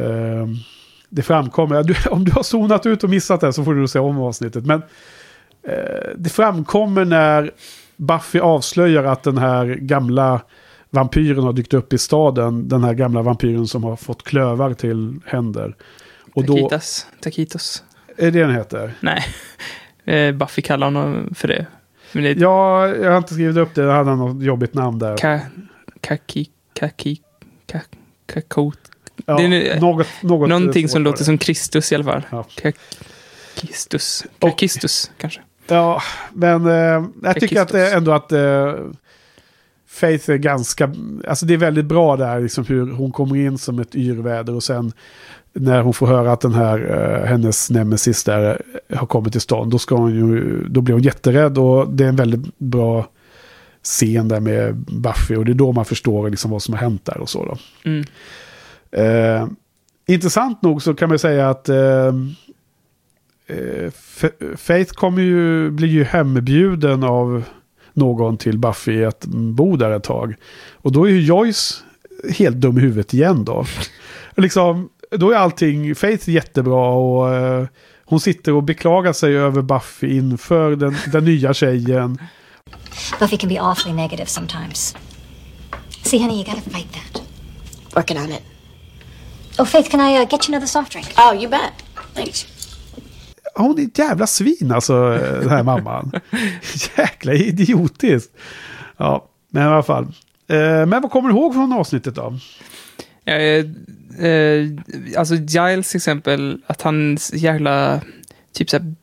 [0.00, 0.46] eh,
[1.08, 3.98] det framkommer, du, om du har zonat ut och missat det så får du se
[3.98, 4.66] om avsnittet.
[4.66, 4.82] Men
[5.62, 7.50] eh, det framkommer när
[7.96, 10.40] Buffy avslöjar att den här gamla
[10.90, 12.68] vampyren har dykt upp i staden.
[12.68, 15.74] Den här gamla vampyren som har fått klövar till händer.
[16.34, 17.06] Och då, Takitas.
[17.20, 17.84] Takitos.
[18.16, 18.94] är det den heter?
[19.00, 19.24] Nej.
[20.04, 21.66] Eh, Buffy kallar honom för det.
[22.12, 23.82] Men det Ja, jag har inte skrivit upp det.
[23.82, 25.16] Jag hade något jobbigt namn där.
[25.16, 25.40] ka,
[26.00, 27.20] kaki, kaki,
[27.66, 27.80] ka,
[28.26, 28.78] kakot.
[29.26, 31.24] Ja, det är- något, något Någonting som låter det.
[31.24, 32.22] som Kristus i alla fall.
[32.30, 32.44] Ja.
[33.54, 34.24] Kakistus.
[34.38, 35.40] Och- Kakistus kanske.
[35.66, 36.02] Ja,
[36.32, 38.74] men eh, jag tycker att det ändå att eh,
[39.88, 40.92] Faith är ganska...
[41.28, 44.62] Alltså det är väldigt bra där, liksom hur hon kommer in som ett yrväder och
[44.62, 44.92] sen
[45.52, 49.40] när hon får höra att den här, eh, hennes nemesis där eh, har kommit till
[49.40, 53.08] stan, då, ska hon ju, då blir hon jätterädd och det är en väldigt bra
[53.82, 57.04] scen där med Buffy och det är då man förstår liksom vad som har hänt
[57.04, 57.56] där och så då.
[57.90, 58.04] Mm.
[58.90, 59.48] Eh,
[60.06, 62.14] intressant nog så kan man säga att eh,
[63.46, 63.90] eh,
[64.56, 67.42] Faith kommer ju, blir ju hembjuden av
[67.92, 70.34] någon till Buffy att bo där ett tag.
[70.72, 71.82] Och då är ju Joyce
[72.38, 73.64] helt dum i huvudet igen då.
[74.36, 77.66] liksom, då är allting, Faith är jättebra och eh,
[78.04, 82.18] hon sitter och beklagar sig över Buffy inför den, den nya tjejen.
[83.18, 84.96] Buffy can be awfully negative sometimes.
[86.02, 87.22] See, honey, you gotta fight that.
[87.96, 88.42] Working on it.
[89.58, 91.06] Oh, Faith, can I uh, get you another soft drink?
[91.16, 91.72] Oh, you bet.
[92.14, 92.46] Thanks.
[93.54, 96.12] Hon är ett jävla svin alltså, den här mamman.
[96.96, 98.30] Jäkla idiotiskt.
[98.96, 100.04] Ja, men i alla fall.
[100.48, 102.38] Eh, men vad kommer du ihåg från avsnittet då?
[104.18, 104.68] Eh, eh,
[105.16, 108.00] alltså Giles till exempel, att han jävla,
[108.52, 108.94] typ såhär,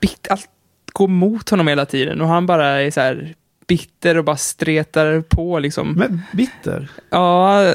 [0.00, 0.48] bit, allt
[0.92, 3.34] går mot honom hela tiden och han bara är så här
[3.66, 5.92] bitter och bara stretar på liksom.
[5.92, 6.88] Men bitter?
[7.10, 7.74] Ja, eh,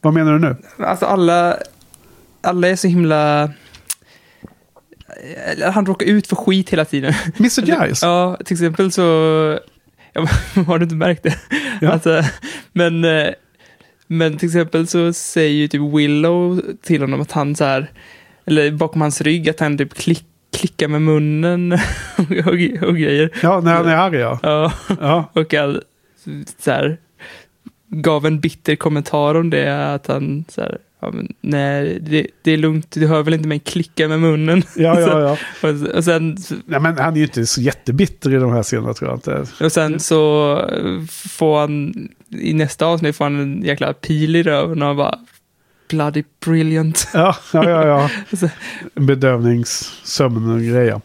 [0.00, 0.56] Vad menar du nu?
[0.78, 1.56] alltså alla,
[2.40, 3.50] alla är så himla...
[5.46, 7.14] eller Han råkar ut för skit hela tiden.
[7.38, 7.62] Mr.
[7.82, 8.02] Giles?
[8.02, 9.02] Ja, till exempel så...
[10.12, 10.26] Ja,
[10.66, 11.38] har du inte märkt det?
[11.80, 11.92] Ja.
[11.92, 12.22] Alltså,
[12.72, 13.28] men, eh,
[14.12, 17.90] men till exempel så säger ju typ Willow till honom att han så här,
[18.46, 20.24] eller bakom hans rygg, att han typ klick,
[20.56, 21.72] klickar med munnen
[22.18, 23.30] och, och, grejer.
[23.42, 24.38] Ja, när han är arg ja.
[24.42, 25.30] Ja, ja.
[25.40, 25.82] och all,
[26.58, 26.96] så här,
[27.88, 32.50] gav en bitter kommentar om det, att han så här, ja, men, nej, det, det
[32.50, 34.62] är lugnt, du hör väl inte mig klicka med munnen.
[34.76, 35.36] Ja, ja, ja.
[35.68, 36.36] och, och sen
[36.66, 39.46] Nej, men han är ju inte så jättebitter i de här scenerna tror jag inte.
[39.64, 40.56] Och sen så
[41.28, 45.18] får han, i nästa avsnitt får han en jäkla pil i röven och bara
[45.88, 47.08] bloody brilliant.
[47.14, 47.86] Ja, ja, ja.
[47.86, 48.10] ja.
[48.36, 48.48] Så-
[48.94, 51.00] Bedövningssömn och grejer.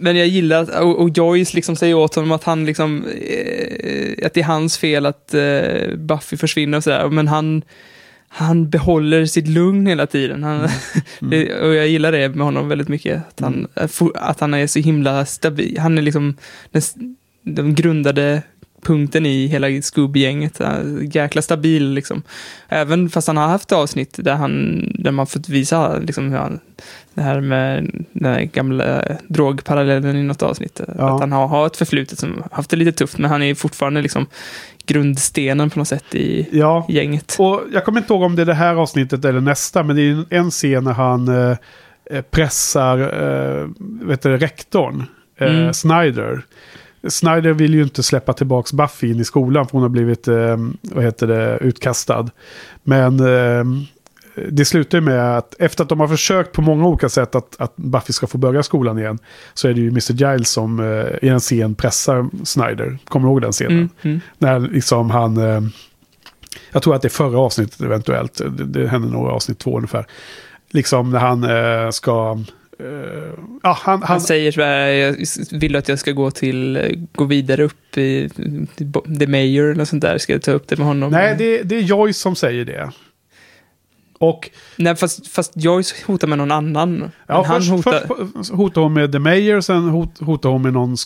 [0.00, 4.26] Men jag gillar att, och, och Joyce liksom säger åt honom att han liksom, eh,
[4.26, 7.62] att det är hans fel att eh, Buffy försvinner och sådär, men han,
[8.28, 10.42] han behåller sitt lugn hela tiden.
[10.42, 10.68] Han,
[11.20, 13.68] det, och jag gillar det med honom väldigt mycket, att han,
[14.14, 16.36] att han är så himla stabil, han är liksom
[16.70, 16.82] den,
[17.42, 18.42] den grundade
[18.82, 20.60] punkten i hela Scooby-gänget.
[21.12, 22.22] Jäkla stabil liksom.
[22.68, 26.60] Även fast han har haft avsnitt där, han, där man fått visa liksom, hur han,
[27.14, 30.80] det här med den här gamla drogparallellen i något avsnitt.
[30.98, 31.14] Ja.
[31.14, 34.02] Att han har, har ett förflutet som haft det lite tufft, men han är fortfarande
[34.02, 34.26] liksom
[34.88, 37.36] grundstenen på något sätt i Ja, gänget.
[37.38, 40.02] och jag kommer inte ihåg om det är det här avsnittet eller nästa, men det
[40.02, 41.56] är en scen när han eh,
[42.10, 45.04] eh, pressar eh, vet du, rektorn,
[45.38, 45.74] eh, Mm.
[45.74, 46.42] Snyder.
[47.08, 50.56] Snyder vill ju inte släppa tillbaka Buffy in i skolan för hon har blivit eh,
[50.82, 52.30] vad heter det, utkastad.
[52.82, 53.64] Men eh,
[54.50, 57.60] det slutar ju med att efter att de har försökt på många olika sätt att,
[57.60, 59.18] att Buffy ska få börja skolan igen
[59.54, 60.12] så är det ju Mr.
[60.12, 62.98] Giles som eh, i en scen pressar Snyder.
[63.04, 63.76] Kommer du ihåg den scenen?
[63.76, 64.20] Mm, mm.
[64.38, 65.36] När liksom han...
[65.36, 65.60] Eh,
[66.72, 68.40] jag tror att det är förra avsnittet eventuellt.
[68.50, 70.06] Det, det händer några avsnitt två ungefär.
[70.70, 72.38] Liksom när han eh, ska...
[72.80, 72.86] Eh,
[73.62, 75.16] ja, han, Han han, säger så här, jag
[75.52, 78.30] vill att jag ska gå till, gå vidare upp i
[78.76, 80.18] Bo- The Mayor eller sånt där.
[80.18, 81.10] Ska jag ta upp det med honom?
[81.10, 82.90] nej, det, det är Joyce som säger det.
[84.18, 87.10] Och Nej, fast, fast Joyce hotar med någon annan.
[87.26, 88.02] ja, han först, hotar...
[88.34, 90.96] först hotar hon med The Mayor, sen hot, hotar hon med någon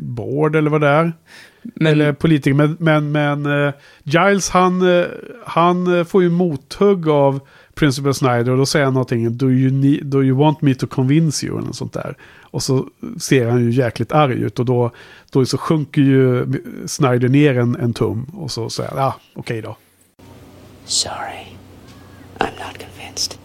[0.00, 1.12] board eller vad det är.
[1.62, 2.54] men, Eller politiker.
[2.54, 5.06] Men, men, men eh, Giles han, eh,
[5.46, 7.40] han eh, får ju mothugg av
[7.74, 9.36] Principal Snyder och då säger han någonting.
[9.36, 11.56] Do you, need, do you want me to convince you?
[11.56, 12.16] Eller något sånt där.
[12.40, 12.86] Och så
[13.20, 14.90] ser han ju jäkligt arg ut och då,
[15.30, 16.46] då så sjunker ju
[16.86, 18.24] Snyder ner en, en tum.
[18.24, 19.76] Och så säger han, ja, ah, okej då.
[20.84, 21.47] Sorry.
[22.38, 23.38] I'm not convinced.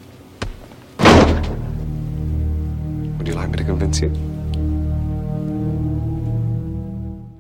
[3.18, 4.12] Would you like me to convince you?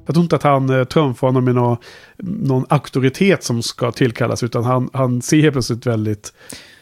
[0.06, 1.78] Jag tror inte att han eh, trumfar honom med någon,
[2.18, 4.44] någon auktoritet som ska tillkallas.
[4.44, 6.34] Utan han, han ser helt plötsligt väldigt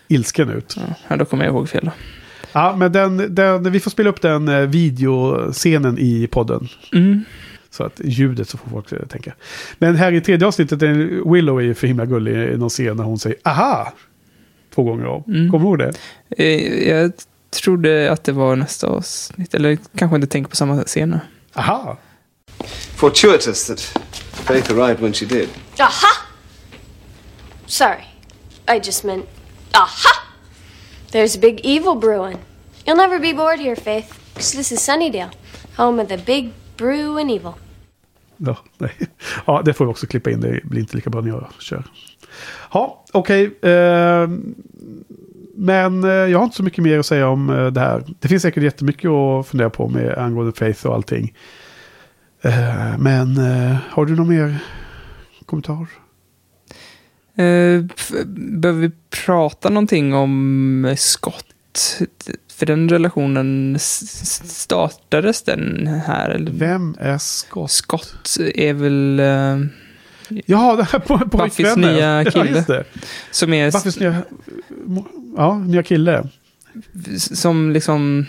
[0.07, 0.77] ilsken ut.
[1.07, 1.85] Ja, då kommer jag ihåg fel.
[1.85, 1.91] då.
[2.53, 6.68] Ja, men den, den, vi får spela upp den eh, videoscenen i podden.
[6.93, 7.23] Mm.
[7.69, 9.34] Så att ljudet så får folk eh, tänka.
[9.77, 13.03] Men här i tredje avsnittet, är Willow är för himla gullig i någon scen när
[13.03, 13.93] hon säger aha!
[14.76, 15.23] Två gånger om.
[15.27, 15.52] Mm.
[15.52, 16.43] Kommer du ihåg det?
[16.43, 17.11] Eh, Jag
[17.64, 19.53] trodde att det var nästa avsnitt.
[19.53, 21.19] Eller kanske inte tänker på samma scen.
[21.53, 21.98] Aha!
[22.95, 23.80] Fortuitous that
[24.31, 25.49] Faith arrived when she did.
[25.80, 26.07] Aha!
[27.65, 28.03] Sorry.
[28.68, 29.26] I just meant,
[29.73, 30.23] aha!
[31.11, 32.38] There's big evil brewing.
[32.85, 34.14] You'll never be bored here, Faith.
[34.34, 35.30] 'cause this is Sunnydale,
[35.77, 37.53] home of the big brew and evil.
[38.45, 38.91] Ja, nej.
[39.45, 40.39] ja, det får vi också klippa in.
[40.41, 41.84] Det blir inte lika bra när jag kör.
[42.73, 43.45] Ja, okej.
[43.61, 44.30] eh,
[45.55, 48.03] men eh, jag har inte så mycket mer att säga om eh, det här.
[48.19, 51.34] Det finns säkert jättemycket att fundera på med angående Faith och allting.
[52.41, 54.59] Eh, men eh, har du någon mer
[55.45, 55.88] kommentar?
[57.35, 57.85] Eh,
[58.35, 58.91] behöver vi
[59.26, 61.45] prata någonting om Scott?
[62.62, 66.30] För den relationen, startades den här?
[66.30, 66.52] Eller?
[66.52, 67.72] Vem är Scott?
[67.72, 69.20] Scott är väl...
[69.20, 69.68] Eh,
[70.46, 72.66] Ja, det här på, på Buffys nya Ja, kille.
[72.68, 72.84] det.
[73.32, 73.72] som är...
[73.72, 74.22] Buffys nya,
[75.38, 76.30] ja, nya kille.
[77.18, 78.26] som liksom...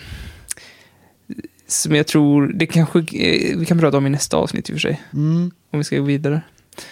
[1.66, 4.74] Som jag tror, det kanske eh, vi kan prata om i nästa avsnitt i och
[4.74, 5.02] för sig.
[5.12, 5.50] Mm.
[5.70, 6.40] Om vi ska gå vidare.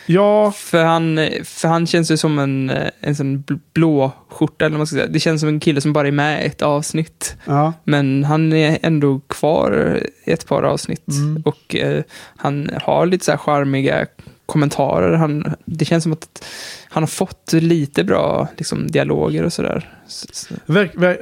[0.07, 4.66] Ja, För han, för han känns ju som en, eh, en sån bl- blå skjorta,
[4.66, 5.07] eller man ska säga.
[5.07, 7.36] Det känns som en kille som bara är med i ett avsnitt.
[7.44, 7.73] ja.
[7.85, 11.09] Men han är ändå kvar i ett par avsnitt.
[11.09, 11.43] Mm.
[11.47, 12.02] Och eh,
[12.36, 14.07] han har lite så här charmiga
[14.47, 15.12] kommentarer.
[15.16, 16.44] Han, det känns som att
[16.89, 19.94] han har fått lite bra liksom, dialoger och sådär.
[20.07, 20.55] Så, så,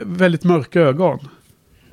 [0.05, 1.29] väldigt mörka ögon.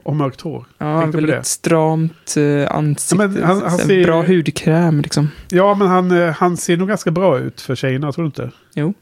[0.06, 0.66] Och mörkt hår.
[0.78, 3.24] ja, Tänkte väldigt stramt eh, ansikte.
[3.24, 5.30] Ja, men han- han Så ser- Bra hudkräm liksom.
[5.50, 8.52] Ja, men han, eh, han ser nog ganska bra ut för tjejerna, tror du inte?
[8.76, 8.94] Jo.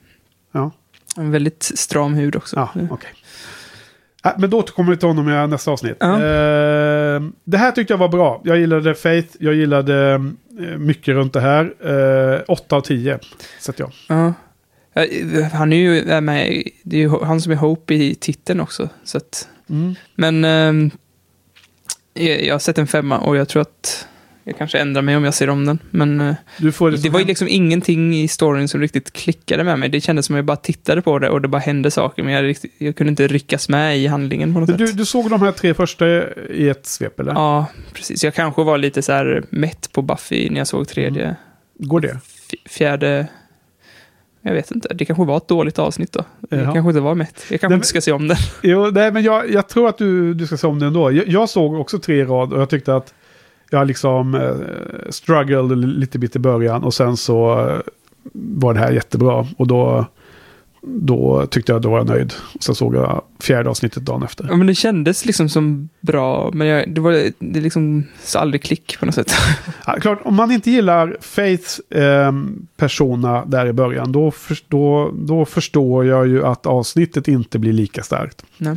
[0.51, 0.71] Ja.
[1.17, 2.55] En väldigt stram hud också.
[2.55, 3.09] Ja, okej.
[4.23, 5.97] Ja, men då återkommer vi till honom i nästa avsnitt.
[5.99, 6.13] Ja.
[6.15, 8.41] Eh, det här tyckte jag var bra.
[8.43, 10.13] Jag gillade Faith, jag gillade
[10.59, 11.73] eh, mycket runt det här.
[12.35, 13.19] Eh, 8 av 10
[13.59, 13.91] sätter jag.
[14.07, 14.34] Ja.
[15.53, 18.89] Han är ju med, det är ju han som är Hope i titeln också.
[19.03, 19.95] Så att, Mm.
[20.16, 20.91] men ehm,
[22.14, 24.08] jag har sett en femma och jag tror att
[24.44, 25.80] jag kanske ändrar mig om jag ser om den.
[25.91, 29.90] Men eh, det, det var ju liksom ingenting i storyn som riktigt klickade med mig.
[29.90, 32.24] Det kändes som att jag bara tittade på det och det bara hände saker.
[32.24, 34.98] Men jag, riktigt, jag kunde inte ryckas med i handlingen på något du, sätt.
[34.98, 36.06] du såg de här tre första
[36.50, 37.32] i ett svep, eller?
[37.32, 38.24] Ja, precis.
[38.24, 41.36] Jag kanske var lite så här mätt på Buffy när jag såg tredje,
[41.80, 42.20] Går det?
[42.70, 43.28] fjärde...
[44.45, 44.94] Jag vet inte.
[44.94, 46.24] Det kanske var ett dåligt avsnitt då.
[46.49, 46.74] Jag Jaha.
[46.74, 47.45] kanske inte var mätt.
[47.49, 48.38] Jag kanske Nej, inte ska se om den.
[48.64, 51.11] Jo, nej, men jag, jag tror att du, du ska se om det ändå.
[51.11, 53.14] Jag, jag såg också tre rad och jag tyckte att
[53.70, 54.52] jag liksom eh,
[55.10, 57.78] struggled lite bit i början och sen så eh,
[58.34, 59.48] var det här jättebra.
[59.57, 60.06] Och då,
[60.85, 62.34] då tyckte jag då var jag nöjd.
[62.60, 64.47] Sen såg jag fjärde avsnittet dagen efter.
[64.49, 68.64] Ja, men det kändes liksom som bra, men jag, det var det liksom så aldrig
[68.64, 69.31] klick på något sätt.
[69.85, 72.31] Ja, klart, om man inte gillar Faiths eh,
[72.77, 77.73] persona där i början, då, för, då, då förstår jag ju att avsnittet inte blir
[77.73, 78.45] lika starkt.
[78.57, 78.76] Nej.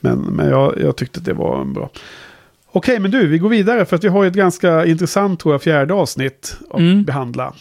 [0.00, 1.90] Men, men jag, jag tyckte att det var bra.
[2.72, 5.62] Okej, men du, vi går vidare för att vi har ett ganska intressant, tror jag,
[5.62, 7.04] fjärde avsnitt att Mm.
[7.04, 7.52] behandla.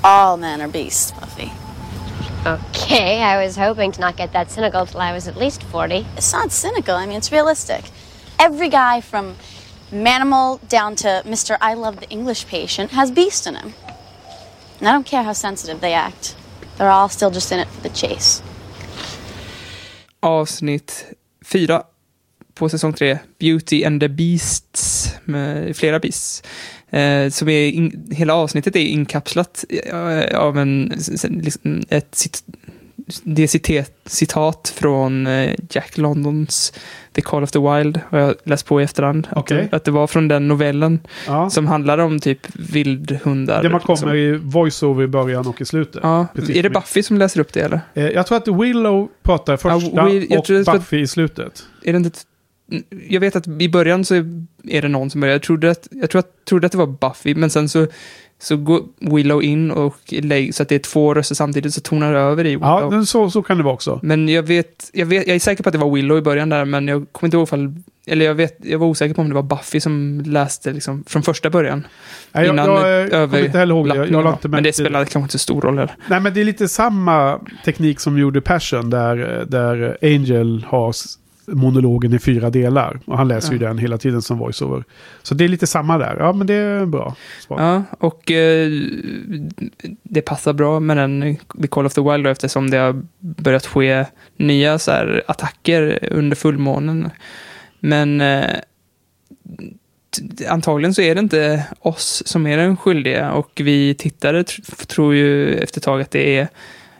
[0.00, 1.48] All men are beasts, Buffy.
[2.46, 6.06] Okay, I was hoping to not get that cynical till I was at least 40.
[6.16, 7.90] It's not cynical, I mean, it's realistic.
[8.38, 9.34] Every guy from
[9.90, 11.56] Manimal down to Mr.
[11.60, 13.74] I Love the English Patient has beast in him.
[14.78, 16.36] And I don't care how sensitive they act,
[16.78, 18.42] they're all still just in it for the chase.
[20.20, 21.04] Avsnitt
[21.44, 21.82] fyra
[22.54, 26.42] på säsong tre, Beauty and the Beasts, med flera beasts.
[26.90, 30.92] Eh, som är in, hela avsnittet är inkapslat eh, av en,
[31.30, 32.42] liksom ett cit,
[33.22, 36.72] det är citat, från eh, Jack Londons
[37.12, 39.26] The Call of the Wild, har jag läst på i efterhand.
[39.30, 39.68] Att, Okej.
[39.70, 41.50] det- att det var från den novellen Ja.
[41.50, 43.62] som handlar om typ vildhundar.
[43.62, 44.14] Det man kommer liksom.
[44.14, 46.00] i voiceover i början och i slutet.
[46.02, 47.80] Ja, är det Buffy som läser upp det eller?
[47.94, 51.62] Eh, jag tror att Willow pratar första Ja, Will- och Buffy i slutet.
[51.84, 52.18] Är det inte...
[53.08, 54.14] Jag vet att i början så
[54.64, 55.34] är det någon som börjar.
[55.34, 57.86] Jag trodde att, jag tror att, trodde att det var Buffy, men sen så,
[58.38, 62.12] så går Willow in och lägger, så att det är två röster samtidigt så tonar
[62.12, 62.94] det över i Willow.
[62.94, 64.00] Ja, så, så kan det vara också.
[64.02, 66.48] Men jag vet, jag vet, jag är säker på att det var Willow i början
[66.48, 67.74] där, men jag kommer inte ihåg ifall,
[68.06, 71.22] eller jag vet, jag var osäker på om det var Buffy som läste liksom från
[71.22, 71.86] första början.
[72.32, 73.96] Nej, jag, Innan jag, jag kommer inte heller ihåg det.
[73.96, 75.96] Jag, jag inte Men det spelar kanske inte så stor roll heller.
[76.08, 80.92] Nej, men det är lite samma teknik som gjorde Passion, där, där Angel har
[81.46, 83.00] monologen i fyra delar.
[83.04, 83.68] Och han läser ju Ja.
[83.68, 84.84] den hela tiden som voiceover.
[85.22, 86.16] Så det är lite samma där.
[86.18, 87.14] Ja, men det är bra.
[87.46, 87.60] svar.
[87.62, 88.70] Ja, och eh,
[90.02, 93.66] det passar bra med den The Call of the Wild då, eftersom det har börjat
[93.66, 94.04] ske
[94.36, 97.10] nya så här, attacker under fullmånen.
[97.80, 98.44] Men eh,
[100.48, 105.14] antagligen så är det inte oss som är den skyldiga och vi tittare tr- tror
[105.14, 106.48] ju efter ett tag att det är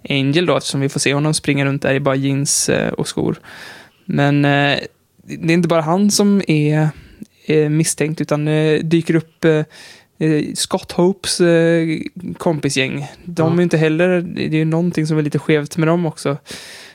[0.08, 3.08] Angel då eftersom vi får se honom springa runt där i bara jeans eh, och
[3.08, 3.36] skor.
[4.06, 4.78] Men eh,
[5.22, 6.88] det är inte bara han som är,
[7.46, 9.64] är misstänkt utan det dyker upp eh,
[10.18, 11.98] eh, Scott Hopes eh,
[12.38, 13.06] kompisgäng.
[13.24, 13.58] De Ja.
[13.58, 16.36] är inte heller, det är ju någonting som är lite skevt med dem också.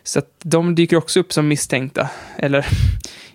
[0.03, 2.09] Så att de dyker också upp som misstänkta.
[2.37, 2.65] Eller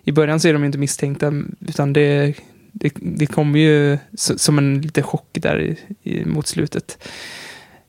[0.03, 1.33] i början så är de inte misstänkta
[1.67, 2.33] utan det,
[2.71, 7.07] det, det kommer ju som en liten chock där i, i, mot slutet.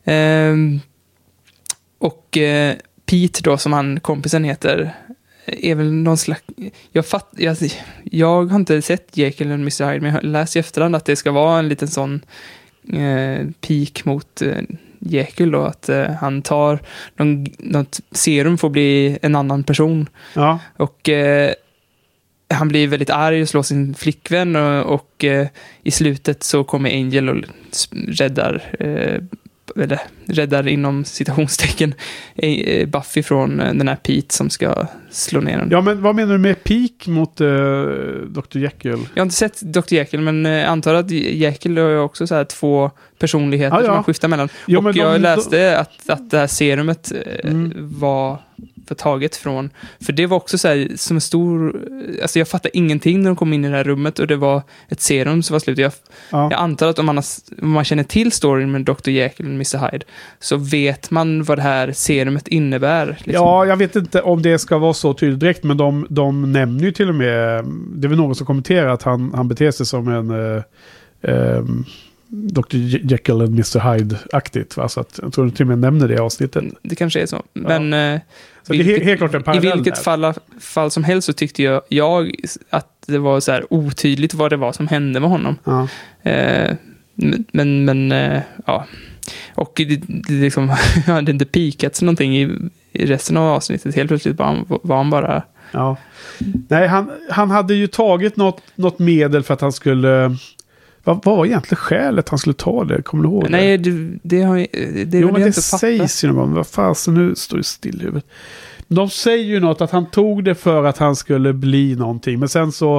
[0.05, 0.81] Ehm,
[1.98, 2.74] och eh,
[3.06, 4.94] Pete då, som han kompisen heter,
[5.52, 6.42] är väl någon slags...
[6.92, 7.56] Jag, fatt, jag,
[8.04, 9.86] jag har inte sett Jekyll och Mr.
[9.88, 12.20] Hyde, men jag läst i efterhand att det ska vara en liten sån
[12.92, 14.62] eh, peak mot eh,
[14.98, 16.78] Jekyll då, att eh, han tar
[17.16, 20.08] någon, något serum för att bli en annan person.
[20.34, 20.58] Ja.
[20.76, 21.52] Och eh,
[22.54, 25.46] han blir väldigt arg och slår sin flickvän och, och eh,
[25.82, 27.44] i slutet så kommer Angel och
[27.90, 29.22] räddar, eh,
[29.80, 31.94] eller räddar inom citationstecken
[32.36, 35.68] eh, Buffy från eh, den här Pete som ska slå ner den.
[35.70, 37.86] ja, men vad menar du med peak mot uh,
[38.28, 38.59] Dr.
[38.59, 38.98] Jekyll?
[39.14, 39.94] Jag har inte sett Dr.
[39.94, 43.86] Jekyll, men eh, antar att Jekyll har ju också så här två personligheter Ja, ja.
[43.86, 44.48] som han skiftar mellan.
[44.66, 47.72] Jo, och jag de- läste att, att det här serumet eh, Mm.
[47.98, 48.38] var
[48.89, 49.70] för taget från,
[50.01, 51.82] för det var också så här som en stor,
[52.23, 54.62] alltså jag fattade ingenting när de kom in i det här rummet och det var
[54.89, 55.78] ett serum som var slut.
[55.78, 55.93] Jag,
[56.31, 56.48] Ja.
[56.51, 57.24] jag antar att om man, har,
[57.62, 59.10] om man känner till storyn med Dr.
[59.10, 59.90] Jekyll och Mr.
[59.93, 60.05] Hyde
[60.40, 63.06] så vet man vad det här serumet innebär.
[63.06, 63.32] liksom.
[63.32, 66.85] Ja, jag vet inte om det ska vara så tydligt direkt, men de, de nämner
[66.85, 69.86] ju till och med, det är väl någon som kommenterar att han, han beter sig
[69.86, 70.62] som en uh,
[71.23, 71.85] um,
[72.28, 72.76] Dr.
[72.76, 73.92] Je- Jekyll och Mr.
[73.92, 74.72] Hyde-aktigt.
[74.88, 76.64] Så att, jag tror de till och med nämner det i avsnittet.
[76.82, 77.42] Det kanske är så.
[77.52, 78.20] Men eh,
[78.62, 81.82] Så det är helt, klart en i vilket fall, fall som helst så tyckte jag,
[81.88, 82.34] jag
[82.70, 85.56] att det var så här otydligt vad det var som hände med honom.
[85.64, 85.88] Ja.
[86.30, 86.76] Eh,
[87.52, 88.86] men, men, eh, ja.
[89.55, 90.68] Och det, det liksom,
[91.06, 92.50] hade inte pikats någonting i,
[92.92, 93.94] i resten av avsnittet.
[93.96, 95.42] Helt plötsligt var han, var han bara...
[95.72, 95.96] Ja.
[96.68, 100.36] Nej, han, han hade ju tagit något, något medel för att han skulle...
[101.09, 103.02] Vad, vad var egentligen skälet han skulle ta det?
[103.02, 103.51] Kommer du ihåg det?
[103.51, 105.80] Nej, det, det har det, jo, men det inte fattat.
[105.80, 106.55] sägs ju någon gång.
[106.55, 108.24] Vad fasen, nu står det still i huvudet.
[108.89, 112.39] De säger ju något att han tog det för att han skulle bli någonting.
[112.39, 112.97] Men sen så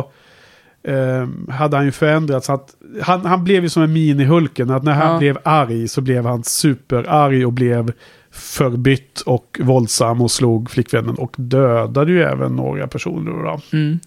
[0.84, 2.50] eh, hade han ju förändrats.
[2.50, 4.76] Att han, han blev ju som en mini-Hulken.
[4.76, 5.20] Att när han Ja.
[5.20, 7.92] blev arg så blev han superarg och blev
[8.32, 11.16] förbytt och våldsam och slog flickvännen.
[11.16, 13.32] Och dödade ju även några personer.
[13.32, 13.62] Då.
[13.78, 14.00] Mm.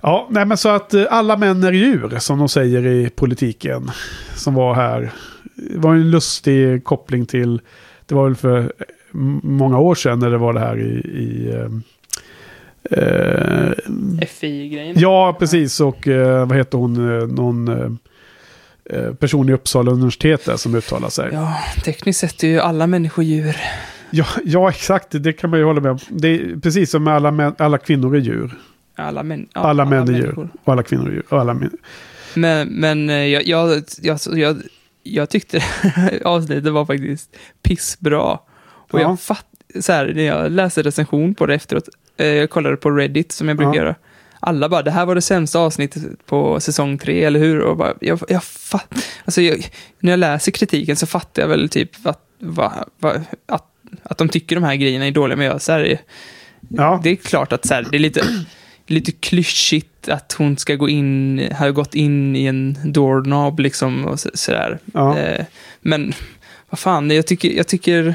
[0.00, 3.90] Ja, nej men så att eh, alla män är djur, som de säger i politiken.
[4.34, 5.12] Som var här.
[5.54, 7.60] Det var en lustig koppling till,
[8.06, 8.64] det var väl för eh,
[9.42, 10.90] många år sedan när det var det här i...
[10.98, 11.68] i eh,
[12.98, 13.72] eh,
[14.28, 14.96] FI-grejen.
[14.98, 15.80] ja, precis.
[15.80, 17.18] Och eh, vad heter hon?
[17.34, 17.68] Någon
[18.90, 21.28] eh, person i Uppsala universitet där som uttalar sig.
[21.32, 21.54] Ja,
[21.84, 23.56] tekniskt sett är ju alla människor djur.
[24.10, 25.06] Ja, ja, exakt.
[25.10, 25.98] Det kan man ju hålla med om.
[26.08, 28.56] Det är precis som alla, män, alla kvinnor är djur.
[29.00, 30.22] Alla, män, ja, Alla män är djur.
[30.22, 30.48] människor.
[30.64, 31.24] Och alla kvinnor är djur.
[31.28, 31.70] Och alla män.
[32.34, 34.62] Men, men eh, jag, jag, jag, jag,
[35.02, 35.62] jag tyckte
[36.24, 38.22] avsnittet var faktiskt pissbra.
[38.22, 39.00] Och Ja.
[39.00, 39.46] jag fatt,
[39.80, 43.48] så här, när jag läste recension på det efteråt, eh, jag kollade på Reddit som
[43.48, 43.82] jag brukar Ja.
[43.82, 43.94] göra.
[44.40, 47.60] Alla bara, det här var det sämsta avsnittet på säsong tre, eller hur?
[47.60, 48.94] Och bara, jag, jag fatt,
[49.24, 49.66] alltså jag,
[49.98, 53.14] när jag läser kritiken så fattar jag väl typ att, va, va,
[53.48, 53.64] att,
[54.02, 55.98] att de tycker de här grejerna är dåliga, men jag, så här,
[56.68, 57.00] Ja.
[57.02, 58.22] det är klart att så här, det är lite,
[58.90, 64.20] lite klyschigt att hon ska gå in, har gått in i en doorknob liksom och
[64.20, 64.78] så, sådär.
[64.94, 65.18] Ja.
[65.18, 65.44] Eh,
[65.80, 66.12] men
[66.70, 68.14] vad fan, jag tycker, jag tycker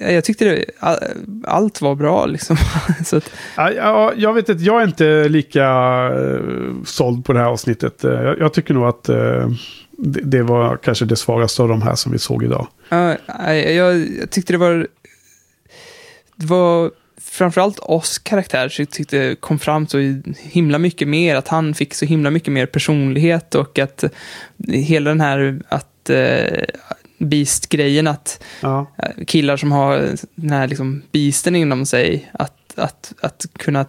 [0.00, 0.98] eh, jag tyckte det, all,
[1.44, 2.56] allt var bra liksom.
[3.04, 5.66] så att, Ja, ja, jag vet inte, jag är inte lika
[6.10, 8.04] uh, såld på det här avsnittet.
[8.04, 9.50] Eh, jag, jag tycker nog att eh,
[9.90, 12.66] det, det var kanske det svagaste av de här som vi såg idag.
[12.88, 13.16] ja,
[13.54, 14.86] jag, jag tyckte det var,
[16.36, 16.90] det var
[17.32, 21.94] framförallt oss karaktär så jag tyckte kom fram så himla mycket mer, att han fick
[21.94, 24.04] så himla mycket mer personlighet och att
[24.68, 26.64] hela den här att eh,
[27.18, 28.86] Beast-grejen, att Ja,
[29.26, 33.86] killar som har den här liksom beasten inom sig, att, att, att kunna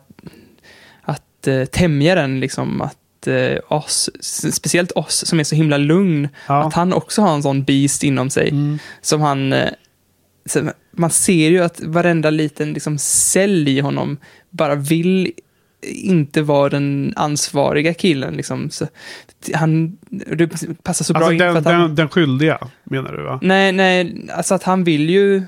[1.01, 4.09] att eh, tämja den, liksom, att eh, oss,
[4.53, 6.63] speciellt oss som är så himla lugn, ja.
[6.67, 8.79] att han också har en sån beast inom sig, Mm.
[9.01, 9.69] som han, eh,
[10.95, 14.17] man ser ju att varenda liten liksom, cell i honom
[14.49, 15.31] bara vill
[15.87, 18.33] inte vara den ansvariga killen.
[18.33, 18.69] Liksom.
[18.69, 18.87] Så,
[19.53, 20.47] han, det
[20.83, 21.81] passar så bra Alltså in för den, att han...
[21.81, 23.39] den, den skyldiga, menar du va?
[23.41, 25.43] Nej, nej, alltså att han vill ju...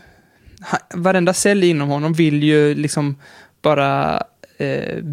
[0.59, 3.15] Han, varenda cell inom honom vill ju liksom
[3.61, 4.23] bara
[4.57, 5.03] eh,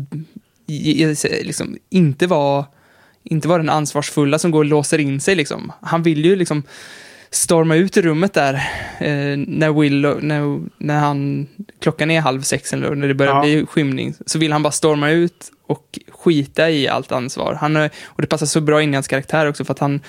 [0.66, 2.66] ge- liksom, inte vara
[3.24, 5.72] inte vara den ansvarsfulla som går och låser in sig liksom.
[5.80, 6.62] Han vill ju liksom
[7.32, 8.54] storma ut i rummet där
[8.98, 11.46] eh, när Will, när, när han,
[11.80, 13.42] klockan är halv sex eller när det börjar Ja.
[13.42, 17.54] bli skymning, så vill han bara storma ut och skita i allt ansvar.
[17.54, 20.00] Han, och det passar så bra in i hans karaktär också för att han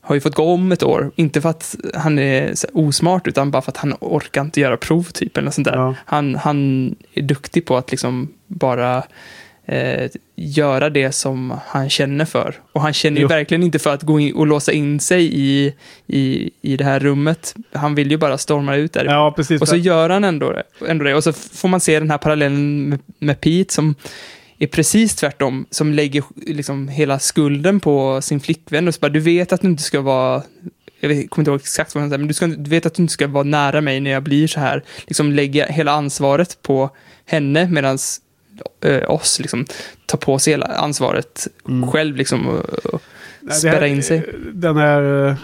[0.00, 1.10] har ju fått gå om ett år.
[1.16, 5.02] Inte för att han är osmart, utan bara för att han orkar inte göra prov
[5.02, 5.36] typ.
[5.36, 5.76] Eller sånt där.
[5.76, 5.94] Ja.
[6.04, 9.02] Han, han är duktig på att liksom bara
[9.66, 12.54] eh, göra det som han känner för.
[12.72, 13.28] Och han känner ju Jo.
[13.28, 15.74] verkligen inte för att gå in och låsa in sig i,
[16.06, 17.54] i, i det här rummet.
[17.72, 19.04] Han vill ju bara storma ut där.
[19.04, 19.60] Ja, precis.
[19.62, 21.14] Och så gör han ändå det, ändå det.
[21.14, 23.94] Och så får man se den här parallellen med, med Pete som
[24.58, 29.20] är precis tvärtom, som lägger liksom hela skulden på sin flickvän och så bara, du
[29.20, 30.42] vet att du inte ska vara
[31.00, 32.94] jag vet, kommer inte ihåg exakt vad han säger, men du, ska, du vet att
[32.94, 34.82] du inte ska vara nära mig när jag blir så här.
[35.06, 36.90] Liksom lägga hela ansvaret på
[37.26, 37.98] henne medan
[39.08, 39.66] oss liksom
[40.06, 41.46] tar på sig hela ansvaret
[41.92, 42.64] själv liksom och,
[42.94, 43.02] och
[43.40, 44.34] Nej, spärra här- in sig.
[44.52, 45.34] Den här eh,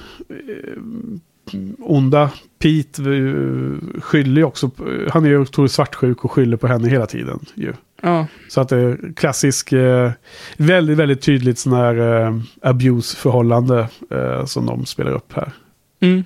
[1.78, 4.70] onda Pete eh, skyller ju också,
[5.10, 7.38] han är ju otroligt svartsjuk och skyller på henne hela tiden.
[7.54, 7.72] Ju.
[8.02, 8.26] Ja.
[8.48, 10.10] Så att det är klassisk, eh,
[10.56, 15.52] väldigt, väldigt tydligt sån här eh, abuse-förhållande eh, som de spelar upp här.
[16.00, 16.24] Mm.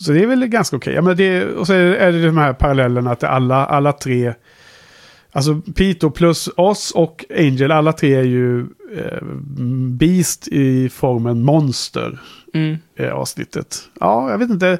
[0.00, 0.94] Så det är väl ganska okej.
[0.94, 3.92] Ja, men det, och så är det, är det de här parallellerna att alla, alla
[3.92, 4.34] tre,
[5.34, 5.62] alltså
[6.02, 8.60] och plus oss och Angel, alla tre är ju
[8.96, 9.22] eh,
[9.98, 12.18] Beast i formen monster
[12.54, 12.76] Mm.
[12.98, 13.88] i avsnittet.
[14.00, 14.78] Ja, jag vet inte.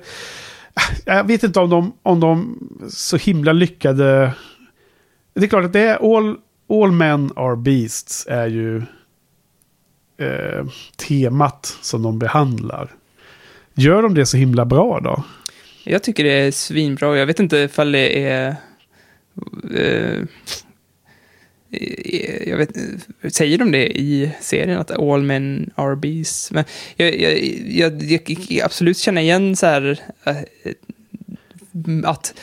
[1.04, 2.58] Jag vet inte om de, om de
[2.88, 4.32] så himla lyckade.
[5.34, 6.36] Det är klart att det är all,
[6.68, 8.76] all men are beasts är ju
[10.18, 10.66] eh,
[11.08, 12.90] temat som de behandlar.
[13.74, 15.24] Gör de det så himla bra då?
[15.84, 17.18] Jag tycker det är svinbra.
[17.18, 18.56] Jag vet inte ifall det är...
[19.74, 20.22] Eh,
[22.46, 22.70] jag vet,
[23.34, 26.52] säger de det i serien, att all men are beasts?
[26.52, 26.64] Men
[26.96, 28.06] jag, jag, jag,
[28.48, 30.36] jag, absolut känner igen så här eh,
[32.04, 32.34] att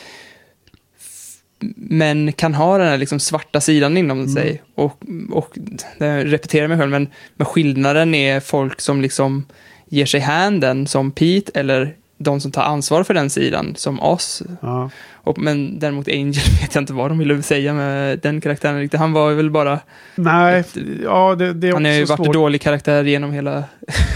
[1.76, 4.62] män kan ha den här liksom svarta sidan inom sig.
[4.74, 5.58] Och, och
[5.98, 9.46] jag repeterar mig själv, men, men skillnaden är folk som liksom
[9.88, 14.00] ger sig hän den, som Pete, eller de som tar ansvar för den sidan, som
[14.00, 14.42] oss.
[14.60, 14.90] Ja.
[15.24, 18.90] Och, men däremot Angel vet jag inte vad de ville säga med den karaktären.
[18.92, 19.80] Han var väl bara...
[20.14, 20.64] Nej,
[21.02, 23.64] ja det, det är Han har ju varit en dålig karaktär genom hela,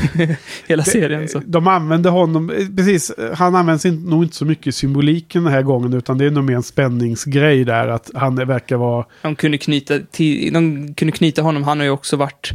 [0.69, 1.29] hela serien.
[1.29, 1.43] Så.
[1.47, 5.63] De använder honom, precis, han används inte, nog inte så mycket i symboliken den här
[5.63, 9.59] gången, utan det är nog mer en spänningsgrej där, att han verkar vara De kunde
[9.59, 12.53] knyta, till, de kunde knyta honom, han har ju också varit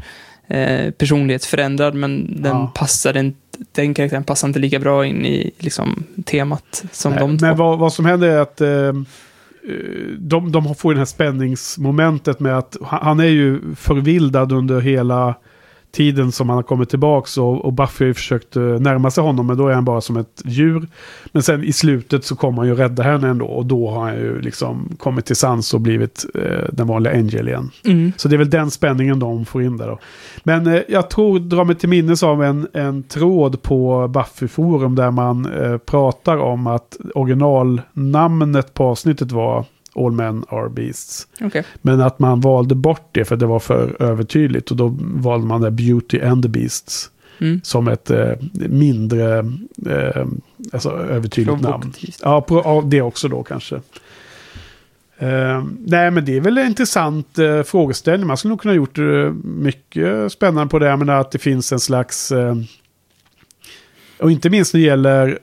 [0.52, 2.72] eh, personlighetsförändrad, men den Ja.
[2.76, 3.38] passade inte,
[3.72, 7.46] den karaktären passar inte lika bra in i liksom, temat som Nej, de två.
[7.46, 8.94] Men vad, vad som händer är att eh, eh,
[10.20, 15.36] de, de får det här spänningsmomentet med att han är ju förvildad under hela
[15.92, 19.24] tiden som han har kommit tillbaks och, och Buffy har ju försökt eh, närma sig
[19.24, 20.88] honom men då är han bara som ett djur.
[21.32, 24.16] Men sen i slutet så kommer han ju rädda henne ändå och då har han
[24.16, 27.70] ju liksom kommit till sans och blivit eh, den vanliga Angel igen.
[27.86, 28.12] Mm.
[28.18, 30.00] Så det är väl den spänningen de får in där då.
[30.44, 35.12] Men eh, jag tror, drar mig till minnes av en, en tråd på Buffy-forum där
[35.12, 39.66] man eh, pratar om att originalnamnet på avsnittet var
[39.96, 41.28] All Men Are Beasts.
[41.42, 41.64] Okej.
[41.82, 45.62] Men att man valde bort det för det var för övertydligt och då valde man
[45.62, 47.10] det Beauty and the Beasts.
[47.40, 47.62] Mm.
[47.64, 49.38] Som ett eh, mindre
[49.90, 50.26] eh,
[50.74, 51.94] alltså övertydligt namn.
[52.22, 53.76] Ja, på, ja, det också då kanske.
[55.18, 58.28] Eh, nej, men det är väl en intressant eh, frågeställning.
[58.28, 60.98] Man skulle nog kunna gjort eh, mycket spännande på det.
[60.98, 62.32] Men att det finns en slags...
[62.32, 62.56] Eh,
[64.20, 65.40] och inte minst när det gäller...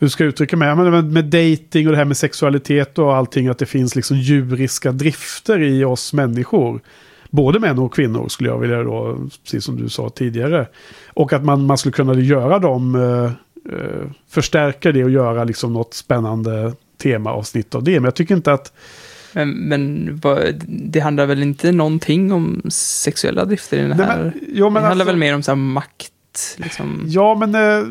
[0.00, 0.76] Hur ska jag uttrycka mig?
[0.76, 3.48] Med, med dating och det här med sexualitet och allting.
[3.48, 6.80] Att det finns liksom djuriska drifter i oss människor.
[7.30, 10.66] Både män och kvinnor skulle jag vilja då, precis som du sa tidigare.
[11.08, 13.24] Och att man, man skulle kunna göra dem, eh,
[13.74, 16.72] eh, förstärka det och göra liksom något spännande
[17.02, 17.92] temaavsnitt av det.
[17.92, 18.72] Men jag tycker inte att...
[19.32, 20.20] Men, men
[20.68, 24.18] det handlar väl inte någonting om sexuella drifter i den Nej, här?
[24.18, 25.56] men- jo, men det handlar alltså- väl mer om så här
[26.58, 27.04] liksom.
[27.06, 27.54] Ja, men...
[27.54, 27.86] Eh,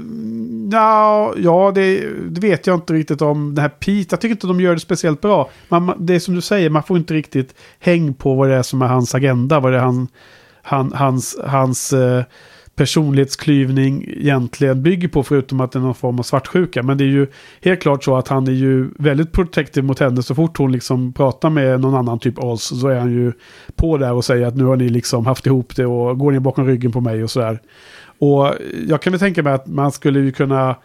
[0.72, 3.56] ja, ja det, det vet jag inte riktigt om.
[3.56, 5.50] Det här Pete, jag tycker inte de gör det speciellt bra.
[5.68, 8.64] Man, det är som du säger, man får inte riktigt häng på vad det är
[8.64, 9.60] som är hans agenda.
[9.60, 10.08] Vad det är han,
[10.62, 12.24] han, hans, hans eh,
[12.80, 16.84] personlighetsklyvning egentligen bygger på förutom att det är någon form av svartsjuka.
[16.84, 17.28] Men det är ju
[17.62, 21.14] helt klart så att han är ju väldigt protective mot henne så fort hon liksom
[21.14, 23.34] pratar med någon annan typ oss så är han ju
[23.76, 26.40] på där och säger att nu har ni liksom haft ihop det och går ner
[26.40, 27.60] bakom ryggen på mig och sådär.
[28.20, 28.54] Och
[28.88, 30.76] jag kan väl tänka mig att man skulle ju kunna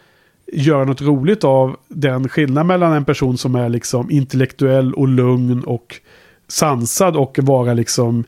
[0.53, 5.65] göra något roligt av den skillnad mellan en person som är liksom intellektuell och lugn
[5.65, 6.01] och
[6.49, 8.25] sansad och vara liksom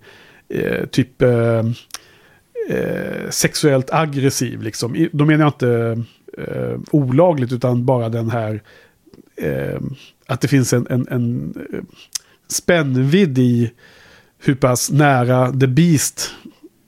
[0.48, 1.58] eh, typ eh,
[2.68, 4.62] eh, sexuellt aggressiv.
[4.62, 5.08] Liksom.
[5.12, 6.02] Då menar jag inte
[6.38, 8.62] eh, olagligt utan bara den här
[9.36, 9.80] eh,
[10.26, 11.80] att det finns en, en, en eh,
[12.48, 13.72] spännvidd i
[14.38, 16.30] hur pass nära the beast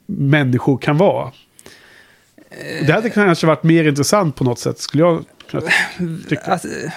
[0.07, 1.33] människor kan vara.
[2.87, 5.63] Det hade kanske varit mer intressant på något sätt, skulle jag kunna
[6.29, 6.53] tycka.
[6.53, 6.93] Eh,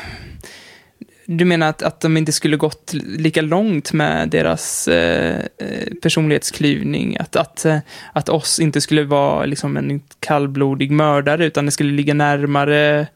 [1.26, 7.18] du menar att, att de inte skulle gått lika långt med deras eh, eh, personlighetsklyvning?
[7.20, 7.78] Att, att, eh,
[8.14, 13.08] att oss inte skulle vara liksom en kallblodig mördare, utan det skulle ligga närmare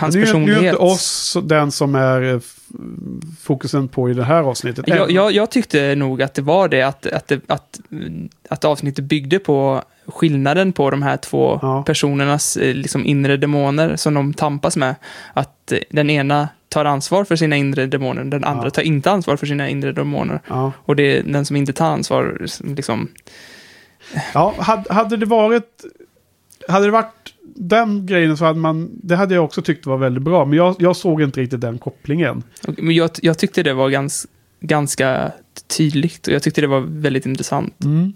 [0.00, 0.62] hans nu, är- Nu är personlighet?
[0.64, 2.40] inte oss den som är eh,
[3.40, 4.88] fokusen på i det här avsnittet.
[4.88, 7.80] Jag, jag, jag tyckte nog att det var det, att, att, att,
[8.48, 14.14] att avsnittet byggde på skillnaden på de här två personernas eh, liksom, inre demoner som
[14.14, 14.94] de tampas med.
[15.32, 19.36] Att eh, den ena tar ansvar för sina inre demoner, den andra tar inte ansvar
[19.36, 20.40] för sina inre demoner.
[20.48, 20.72] Ja.
[20.76, 23.08] Och det är den som inte tar ansvar, liksom,
[24.34, 25.84] Ja, hade, hade det varit...
[26.68, 27.23] Hade det varit
[27.56, 28.90] den grejen så hade man...
[29.02, 30.44] Det hade jag också tyckt var väldigt bra.
[30.44, 32.42] Men jag, jag såg inte riktigt den kopplingen.
[32.66, 34.26] men jag, jag tyckte det var gans,
[34.60, 35.32] ganska
[35.76, 37.84] tydligt och jag tyckte det var väldigt intressant.
[37.84, 38.12] Mm.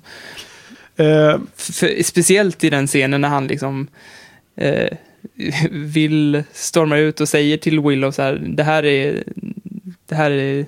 [0.97, 3.87] Eh, För, speciellt i den scenen när han liksom
[4.57, 4.97] eh,
[5.71, 9.25] vill storma ut och säger till Willow så här, det här är,
[10.07, 10.67] det här är,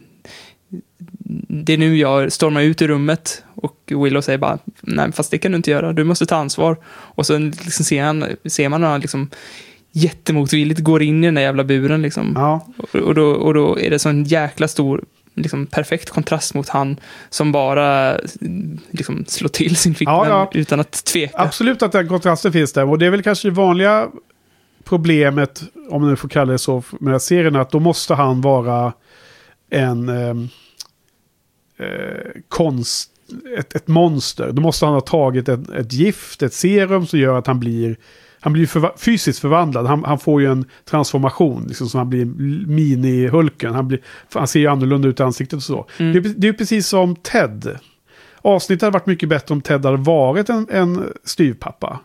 [1.49, 3.45] det är nu jag stormar ut ur rummet.
[3.63, 6.77] Och Willow säger bara, nej fast det kan du inte göra, du måste ta ansvar.
[6.87, 9.31] Och så liksom ser, han, ser man hur han liksom
[9.93, 12.37] jättemotvilligt går in i den där jävla buren liksom.
[12.79, 15.05] Och, och, då, och då är det så en jäkla stor
[15.35, 17.01] liksom perfekt kontrast mot han
[17.31, 18.19] som bara
[18.91, 20.51] liksom slår till sin flickvän Ja, ja.
[20.55, 21.39] utan att tveka.
[21.39, 22.89] Absolut att den kontrasten finns där.
[22.89, 24.09] Och det är väl kanske det vanliga
[24.85, 28.15] problemet, om man nu får kalla det så, med den här serien, att då måste
[28.15, 28.93] han vara
[29.71, 30.49] en ehm,
[31.79, 33.11] eh, konst,
[33.59, 34.53] ett, ett monster.
[34.53, 37.97] Då måste han ha tagit ett, ett gift, ett serum som gör att han blir
[38.43, 39.87] han blir förva- fysiskt förvandlad.
[39.87, 41.65] Han, han får ju en transformation.
[41.69, 42.25] Liksom, så han blir
[42.67, 43.73] mini-Hulken.
[43.73, 44.01] Han, blir,
[44.35, 45.87] han ser ju annorlunda ut i ansiktet och så.
[45.99, 46.13] Mm.
[46.13, 47.79] Det, är, det är precis som Ted.
[48.43, 52.01] Avsnittet hade varit mycket bättre om Ted hade varit en, en styvpappa.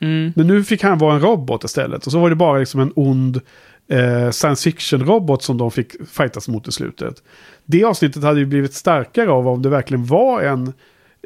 [0.00, 0.32] Mm.
[0.36, 2.06] Men nu fick han vara en robot istället.
[2.06, 3.40] Och så var det bara liksom en ond
[3.88, 7.22] eh, science fiction-robot som de fick fightas mot i slutet.
[7.64, 10.66] Det avsnittet hade ju blivit starkare av om det verkligen var en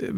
[0.02, 0.12] eh,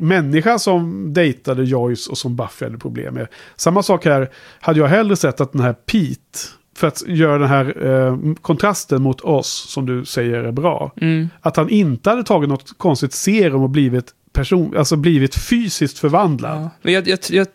[0.00, 3.26] människa som dejtade Joyce och som Buffy hade problem med.
[3.56, 6.38] Samma sak här, hade jag hellre sett att den här Pete,
[6.76, 11.28] för att göra den här eh, kontrasten mot oss, som du säger är bra, Mm.
[11.40, 16.70] att han inte hade tagit något konstigt serum och blivit person, alltså blivit fysiskt förvandlad.
[16.82, 17.46] Men jag, jag, jag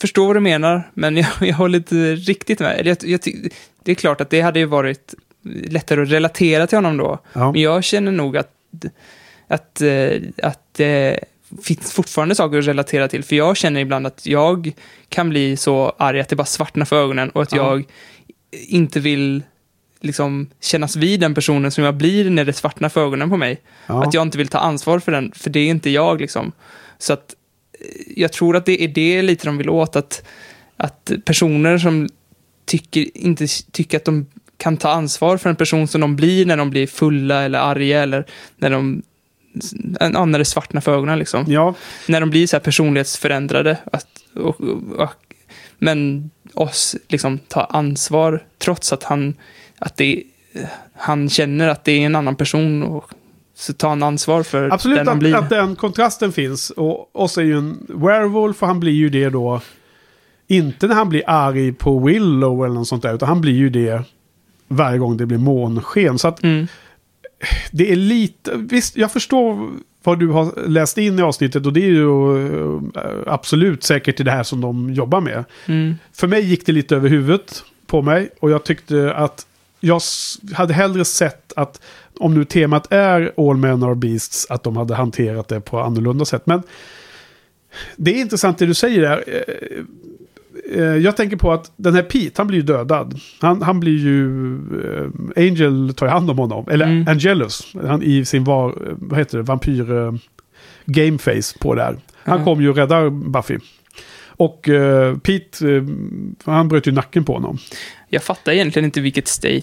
[0.00, 2.86] förstår vad du menar, men jag, jag håller inte riktigt med.
[2.86, 3.20] Jag, jag,
[3.82, 5.14] det är klart att det hade ju varit
[5.68, 7.18] lättare att relatera till honom då.
[7.32, 7.52] Ja.
[7.52, 8.52] Men jag känner nog att,
[9.48, 10.10] att, eh,
[10.42, 11.20] att det
[11.62, 13.22] finns fortfarande saker att relatera till.
[13.24, 14.72] För jag känner ibland att jag
[15.08, 17.70] kan bli så arg att det bara svartnar för ögonen och att Ja.
[17.72, 17.84] jag
[18.50, 19.42] inte vill
[20.00, 23.60] liksom kännas vid den personen som jag blir när det svartnar för ögonen på mig.
[23.86, 24.04] Ja.
[24.04, 26.52] Att jag inte vill ta ansvar för den, för det är inte jag liksom.
[26.98, 27.34] Så att
[27.80, 30.22] eh, jag tror att det är det lite de vill åt, att,
[30.76, 32.08] att personer som
[32.64, 34.26] tycker, inte tycker att de
[34.56, 38.02] kan ta ansvar för en person som de blir när de blir fulla eller arga
[38.02, 38.26] eller
[38.56, 39.02] när de
[40.00, 41.44] ja, när det svartnar för ögonen liksom.
[41.48, 41.74] Ja.
[42.08, 43.78] När de blir så här personlighetsförändrade.
[43.92, 45.34] Att, och, och, och,
[45.78, 49.34] men oss liksom ta ansvar trots att han,
[49.78, 50.22] att det,
[50.96, 53.10] han känner att det är en annan person och
[53.54, 55.34] så tar han ansvar för Absolut den han att, blir.
[55.36, 56.70] att den kontrasten finns.
[56.70, 59.60] Och oss är ju en werewolf och han blir ju det då.
[60.46, 63.14] Inte när han blir arg på Willow eller något sånt där.
[63.14, 64.02] Utan han blir ju det
[64.68, 66.18] varje gång det blir månsken.
[66.18, 66.66] Så att Mm.
[67.70, 68.52] det är lite...
[68.56, 69.70] Visst, jag förstår
[70.04, 71.66] vad du har läst in i avsnittet.
[71.66, 72.36] Och det är ju
[72.96, 75.44] eh, absolut säkert till det här som de jobbar med.
[75.66, 75.94] Mm.
[76.12, 78.30] För mig gick det lite över huvudet på mig.
[78.40, 79.46] Och jag tyckte att
[79.80, 80.00] jag
[80.54, 81.80] hade hellre sett att
[82.20, 86.24] om nu temat är All Men Are Beasts, att de hade hanterat det på annorlunda
[86.24, 86.42] sätt.
[86.46, 86.62] Men
[87.96, 89.24] det är intressant det du säger där.
[89.26, 93.20] Eh, eh, Jag tänker på att den här Pete, han blir ju dödad.
[93.40, 94.26] Han, han blir ju...
[94.84, 95.06] eh,
[95.36, 96.68] Angel tar hand om honom.
[96.70, 97.08] Eller Mm.
[97.08, 97.74] Angelus.
[97.86, 100.18] Han i sin var, vad heter det, vampyr...
[100.84, 101.96] Gameface på där.
[102.16, 102.44] Han Ja.
[102.44, 103.58] kom ju och räddar Buffy.
[104.26, 105.82] Och eh, Pete, eh,
[106.44, 107.58] han bröt ju nacken på honom.
[108.10, 109.62] Jag fattar egentligen inte vilket state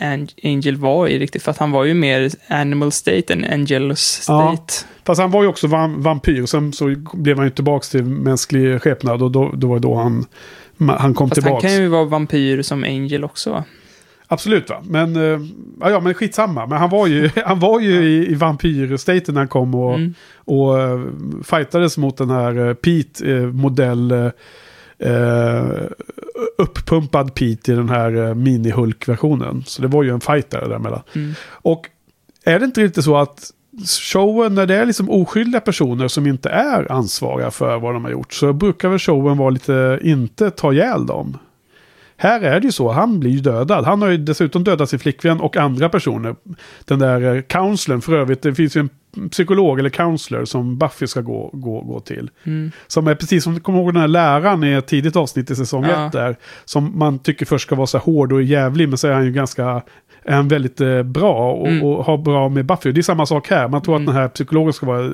[0.00, 4.24] An- Angel var i riktigt, för att han var ju mer animal state än angelus
[4.28, 4.56] Ja.
[4.56, 4.74] state.
[5.04, 6.46] Fast han var ju också vam- vampyr.
[6.46, 9.22] Sen så blev han ju tillbaka till mänsklig skepnad.
[9.22, 10.26] Och då, då var det då han,
[10.98, 11.68] han kom Fast han tillbaka.
[11.68, 13.64] kan ju vara vampyr som Angel också?
[14.26, 14.82] Absolut va.
[14.84, 15.40] Men, eh,
[15.80, 16.66] ja, ja, men skitsamma.
[16.66, 20.14] Men han var ju, han var ju i, i vampyrstaten när han kom och, Mm.
[20.34, 21.06] och uh,
[21.44, 24.30] fightades mot den här eh, Pete eh, modell.
[25.02, 25.88] Eh, eh,
[26.58, 29.62] uppumpad Pete i den här uh, mini-Hulk-versionen.
[29.66, 31.02] Så det var ju en fight där däremellan.
[31.12, 31.34] Mm.
[31.50, 31.88] Och
[32.44, 33.50] är det inte lite så att
[34.12, 38.10] showen, när det är liksom oskyldiga personer som inte är ansvariga för vad de har
[38.10, 41.38] gjort, så brukar väl showen vara lite, inte ta ihjäl dem.
[42.22, 43.84] Här är det ju så, han blir ju dödad.
[43.84, 46.36] Han har ju dessutom dödat sin flickvän och andra personer.
[46.84, 51.06] Den där eh, counselorn, för övrigt, det finns ju en psykolog eller counselor som Buffy
[51.06, 52.30] ska gå, gå, gå till.
[52.44, 52.72] Mm.
[52.86, 55.84] Som är precis som, kommer ihåg den här läraren i ett tidigt avsnitt i säsong
[55.84, 56.06] Ja.
[56.06, 56.36] ett där.
[56.64, 59.24] Som man tycker först ska vara så här hård och jävlig, men så är han
[59.24, 59.82] ju ganska,
[60.24, 61.82] är han väldigt eh, bra och, Mm.
[61.84, 62.92] och har bra med Buffy.
[62.92, 65.10] Det är samma sak här, man tror att den här psykologen ska vara eh,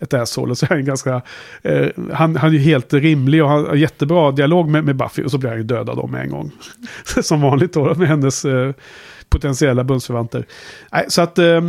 [0.00, 1.22] ett asshole, så är han ganska,
[1.62, 5.30] eh, han, han är ju helt rimlig och har jättebra dialog med, med Buffy, och
[5.30, 6.50] så blir han ju dödad om med en gång.
[7.22, 8.72] som vanligt då, med hennes eh,
[9.34, 10.46] potentiella bundsförvanter.
[10.92, 11.62] Nej, så att eh,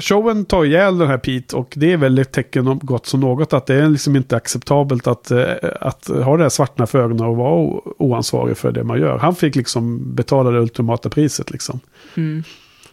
[0.00, 3.20] showen tar ihjäl den här Pete och det är väl ett tecken om gott som
[3.20, 5.44] något att det är liksom inte acceptabelt att, eh,
[5.80, 9.18] att ha det här svartna för ögonen och vara oansvarig för det man gör.
[9.18, 11.80] Han fick liksom betala det ultimata priset liksom.
[12.14, 12.44] Mm.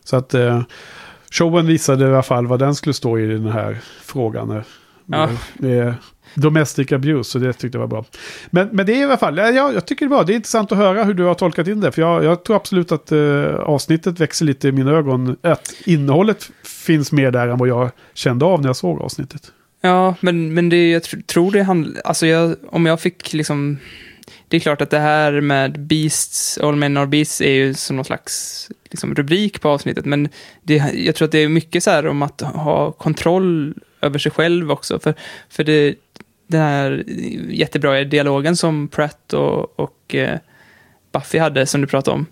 [0.03, 0.61] Så att eh,
[1.31, 4.51] showen visade i alla fall vad den skulle stå i den här frågan.
[4.51, 4.61] eh,
[5.11, 5.27] Ja.
[5.27, 5.93] Med, med
[6.33, 8.05] domestic abuse, så det tyckte jag var bra.
[8.49, 10.23] Men, men det är i alla fall, ja, jag, tycker det är bra.
[10.23, 11.91] Det är intressant att höra hur du har tolkat in det.
[11.91, 15.37] För jag, jag tror absolut att eh, avsnittet växer lite i mina ögon.
[15.41, 19.51] Att innehållet finns mer där än vad jag kände av när jag såg avsnittet.
[19.81, 22.01] Ja, men, men det, jag tr- tror det handlar...
[22.01, 23.77] Alltså jag, om jag fick liksom...
[24.47, 27.95] Det är klart att det här med Beasts, All Men Are Beasts är ju som
[27.95, 30.29] någon slags liksom, rubrik på avsnittet, men
[30.63, 34.31] det, jag tror att det är mycket så här om att ha kontroll över sig
[34.31, 35.13] själv också, för,
[35.49, 35.95] för det,
[36.49, 37.03] den här
[37.49, 40.39] jättebra dialogen som Pratt och, och eh,
[41.11, 42.25] Buffy hade, som du pratade om,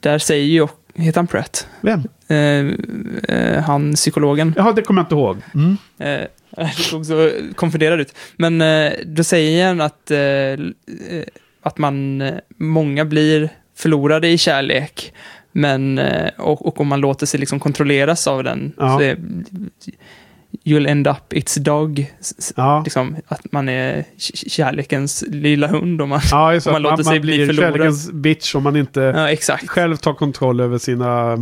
[0.00, 1.68] där säger ju, heter han Pratt?
[1.80, 2.02] Vem?
[2.28, 4.54] Eh, eh, han psykologen.
[4.56, 5.36] Jaha, det kommer jag inte ihåg.
[5.54, 5.76] Mm.
[5.98, 6.28] Eh,
[6.76, 8.14] det såg så konfunderad ut.
[8.36, 10.66] Men eh, då säger han att, eh,
[11.62, 12.22] att man,
[12.56, 15.12] många blir förlorade i kärlek.
[15.52, 16.00] Men,
[16.38, 18.98] och, och om man låter sig liksom kontrolleras av den, Ja.
[18.98, 19.16] så är,
[20.64, 22.12] you'll end up its dog.
[22.56, 22.80] Ja.
[22.84, 24.04] Liksom, att man är
[24.48, 27.72] kärlekens lilla hund om man, Ja, om man man, låter man, sig bli blir förlorad.
[27.72, 31.38] kärlekens bitch om man inte Ja, själv tar kontroll över sina,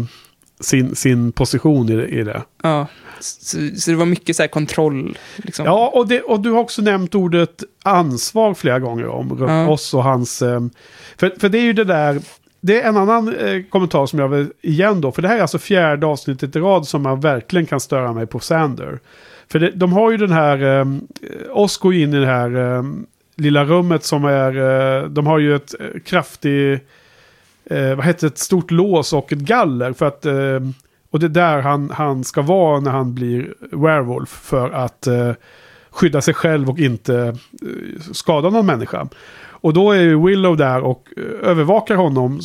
[0.61, 1.95] sin, sin position i.
[2.19, 2.43] I det.
[2.63, 2.87] Ja.
[3.21, 5.19] Så, så det var mycket så här kontroll.
[5.37, 5.67] Liksom.
[5.67, 10.05] Ja, och, det, och du har också nämnt ordet ansvar flera gånger om oss och
[10.05, 10.43] hans...
[10.43, 10.61] eh,
[11.19, 12.21] För, för det är ju det där...
[12.65, 15.13] Det är en annan eh, kommentar som jag vill igen då.
[15.13, 18.27] För det här är alltså fjärde avsnittet i rad som man verkligen kan störa mig
[18.27, 19.01] på Sander.
[19.49, 20.81] För det, de har ju den här...
[20.81, 20.87] Eh,
[21.51, 22.83] oss går in i det här eh,
[23.37, 24.57] lilla rummet som är...
[24.57, 26.89] Eh, de har ju ett eh, kraftigt...
[27.65, 28.27] Eh, vad heter det?
[28.27, 29.93] Ett stort lås och ett galler.
[29.93, 30.27] För att...
[30.27, 30.61] Eh,
[31.11, 34.31] och det är där han, han ska vara när han blir werewolf.
[34.31, 35.33] För att eh,
[35.91, 39.09] skydda sig själv och inte eh, skada någon människa.
[39.63, 42.41] Och då är ju Willow där och eh, övervakar honom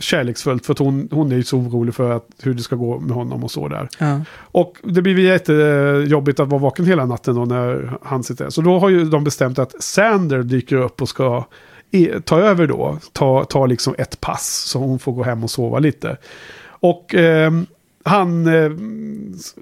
[0.00, 0.66] kärleksfullt.
[0.66, 3.16] För att hon, hon är ju så orolig för att, hur det ska gå med
[3.16, 3.88] honom och så där.
[3.98, 4.20] Ja.
[4.38, 8.50] Och det blir jättejobbigt att vara vaken hela natten då när han sitter där.
[8.50, 11.44] Så då har ju de bestämt att Sander dyker upp och ska
[12.24, 12.98] ta över då.
[13.12, 16.16] Ta, ta liksom ett pass så hon får gå hem och sova lite.
[16.68, 17.66] Och ehm,
[18.04, 18.70] han eh,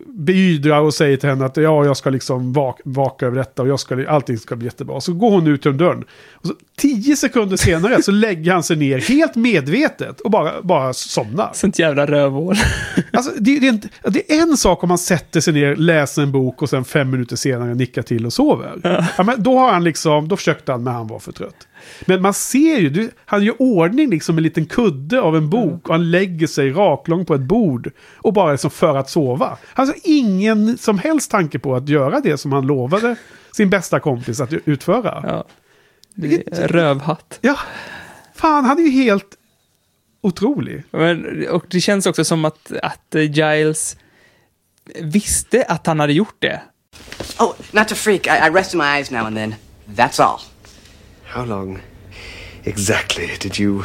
[0.07, 3.69] beydrar och säger till henne att ja, jag ska liksom vaka, vaka över detta och
[3.69, 5.01] jag ska, allting ska bli jättebra.
[5.01, 6.05] Så går hon ut genom dörren.
[6.33, 10.93] Och så, tio sekunder senare så lägger han sig ner helt medvetet och bara, bara
[10.93, 11.51] somnar.
[11.55, 12.57] Sånt jävla rövhål.
[13.13, 16.23] Alltså, det, det, är inte, det är en sak om man sätter sig ner, läser
[16.23, 19.07] en bok och sen fem minuter senare nickar till och sover.
[19.17, 19.23] Ja.
[19.25, 21.67] men då har han liksom, då försökte han men han var för trött.
[22.07, 25.89] Men man ser ju, du, han gör ordning liksom en liten kudde av en bok
[25.89, 27.91] och han lägger sig raklång på ett bord.
[28.17, 29.59] Och bara liksom för att sova.
[29.75, 33.17] Alltså ingen som helst tanke på att göra det som han lovade
[33.53, 35.25] sin bästa kompis att utföra.
[35.27, 35.45] Ja.
[36.15, 37.39] Det är rövhatt.
[37.41, 37.59] Ja,
[38.35, 39.37] fan han är ju helt
[40.21, 40.85] otrolig.
[40.91, 43.97] Men, och det känns också som att, att eh, Giles
[45.01, 46.61] visste att han hade gjort det.
[47.39, 48.27] Oh, not to freak.
[48.27, 49.55] I, I rest my eyes now and then.
[49.87, 50.41] That's all.
[51.35, 51.81] How long
[52.65, 53.85] exactly did you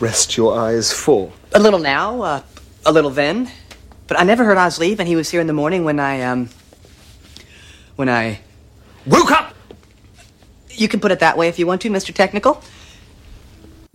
[0.00, 1.30] rest your eyes for?
[1.52, 2.40] A little now, uh,
[2.84, 3.48] a little then.
[4.06, 6.22] But I never heard Oz leave, and he was here in the morning when I,
[6.32, 6.48] um.
[7.96, 8.38] when I.
[9.06, 9.54] woke up!
[10.76, 12.12] You can put it that way if you want to, Mr.
[12.12, 12.54] Technical.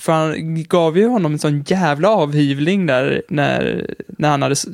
[0.01, 4.65] För han gav ju honom en sån jävla avhyvling där när, när han hade s-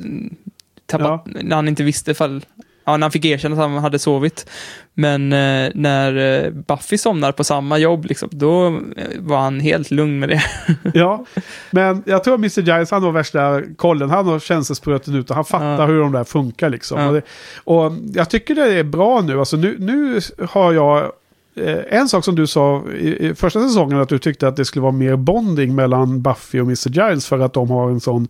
[0.86, 2.44] tappat, när han inte visste ifall,
[2.86, 4.50] ja, när han fick erkänna att han hade sovit.
[4.94, 8.72] Men eh, när eh, Buffy somnar på samma jobb, liksom, då eh,
[9.18, 10.42] var han helt lugn med det.
[10.94, 11.24] Ja,
[11.70, 12.60] men jag tror Mr.
[12.60, 14.10] Giles, han har värsta kollen.
[14.10, 15.86] Han har känselspröten ut och han fattar Ja.
[15.86, 17.00] hur de där funkar liksom.
[17.00, 17.08] Ja.
[17.08, 17.22] Och, det,
[17.64, 19.38] och jag tycker det är bra nu.
[19.38, 21.12] Alltså nu, nu har jag...
[21.56, 24.64] eh, En sak som du sa i, i första säsongen att du tyckte att det
[24.64, 26.88] skulle vara mer bonding mellan Buffy och Mr.
[26.90, 28.28] Giles för att de har en sån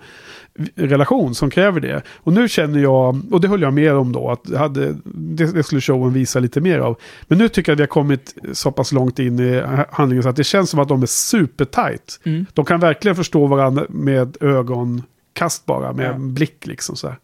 [0.74, 2.02] relation som kräver det.
[2.16, 5.62] Och nu känner jag, och det höll jag med om då, att hade, det, det
[5.62, 6.96] skulle showen visa lite mer av.
[7.28, 10.28] Men nu tycker jag att vi har kommit så pass långt in i handlingen så
[10.28, 12.20] att det känns som att de är supertight.
[12.24, 12.46] Mm.
[12.54, 16.12] De kan verkligen förstå varandra med ögonkast bara, med Ja.
[16.12, 17.16] en blick liksom så här.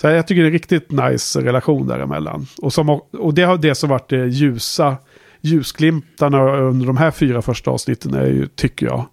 [0.00, 2.46] Så jag tycker det är en riktigt nice relation däremellan.
[2.62, 4.96] Och, som, och det har det som varit det ljusa,
[5.42, 9.04] ljusglimtarna under de här fyra första avsnitten är ju, tycker jag,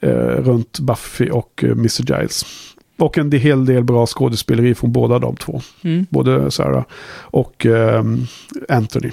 [0.00, 2.18] eh, runt Buffy och eh, Mr.
[2.18, 2.44] Giles.
[2.98, 5.60] Och en hel del bra skådespeleri från båda de två.
[5.82, 6.06] Mm.
[6.10, 6.84] Både Sarah
[7.20, 8.04] och eh,
[8.68, 9.10] Anthony.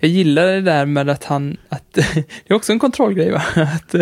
[0.00, 3.42] Jag gillar det där med att han, att, det är också en kontrollgrej va?
[3.54, 3.94] Att,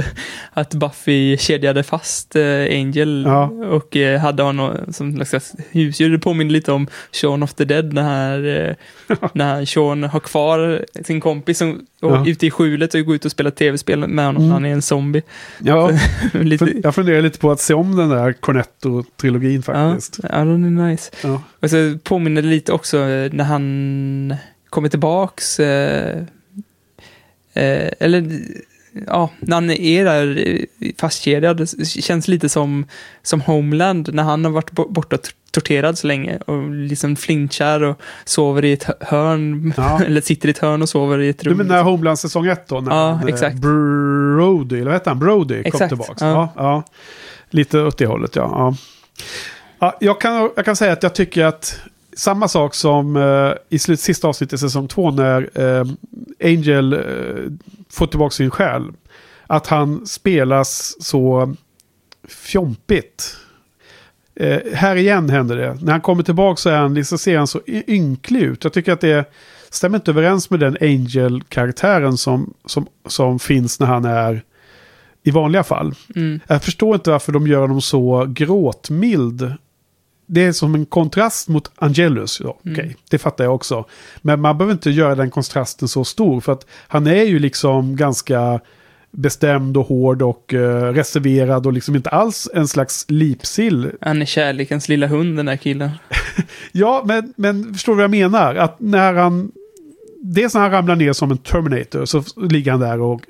[0.52, 3.44] att Buffy kedjade fast eh, Angel Ja.
[3.46, 6.10] och eh, hade honom som slags husdjur.
[6.10, 8.66] Det påminner lite om Shaun of the Dead när,
[9.10, 12.24] eh, när Sean har kvar sin kompis som, och, Ja.
[12.26, 14.48] ute i skjulet och går ut och spelar tv-spel med honom Mm.
[14.48, 15.22] när han är en zombie.
[15.58, 15.90] Ja,
[16.32, 20.18] lite, jag funderar lite på att se om den där Cornetto-trilogin faktiskt.
[20.22, 21.10] Ja, ja, den är nice.
[21.22, 21.42] Ja.
[21.60, 22.96] Och så påminner det lite också
[23.32, 24.34] när han
[24.70, 25.60] kommer tillbaks.
[25.60, 26.18] Eh,
[27.54, 28.40] eh, eller
[29.06, 30.58] ja, när han är där
[30.98, 31.56] fastkedjad.
[31.56, 32.86] Det känns lite som,
[33.22, 35.18] som Homeland när han har varit bo- borta
[35.50, 39.74] torterad så länge och liksom flinchar och sover i ett hö- hörn.
[39.76, 40.00] Ja.
[40.06, 41.58] eller sitter i ett hörn och sover i ett Du rum.
[41.58, 42.80] menar Homeland säsong 1 då?
[42.80, 43.56] När Ja, eh, exakt.
[43.56, 45.18] Brody, eller vad hette han?
[45.18, 46.14] Brody kom Exakt, tillbaka.
[46.26, 46.52] ja.
[46.56, 46.82] Ja.
[47.50, 48.42] Lite åt det hållet, ja.
[48.52, 48.74] ja.
[49.78, 51.80] ja jag, kan, jag kan säga att jag tycker att
[52.16, 55.84] samma sak som eh, i slut, sista avsnittet i säsong 2 när eh,
[56.44, 57.52] Angel eh,
[57.90, 58.92] får tillbaka sin själ.
[59.46, 61.54] Att han spelas så
[62.28, 63.36] fjompigt.
[64.34, 65.78] Eh, här igen händer det.
[65.82, 68.64] När han kommer tillbaka så, är han, liksom, ser han så ynklig ut.
[68.64, 69.32] Jag tycker att det
[69.70, 74.42] stämmer inte överens med den Angel-karaktären som, som, som finns när han är
[75.22, 75.94] i vanliga fall.
[76.16, 76.40] Mm.
[76.46, 79.52] Jag förstår inte varför de gör honom så gråtmild.
[80.32, 82.40] Det är som en kontrast mot Angelus.
[82.44, 82.74] Ja, Mm.
[82.78, 83.84] Okej, det fattar jag också.
[84.22, 86.40] Men man behöver inte göra den kontrasten så stor.
[86.40, 88.60] För att han är ju liksom ganska
[89.10, 93.90] bestämd och hård och eh, reserverad och liksom inte alls en slags lipsill.
[94.00, 95.90] Han är kärlekens lilla hund den där killen.
[96.72, 98.54] Ja, men, men förstår du vad jag menar?
[98.54, 99.52] Att när han...
[100.22, 103.22] Dels när han ramlar ner som en Terminator så ligger han där och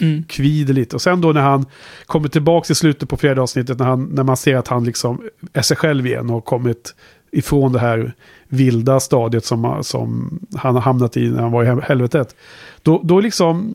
[0.00, 0.24] Mm.
[0.28, 0.96] kvider lite.
[0.96, 1.66] Och sen då när han
[2.06, 5.22] kommer tillbaka i slutet på fjärde avsnittet när, han, när man ser att han liksom
[5.52, 6.94] är sig själv igen och har kommit
[7.32, 8.12] ifrån det här
[8.48, 12.36] vilda stadiet som, som han har hamnat i när han var i hel- helvetet.
[12.82, 13.74] Då, då liksom,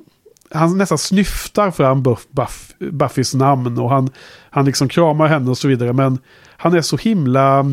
[0.51, 4.09] han nästan snyftar fram Buff, Buff, Buffys namn och han,
[4.49, 5.93] han liksom kramar henne och så vidare.
[5.93, 6.17] Men
[6.57, 7.65] han är så himla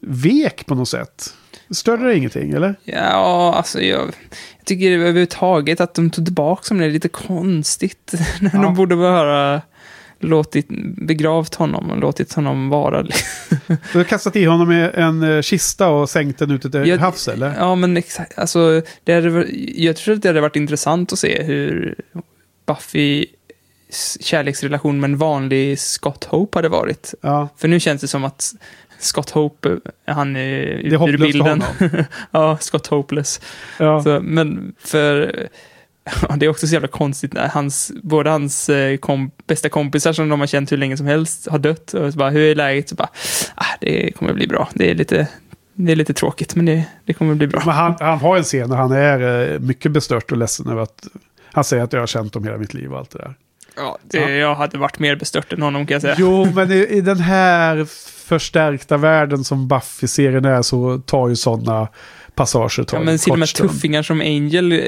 [0.00, 1.34] vek på något sätt.
[1.74, 2.74] Stör det ingenting eller?
[2.84, 4.00] Ja, alltså jag,
[4.58, 8.12] jag tycker överhuvudtaget att de tog tillbaka som det är lite konstigt.
[8.40, 8.62] När Ja.
[8.62, 9.62] de borde bara
[10.20, 13.02] låtit, begravt honom och låtit honom vara.
[13.92, 17.28] Du har kastat i honom i en eh, kista och sänkt den ut till havs
[17.28, 17.54] eller?
[17.58, 18.38] Ja, men exakt.
[18.38, 21.94] Alltså, det hade, jag tror att det hade varit intressant att se hur
[22.66, 23.26] Buffy
[24.20, 27.14] kärleksrelation med en vanlig Scott Hope hade varit.
[27.20, 27.48] Ja.
[27.56, 28.52] För nu känns det som att
[29.04, 31.64] Scott Hope, eh, han är Det är ur bilden.
[32.30, 33.40] ja, Scott Hopeless.
[33.78, 34.02] Ja.
[34.02, 35.48] Så, men för...
[36.36, 40.28] Det är också så jävla konstigt när hans, båda hans eh, kom, bästa kompisar som
[40.28, 41.94] de har känt hur länge som helst har dött.
[41.94, 42.88] Och så bara, hur är läget?
[42.88, 43.08] Så bara,
[43.54, 44.68] ah, det kommer bli bra.
[44.74, 45.28] Det är lite,
[45.74, 47.62] det är lite tråkigt, men det, det kommer bli bra.
[47.66, 50.82] Men han, han har en scen där han är eh, mycket bestört och ledsen över
[50.82, 51.06] att
[51.52, 53.34] han säger att jag har känt dem hela mitt liv och allt det där.
[53.76, 56.14] Ja, det, Jag hade varit mer bestört än honom kan jag säga.
[56.18, 57.86] Jo, men i, i den här
[58.24, 61.88] förstärkta världen som Buffy-serien är så tar ju sådana
[62.36, 63.70] passager tar Ja, en men till och med stund.
[63.70, 64.78] tuffingar som Angel eh,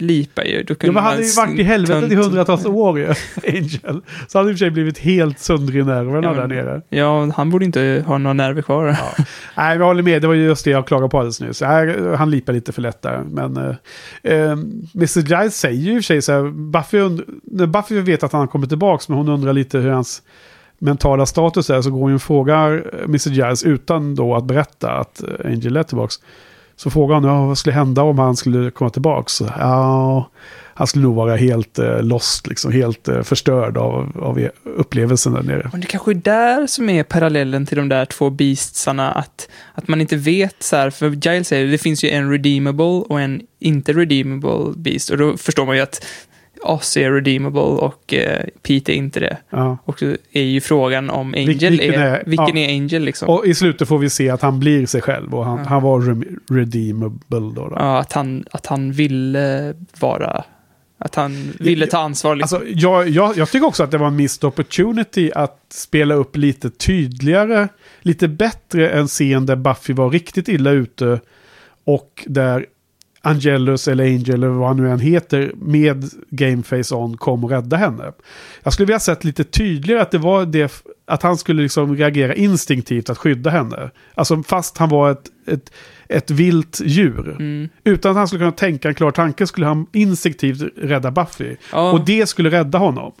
[0.00, 0.62] lipar ju.
[0.62, 3.06] Då Ja, men han hade ju varit i helvetet i tönt- hundratals år ju,
[3.48, 4.02] Angel.
[4.28, 6.82] Så han hade i och för sig blivit helt sönder i nerverna Ja, där nere.
[6.88, 8.84] Ja, han borde inte ha några nerver kvar.
[8.86, 8.96] Nej,
[9.56, 10.22] men jag håller med.
[10.22, 11.60] Det var ju just det jag klagade på alldeles nyss.
[11.60, 13.22] Nej, Han lipar lite för lätt där.
[13.30, 14.52] Men eh, eh,
[14.94, 15.18] Mr.
[15.20, 16.98] Giles säger ju i och för sig så här, Buffy,
[17.42, 20.22] när Buffy vet att han har kommit tillbaka, men hon undrar lite hur hans
[20.78, 23.30] mentala status är, så går hon och frågar eh, Mr.
[23.30, 26.12] Giles utan då att berätta att eh, Angel är tillbaka.
[26.76, 29.28] Så frågar han ja, vad skulle hända om han skulle komma tillbaka.
[29.28, 30.30] Så, ja,
[30.74, 35.32] han skulle nog vara helt eh, lost, liksom, helt eh, förstörd av, av e-, upplevelsen
[35.32, 35.70] där nere.
[35.72, 39.88] Och det kanske är där som är parallellen till de där två beastsarna, att, att
[39.88, 43.42] man inte vet så här, för Giles säger det finns ju en redeemable och en
[43.58, 46.04] inte redeemable beast, och då förstår man ju att
[46.64, 49.36] Oz är redeemable och eh, Pete är inte det.
[49.50, 49.78] Ja.
[49.84, 52.58] Och så är ju frågan om Angel vilken är, är- vilken ja.
[52.58, 53.28] är Angel liksom.
[53.28, 55.64] Och i slutet får vi se att han blir sig själv och han, Ja.
[55.64, 56.00] han var
[56.54, 57.50] redeemable då.
[57.50, 57.72] då.
[57.78, 60.44] Ja, att han, att han ville vara,
[60.98, 62.58] att han ville ta ansvar liksom.
[62.58, 66.36] Alltså, jag, jag, jag tycker också att det var en missed opportunity att spela upp
[66.36, 67.68] lite tydligare,
[68.00, 71.20] lite bättre en scen där Buffy var riktigt illa ute
[71.84, 72.66] och där
[73.24, 77.76] Angelus eller Angel eller vad han nu än heter med Gameface on kom och rädda
[77.76, 78.12] henne.
[78.62, 82.34] Jag skulle vilja sett lite tydligare att det var det att han skulle liksom reagera
[82.34, 83.90] instinktivt att skydda henne.
[84.14, 85.72] Alltså fast han var ett, ett,
[86.08, 87.36] ett vilt djur.
[87.38, 87.68] Mm.
[87.84, 91.56] Utan att han skulle kunna tänka en klar tanke skulle han instinktivt rädda Buffy.
[91.72, 91.92] Ja.
[91.92, 93.12] Och det skulle rädda honom.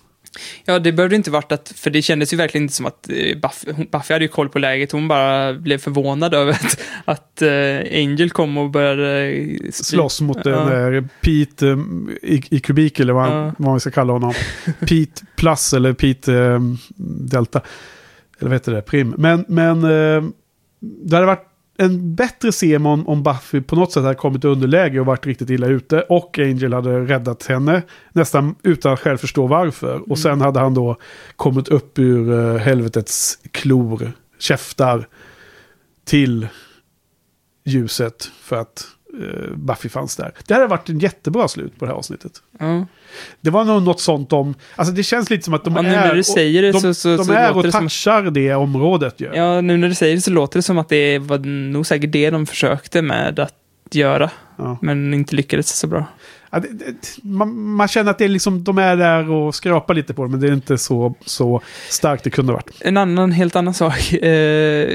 [0.64, 3.38] Ja, det behövde inte varit att, för det kändes ju verkligen inte som att eh,
[3.38, 8.00] Buffy, Buffy hade ju koll på läget, hon bara blev förvånad över att, att eh,
[8.00, 9.22] Angel kom och började...
[9.26, 10.50] eh, slåss mot Ja.
[10.50, 11.78] den där Pete
[12.22, 13.44] i, i kubik eller vad, Ja.
[13.58, 14.34] vad man ska kalla honom.
[14.80, 16.60] Pete plus eller Pete
[17.30, 17.60] delta.
[18.38, 18.82] Eller vad heter det?
[18.82, 19.14] Prim.
[19.18, 19.80] Men, men
[20.80, 24.48] det hade varit en bättre scen om, om Buffy på något sätt hade kommit i
[24.48, 26.00] underläge och varit riktigt illa ute.
[26.00, 27.82] Och Angel hade räddat henne.
[28.12, 30.10] Nästan utan att själv förstå varför.
[30.10, 30.96] Och sen hade han då
[31.36, 35.08] kommit upp ur eh, helvetets klor, käftar
[36.04, 36.48] till
[37.64, 38.86] ljuset för att
[39.22, 40.32] eh, Buffy fanns där.
[40.46, 42.32] Det hade varit en jättebra slut på det här avsnittet.
[42.58, 42.86] Ja.
[43.40, 44.54] Det var nog något sånt om...
[44.76, 46.06] Alltså det känns lite som att de Ja, är...
[46.06, 48.54] när du säger det de, så- så- de så är och det som- touchar det
[48.54, 49.30] området ju.
[49.34, 51.38] Ja, nu när du säger det så låter det som att det var
[51.72, 53.54] nog säkert det de försökte med att
[53.90, 54.30] göra.
[54.56, 54.78] Ja.
[54.82, 56.06] Men inte lyckades så bra.
[57.22, 60.30] Man, man känner att det är liksom, de är där och skrapar lite på det,
[60.30, 62.70] men det är inte så, så starkt det kunde ha varit.
[62.80, 64.12] En annan, helt annan sak.
[64.24, 64.88] Eh,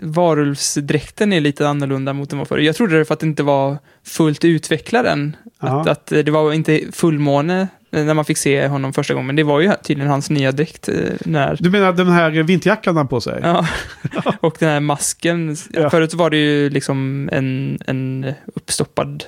[0.00, 2.58] varulvsdräkten är lite annorlunda mot den var förr.
[2.58, 5.36] Jag trodde det för att det inte var fullt utvecklad än.
[5.58, 9.26] Att, att det var inte fullmåne när man fick se honom första gången.
[9.26, 10.88] Men det var ju tydligen hans nya dräkt.
[10.88, 10.94] eh,
[11.24, 13.40] När, Du menar den här vinterjackan han på sig?
[13.42, 13.66] ja.
[14.40, 15.56] Och den här masken.
[15.70, 15.90] Ja.
[15.90, 19.24] Förut var det ju liksom en, en uppstoppad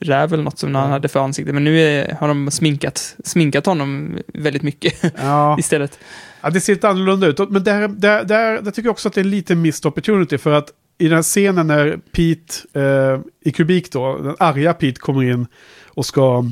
[0.00, 1.52] räv eller något som han hade för ansikte.
[1.52, 5.56] Men nu är, har de sminkat, sminkat honom väldigt mycket Ja.
[5.58, 5.98] istället.
[6.40, 7.38] Ja, det ser lite annorlunda ut.
[7.50, 10.38] Men där, där, där, där tycker jag också att det är lite missed opportunity.
[10.38, 10.68] För att
[10.98, 15.46] i den här scenen när Pete eh, i kubik då, den arga Pete kommer in
[15.88, 16.44] och ska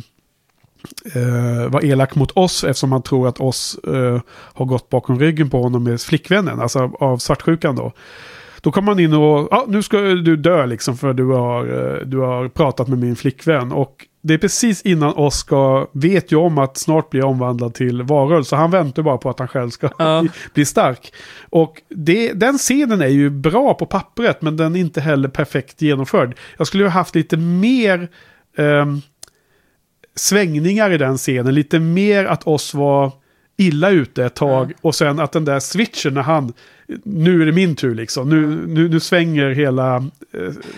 [1.15, 5.51] eh, vara elak mot oss eftersom han tror att oss eh, har gått bakom ryggen
[5.51, 7.93] på honom med flickvännen, alltså av svartsjukan då.
[8.61, 12.07] Då kommer man in och, ja nu ska du dö liksom för du har, eh,
[12.07, 13.73] du har pratat med min flickvän.
[13.73, 18.43] Och det är precis innan Oscar vet ju om att snart blir omvandlad till varulv.
[18.43, 20.25] Så han väntar bara på att han själv ska Ja.
[20.55, 21.13] bli stark.
[21.51, 25.83] Och det, den scenen är ju bra på pappret men den är inte heller perfekt
[25.83, 26.37] genomförd.
[26.57, 28.09] Jag skulle ju ha haft lite mer
[28.57, 29.01] ehm,
[30.17, 31.55] svängningar i den scenen.
[31.55, 33.13] Lite mer att oss var
[33.57, 34.73] illa ute ett tag.
[34.81, 36.53] Och sen att den där switchen när han,
[37.05, 38.29] nu är det min tur liksom.
[38.29, 40.03] Nu, nu, nu svänger hela eh,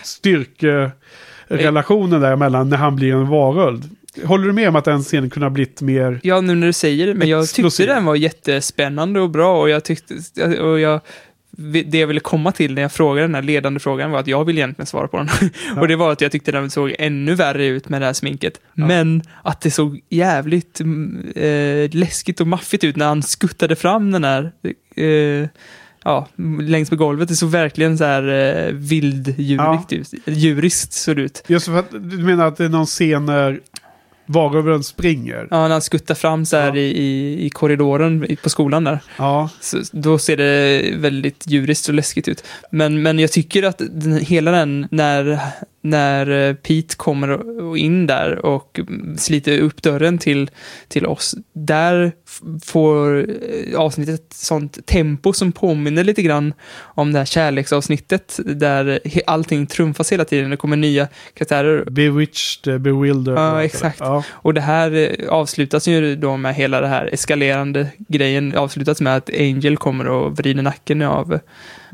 [0.03, 3.83] styrkerelationen där mellan när han blir en varulv.
[4.23, 6.19] Håller du med om att den scenen kunde ha blivit mer...
[6.23, 7.83] Ja, nu när du säger det, men jag Explosiv.
[7.83, 10.15] tyckte den var jättespännande och bra och jag tyckte,
[10.59, 11.01] och jag,
[11.85, 14.45] det jag ville komma till när jag frågade den här ledande frågan var att jag
[14.45, 15.29] vill egentligen svara på den.
[15.79, 18.59] och det var att jag tyckte den såg ännu värre ut med det här sminket.
[18.73, 24.11] Men att det såg jävligt mm, eh, läskigt och maffigt ut när han skuttade fram
[24.11, 24.51] den här
[24.95, 25.49] eh,
[26.03, 26.27] Ja,
[26.61, 27.27] längs med golvet.
[27.27, 30.13] Det såg verkligen så här eh, vilddjurigt ut.
[30.25, 31.43] Djuriskt såg det ut.
[31.47, 33.59] Just för att du menar att det är någon scen när
[34.31, 35.47] varulven springer?
[35.51, 36.75] Ja, när han skuttar fram så här Ja.
[36.75, 38.99] i, i, i korridoren på skolan där.
[39.17, 39.49] Ja.
[39.61, 42.43] Så, då ser det väldigt djuriskt och läskigt ut.
[42.71, 45.39] Men, men jag tycker att den, hela den, när,
[45.81, 47.39] när eh, Pete kommer
[47.77, 48.79] in där och
[49.17, 50.49] sliter upp dörren till,
[50.87, 52.11] till oss, där
[52.63, 58.99] får eh, avsnittet ett sånt tempo som påminner lite grann om det här kärleksavsnittet, där
[59.27, 60.49] allting trumfas hela tiden.
[60.49, 63.39] Det kommer nya karaktärer Bewitched, eh, bewildered.
[63.39, 63.99] Ja, exakt.
[63.99, 64.18] Ja.
[64.29, 69.15] Och det här eh, avslutas ju då med hela det här eskalerande grejen avslutas med
[69.15, 71.39] att Angel kommer och vrider nacken av,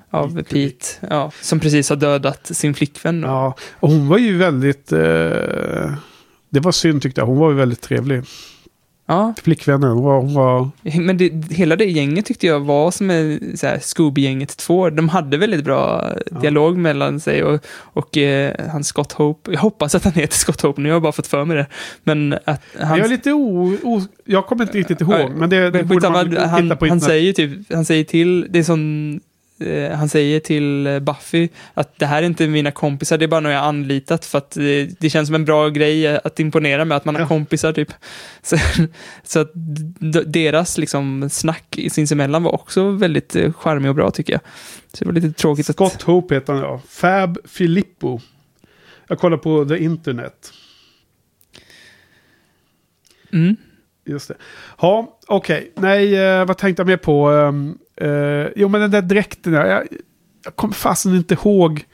[0.10, 3.22] av Pete, ja, som precis har dödat sin flickvän.
[3.22, 3.28] då.
[3.28, 3.56] ja.
[3.80, 4.92] Och hon var ju väldigt...
[4.92, 5.94] Eh,
[6.50, 7.26] det var synd tyckte jag.
[7.26, 8.24] Hon var ju väldigt trevlig.
[9.08, 10.22] Ja, Flickvännen, hon var...
[10.22, 10.70] Hon var
[11.02, 13.40] men det, hela det gänget tyckte jag var som
[13.82, 14.90] Scooby-gänget 2.
[14.90, 16.10] De hade väldigt bra
[16.42, 19.52] dialog mellan sig och, och eh, han Scott Hope.
[19.52, 21.68] Jag hoppas att han heter Scott Hope nu, jag har bara fått för mig det.
[22.04, 22.98] Men att han...
[22.98, 24.02] Jag är lite o, o...
[24.26, 26.98] Jag kommer inte riktigt ihåg, men det, det Men borde man hitta han, på han
[26.98, 27.04] internet.
[27.04, 29.22] säger typ, han säger till, det är eh,
[29.96, 33.40] han säger till eh, Buffy att det här är inte mina kompisar, det är bara
[33.40, 34.64] några jag har anlitat för att eh,
[35.00, 37.28] det känns som en bra grej eh, att imponera med att man har Ja.
[37.28, 37.94] kompisar typ.
[38.42, 38.58] Så,
[39.24, 39.52] så att
[40.26, 44.42] deras liksom snack sinsemellan var också väldigt eh, charmig och bra tycker jag.
[44.94, 45.76] Så det var lite tråkigt att...
[45.76, 46.82] Scott Hope heter han, ja.
[46.90, 48.20] Fab Filippo.
[49.08, 50.52] Jag kollar på the internet.
[53.34, 53.56] Mm.
[54.06, 54.36] Just det.
[54.82, 55.72] Ja, okej.
[55.76, 57.32] Nej, eh, vad tänkte jag mer på?
[58.02, 59.54] Uh, jo, men den där dräkten.
[59.54, 59.88] Jag,
[60.44, 61.86] jag kommer fasen inte ihåg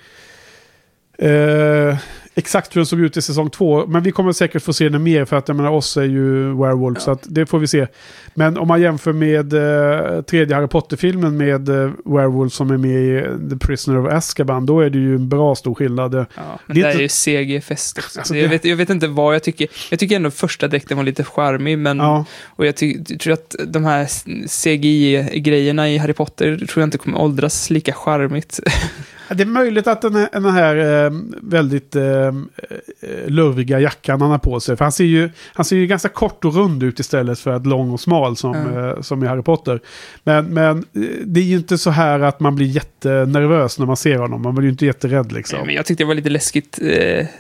[1.22, 1.98] eh,
[2.36, 3.86] exakt hur den såg ut i säsong två.
[3.88, 6.44] Men vi kommer säkert få se den mer för att jag menar oss är ju
[6.58, 7.02] werewolf.
[7.02, 7.88] Så att det får vi se.
[8.34, 12.92] Men om man jämför med eh, tredje Harry Potter-filmen med eh, werewolf som är med
[13.02, 14.66] i The Prisoner of Azkaban.
[14.66, 16.14] Då är det ju en bra stor skillnad.
[16.16, 16.26] Ja,
[16.66, 18.20] men Det det, är inte- ju CG-fest också.
[18.20, 19.68] Alltså, Så jag, det- vet, jag vet inte vad jag tycker.
[19.90, 22.26] Jag tycker ändå första dräkten var lite charmig, men Ja.
[22.46, 22.76] och jag
[23.20, 24.08] tror att de här
[24.48, 28.60] CGI-grejerna i Harry Potter tror jag inte kommer åldras lika charmigt.
[29.36, 32.32] Det är möjligt att den här, den här eh, väldigt eh, eh,
[33.28, 34.78] lurviga jackan han har på sig.
[34.78, 37.66] För han ser, ju, han ser ju ganska kort och rund ut istället för att
[37.68, 38.90] lång och smal som, Mm.
[38.90, 39.80] eh, som i Harry Potter.
[40.24, 43.98] Men, men eh, det är ju inte så här att man blir jättenervös när man
[43.98, 44.42] ser honom.
[44.42, 45.60] Man blir ju inte jätterädd liksom.
[45.66, 46.80] Men jag tyckte det var lite läskigt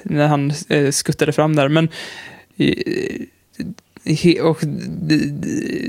[0.04, 0.54] när han
[0.92, 1.90] skuttade fram där, men
[4.44, 4.64] och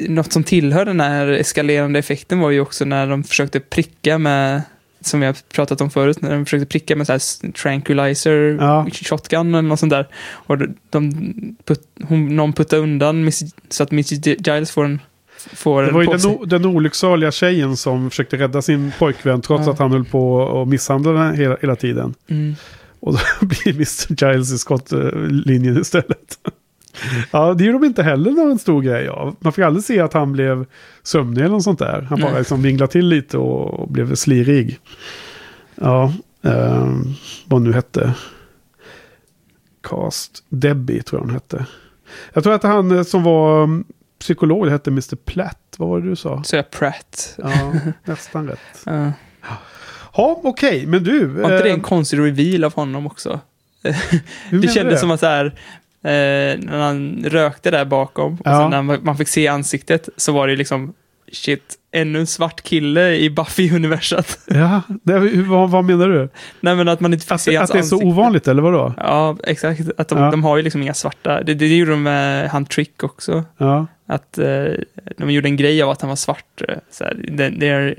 [0.09, 4.62] något som tillhör den här eskalerande effekten var ju också när de försökte pricka med
[5.07, 8.87] som har pratat om förut, när de försökte pricka med så här tranquilizer Ja.
[8.93, 10.09] shotgun eller något sånt där.
[10.33, 10.59] Och
[10.91, 11.12] de,
[11.65, 15.01] put, hon, någon puttade undan Miss, så att Mrs Giles får en
[15.53, 19.66] får Det var ju den, o- den olycksaliga tjejen som försökte rädda sin pojkvän trots
[19.66, 19.73] Ja.
[19.73, 22.15] att han höll på att misshandla den hela, hela tiden.
[22.29, 22.55] Mm.
[23.01, 24.33] Och då blir Mr.
[24.33, 26.39] Giles i skottlinjen istället.
[27.31, 29.36] Ja, det gjorde de inte heller någon stor grej av.
[29.40, 30.66] Man fick aldrig se att han blev
[31.02, 32.02] sömnig eller något sånt där.
[32.02, 32.40] Han bara Nej.
[32.40, 34.78] liksom vinglade till lite och, blev slirig.
[35.74, 36.12] Ja,
[36.43, 36.93] eh,
[37.47, 38.14] vad nu hette.
[39.82, 40.44] Cast.
[40.48, 41.66] Debbie tror jag hon hette.
[42.32, 43.85] Jag tror att han eh, som var mm,
[44.19, 45.16] psykolog hette Mr.
[45.16, 45.74] Platt.
[45.77, 46.43] Vad var det du sa?
[46.44, 47.35] Så jag Pratt.
[47.39, 47.73] Ja,
[48.05, 48.59] nästan rätt.
[48.86, 49.12] Ja.
[50.16, 51.27] Ja, okej, men du.
[51.27, 53.40] Var inte det eh, en konstig reveal av honom också?
[54.51, 54.98] det kändes du?
[54.98, 55.52] som att så här, eh,
[56.03, 58.61] när han rökte där bakom, och Ja.
[58.61, 60.95] sen när man, fick se ansiktet, så var det liksom,
[61.33, 64.39] shit, ännu en svart kille i Buffy-universat.
[64.47, 66.29] Ja, det, vad, vad menar du?
[66.61, 68.07] Nej men att man inte fick Att, se att hans det är så ansikte.
[68.07, 68.95] ovanligt eller vadå?
[68.97, 69.81] Ja, exakt.
[69.99, 70.31] Att de, Ja.
[70.31, 71.43] de har ju liksom inga svarta.
[71.43, 73.45] Det, det gjorde de med han Trick också.
[73.59, 73.87] Ja.
[74.07, 74.65] Att eh,
[75.19, 76.62] de gjorde en grej av att han var svart.
[76.69, 77.95] eh, Så här, det, det, är,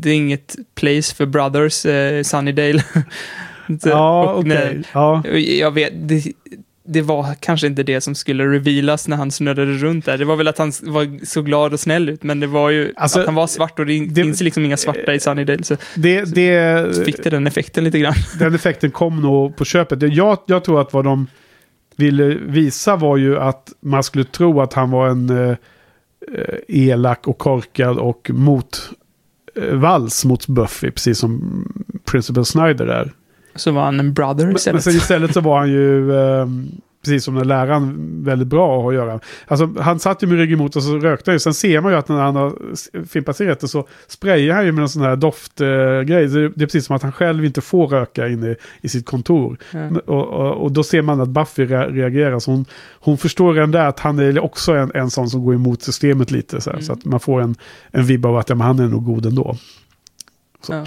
[0.00, 2.82] det är inget place för brothers, eh, Sunnydale.
[3.82, 4.48] Så- Ja, okej.
[4.48, 5.22] när- Ja.
[5.38, 6.22] Jag vet, det,
[6.90, 10.18] det var kanske inte det som skulle revealas när han snurrade runt där.
[10.18, 12.92] Det var väl att han var så glad och snäll ut, men det var ju
[12.96, 15.62] Alltså, att han var svart och det, det- finns liksom inga svarta i Sunnydale.
[15.64, 18.14] Så Det, det, fick det den effekten lite grann.
[18.38, 20.02] den effekten kom nog på köpet.
[20.14, 21.26] Jag, jag tror att vad de
[21.96, 25.56] ville visa var ju att man skulle tro att han var en eh,
[26.34, 28.90] eh, elak och korkad och mot
[29.56, 31.64] eh, vals mot Buffy, precis som
[32.04, 33.12] Principal Snyder är.
[33.58, 34.86] Så var han en brother Men, men istället.
[34.86, 36.46] istället så var han ju, eh,
[37.04, 37.94] precis som den läraren,
[38.24, 39.20] väldigt bra att ha att göra.
[39.46, 41.38] Alltså han satt ju med ryggen emot och så rökte han ju.
[41.38, 42.54] Sen ser man ju att när han har
[43.06, 46.24] fimpat cigaretter så sprayar han ju med en sån här doftgrej.
[46.24, 49.58] Eh, det, är precis som att han själv inte får röka inne i sitt kontor.
[49.72, 52.38] Men- Och, och, och då ser man att Buffy re- reagerar.
[52.38, 52.64] Så hon,
[53.00, 56.30] hon förstår redan där att han är också en, en sån som går emot systemet
[56.30, 56.60] lite.
[56.60, 56.86] Så, här, Mm.
[56.86, 57.54] så att man får en,
[57.90, 59.56] en vibb av att ja, han är nog god ändå.
[60.62, 60.72] Så.
[60.72, 60.84] Ja.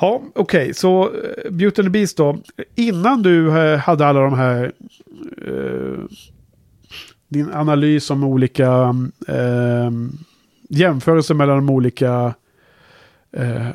[0.00, 0.74] Ja, okej.
[0.74, 2.38] Så eh, Beauty and the Beast då.
[2.74, 4.72] Innan du eh, hade alla de här...
[5.46, 6.04] Eh,
[7.28, 8.94] din analys om olika
[9.28, 9.90] eh,
[10.68, 12.34] jämförelser mellan de olika...
[13.32, 13.66] Eh,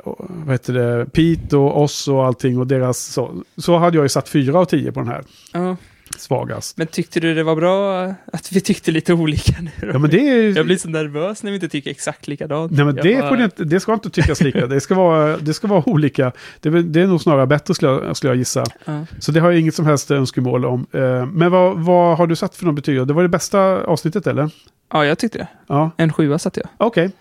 [0.45, 1.05] vad heter det?
[1.05, 2.99] Pete och oss och allting och deras...
[2.99, 5.23] Så, så hade jag ju satt fyra av tio på den här.
[5.53, 5.77] Ja.
[6.17, 6.77] Svagast.
[6.77, 8.03] Men tyckte du det var bra
[8.33, 9.71] att vi tyckte lite olika nu?
[9.93, 10.57] Ja, men det är.
[10.57, 12.71] Jag blir så nervös när vi inte tycker exakt likadant.
[12.71, 14.67] Nej men Jag det, bara- inte, det ska inte tyckas lika.
[14.67, 16.31] Det ska vara, det ska vara olika.
[16.59, 18.63] Det det är nog snarare bättre skulle jag, skulle jag gissa.
[18.85, 19.05] Ja.
[19.19, 20.85] Så det har jag inget som helst önskemål om.
[20.91, 23.07] Eh, Men vad, vad har du satt för något betyg?
[23.07, 24.49] Det var det bästa avsnittet eller?
[24.93, 25.47] Ja, jag tyckte det.
[25.67, 26.69] Ja, En sjua satte jag.
[26.87, 27.11] okej.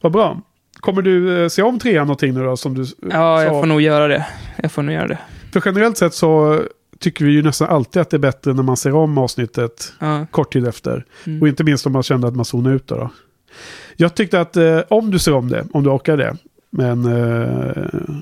[0.00, 0.40] Vad bra.
[0.80, 2.56] Kommer du eh, se om trean någonting nu då?
[2.56, 3.60] Som du Ja, jag sa?
[3.60, 4.26] får nog göra det.
[4.56, 5.18] Jag får nog göra det.
[5.52, 6.62] För generellt sett så
[6.98, 10.26] tycker vi ju nästan alltid att det är bättre när man ser om avsnittet Ja.
[10.30, 11.04] kort tid efter.
[11.26, 11.42] Mm.
[11.42, 12.86] Och inte minst om man kände att man zonade ut.
[12.86, 13.10] Då, då.
[13.96, 16.36] Jag tyckte att eh, om du ser om det, om du orkar det,
[16.70, 18.16] men eh,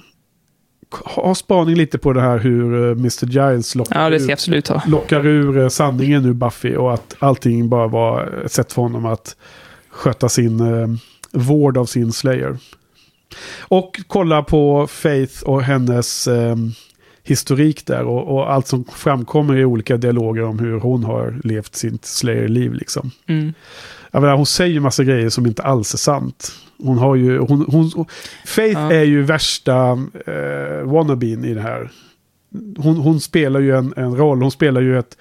[1.05, 3.27] ha spaning lite på det här hur eh, Mr.
[3.27, 7.86] Giles lockar, Ja, det ur, lockar ur eh, sanningen ur Buffy och att allting bara
[7.89, 9.36] var ett sätt för honom att
[9.90, 10.89] sköta sin eh,
[11.32, 12.59] vård av sin Slayer.
[13.61, 16.57] Och kolla på Faith och hennes eh,
[17.27, 21.74] historik där och, och allt som framkommer i olika dialoger om hur hon har levt
[21.74, 23.11] sitt Slayer-liv liksom.
[23.27, 23.53] Mm.
[24.12, 26.53] Menar, hon säger ju massa grejer som inte alls är sant.
[26.78, 28.07] Hon har ju, hon, hon,
[28.47, 28.93] Faith Ja.
[28.93, 29.90] är ju värsta
[30.27, 31.90] eh, wannabeen i det här.
[32.78, 35.16] Hon, hon spelar ju en, en roll, hon spelar ju ett,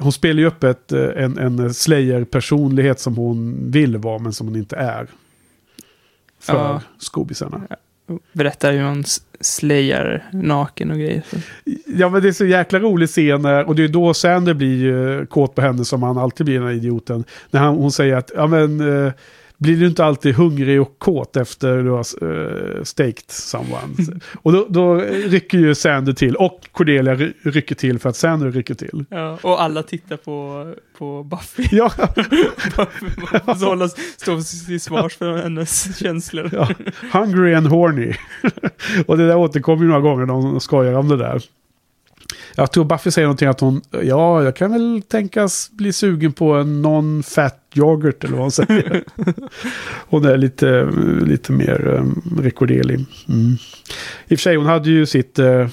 [0.00, 4.46] hon spelar ju upp ett, eh, en, en Slayer-personlighet som hon vill vara men som
[4.46, 5.06] hon inte är.
[6.40, 6.80] För Ja.
[6.98, 7.62] skobisarna.
[8.32, 9.04] Berättar hur man
[9.40, 11.22] slayar naken och grejer.
[11.86, 15.26] Ja men det är så jäkla rolig scen när- och det är då Sander blir
[15.26, 17.24] kåt på henne som han alltid blir den här idioten.
[17.50, 19.12] När han, hon säger att, ja men eh,
[19.62, 23.94] blir du inte alltid hungrig och kåt efter du har uh, staked someone?
[24.42, 24.94] och då, då
[25.26, 29.04] rycker ju Sander till och Cordelia ry- rycker till för att Sander rycker till.
[29.10, 30.66] Ja, och alla tittar på,
[30.98, 31.68] på Buffy.
[31.70, 31.90] Ja,
[32.76, 33.06] Buffy
[33.46, 36.50] måste hålla, stå till svars för hennes känslor.
[36.52, 36.68] ja.
[37.12, 38.12] Hungry and horny.
[39.06, 41.42] och det där återkommer ju några gånger hon skojar om det där.
[42.54, 46.52] Jag tror Buffy säger någonting att hon, ja, jag kan väl tänkas bli sugen på
[46.52, 49.04] en non-fat yoghurt eller vad hon säger.
[50.08, 50.90] hon är lite,
[51.22, 53.04] lite mer um, rekorderlig.
[53.28, 53.56] Mm.
[54.28, 55.38] I och för sig, hon hade ju sitt...
[55.38, 55.68] Uh,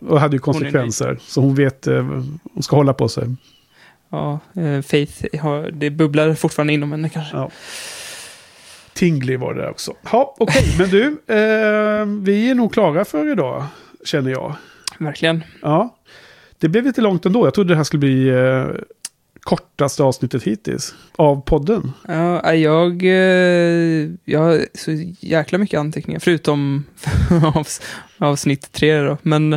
[0.00, 1.18] och hade ju konsekvenser.
[1.20, 2.22] Så hon vet, uh,
[2.54, 3.36] hon ska hålla på sig.
[4.10, 7.36] Ja, eh, Faith, har, det bubblar fortfarande inom henne kanske.
[7.36, 7.50] Ja.
[8.92, 9.92] Tingly var det också.
[10.12, 11.16] Ja, okej, men du,
[12.22, 13.64] vi är nog klara för idag,
[14.04, 14.54] känner jag.
[14.98, 15.44] Verkligen.
[15.62, 15.96] Ja,
[16.58, 17.46] det blev lite långt ändå.
[17.46, 18.66] Jag trodde det här skulle bli eh,
[19.40, 21.92] kortaste avsnittet hittills av podden.
[22.08, 24.90] Ja, jag, eh, jag har så
[25.20, 26.84] jäkla mycket anteckningar, förutom
[27.54, 27.82] avs,
[28.18, 29.18] avsnitt tre då.
[29.22, 29.52] Men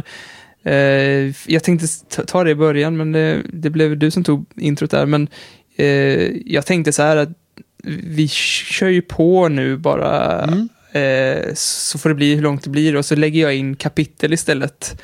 [0.63, 4.45] eh, jag tänkte ta- ta det i början, men det, det blev du som tog
[4.55, 5.05] introt där.
[5.05, 5.27] Men
[5.75, 7.29] eh, jag tänkte så här att
[8.03, 10.69] vi kör ju på nu bara, Mm.
[10.97, 12.95] Eh, så får det bli hur långt det blir.
[12.95, 15.01] Och så lägger jag in kapitel istället.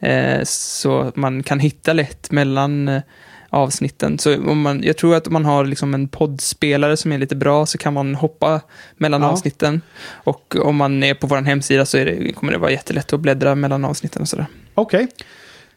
[0.00, 3.02] Eh, så man kan hitta lätt mellan eh,
[3.50, 4.18] avsnitten.
[4.18, 7.36] Så om man, jag tror att om man har liksom en poddspelare som är lite
[7.36, 8.60] bra så kan man hoppa
[8.96, 9.28] mellan Ja.
[9.28, 9.80] avsnitten.
[10.08, 13.54] Och om man är på vår hemsida så det, kommer det vara jättelätt att bläddra
[13.54, 14.46] mellan avsnitten och sådär.
[14.74, 15.06] Okej.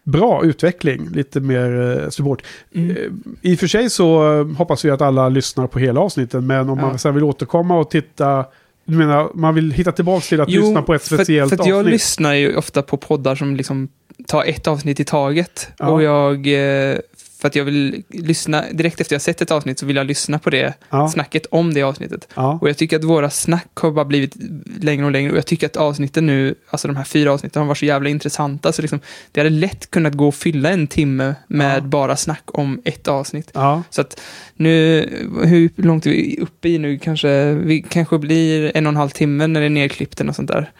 [0.03, 2.41] Bra utveckling, lite mer eh, support.
[2.75, 3.23] Mm.
[3.41, 6.79] I och för sig så hoppas vi att alla lyssnar på hela avsnitten, men om
[6.79, 6.85] Ja.
[6.85, 8.45] man sen vill återkomma och titta,
[8.89, 11.67] du menar, man vill hitta tillbaka till att lyssna på ett för- speciellt för, att
[11.67, 11.91] jag avsnitt?
[11.93, 13.87] lyssnar ju ofta på poddar som liksom
[14.27, 15.67] tar ett avsnitt i taget.
[15.79, 15.87] Ja.
[15.87, 16.47] Och jag,
[16.91, 16.97] eh,
[17.41, 20.39] för att jag vill lyssna, direkt efter jag sett ett avsnitt så vill jag lyssna
[20.39, 21.07] på det Ja.
[21.07, 22.27] snacket om det avsnittet.
[22.35, 22.57] Ja.
[22.61, 24.35] Och jag tycker att våra snack har bara blivit
[24.81, 25.31] längre och längre.
[25.31, 28.09] Och jag tycker att avsnitten nu, alltså de här fyra avsnitten har varit så jävla
[28.09, 28.71] intressanta.
[28.71, 28.99] Så liksom,
[29.31, 31.81] det hade lätt kunnat gå och fylla en timme med Ja.
[31.81, 33.51] bara snack om ett avsnitt.
[33.89, 34.21] Så att
[34.55, 34.99] nu,
[35.43, 36.97] hur långt är vi uppe i nu?
[36.97, 40.47] Kanske, vi kanske blir en och en halv timme när det är nerklippt och sånt
[40.47, 40.71] där.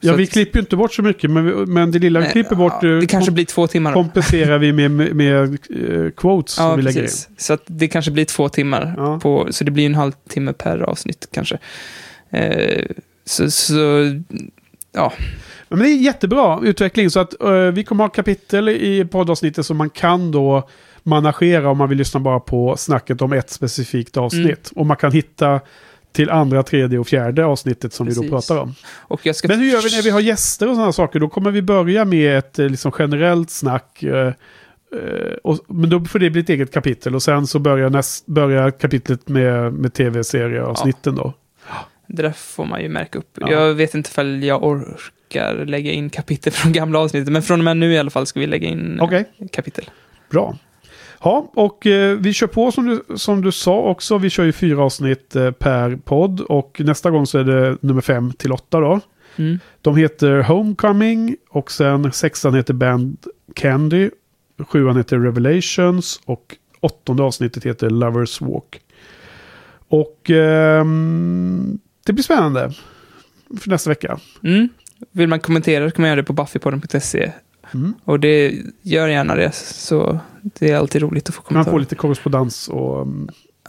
[0.00, 2.56] Ja, vi klipper ju inte bort så mycket, men, vi- men det lilla vi klipper
[2.56, 3.92] bort ja, eh, Det kanske blir två timmar.
[3.92, 7.06] kompenserar vi med, med, med eh, quotes som Ja, vi lägger in.
[7.06, 7.28] precis.
[7.36, 8.94] Så att det kanske blir två timmar.
[8.96, 9.18] Ja.
[9.20, 11.58] På, så det blir en halvtimme per avsnitt kanske.
[12.30, 12.84] Eh,
[13.24, 13.74] så, så,
[14.92, 15.12] ja.
[15.68, 19.76] Men det är jättebra utveckling, så att eh, vi kommer ha kapitel i poddavsnittet som
[19.76, 20.68] man kan då
[21.02, 24.44] managera om man vill lyssna bara på snacket om ett specifikt avsnitt.
[24.46, 24.76] Mm.
[24.76, 25.60] Och man kan hitta
[26.12, 28.30] till andra, tredje och fjärde avsnittet som vi Precis.
[28.30, 28.74] då pratar om.
[29.34, 31.20] Ska Men hur gör vi när vi har gäster och sådana saker?
[31.20, 34.02] Då kommer vi börja med ett eh, liksom generellt snack.
[34.02, 34.32] eh, eh,
[35.42, 38.70] och, men då får det bli ett eget kapitel och sen så börjar, näst, börjar
[38.70, 41.32] kapitlet med, med tv-serieavsnitten då.
[42.06, 43.30] Det där får man ju märka upp.
[43.40, 43.50] Ja.
[43.50, 47.64] Jag vet inte ifall jag orkar lägga in kapitel från gamla avsnittet, men från och
[47.64, 49.22] med nu i alla fall ska vi lägga in eh,
[49.52, 49.90] kapitel.
[50.30, 50.56] Bra.
[51.20, 54.18] Ja, och eh, vi kör på som du, som du sa också.
[54.18, 58.00] Vi kör ju fyra avsnitt eh, per podd och nästa gång så är det nummer
[58.00, 59.00] fem till åtta då.
[59.36, 59.58] Mm.
[59.82, 63.16] De heter Homecoming och sen sexan heter Band
[63.54, 64.10] Candy.
[64.58, 68.80] Sjuan heter Revelations och åttonde avsnittet heter Lovers Walk.
[69.88, 72.72] Och ehm, det blir spännande
[73.60, 74.18] för nästa vecka.
[74.42, 74.68] Mm.
[75.12, 77.32] Vill man kommentera så kan man göra det på buffypodden.se.
[77.74, 77.94] Mm.
[78.04, 81.72] Och det gör gärna det, så det är alltid roligt att få Man kommentarer.
[81.72, 83.06] får lite korrespondens och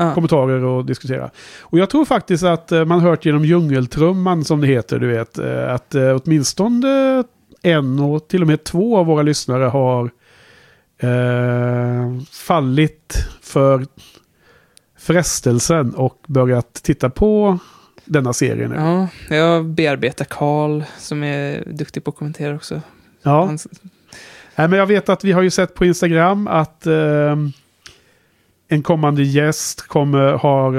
[0.02, 0.14] Ja.
[0.14, 1.30] kommentarer och diskutera.
[1.62, 5.38] Och jag tror faktiskt att eh, man hört genom djungeltrumman som det heter, du vet,
[5.38, 7.24] eh, att eh, åtminstone
[7.62, 10.10] en och till och med två av våra lyssnare har
[10.98, 13.86] eh, fallit för
[14.98, 17.60] frestelsen och börjat titta på
[18.06, 18.76] denna serie nu.
[18.76, 22.82] Ja, jag bearbetar Karl som är duktig på att kommentera också.
[23.24, 23.46] Ja.
[23.46, 23.58] Han,
[24.56, 27.36] Nej, men jag vet att vi har ju sett på Instagram att eh,
[28.68, 30.74] en kommande gäst kommer, har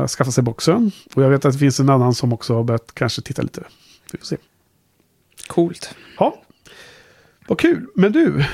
[0.00, 0.90] eh, skaffat sig boxen.
[1.14, 3.62] Och jag vet att det finns en annan som också har börjat kanske titta lite.
[4.12, 4.36] Vi får se.
[5.46, 5.94] coolt.
[6.18, 6.42] Ja,
[7.48, 7.86] vad kul.
[7.94, 8.44] Men du,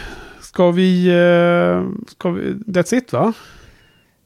[0.40, 1.06] ska vi...
[1.06, 3.32] Eh, ska vi that's it va?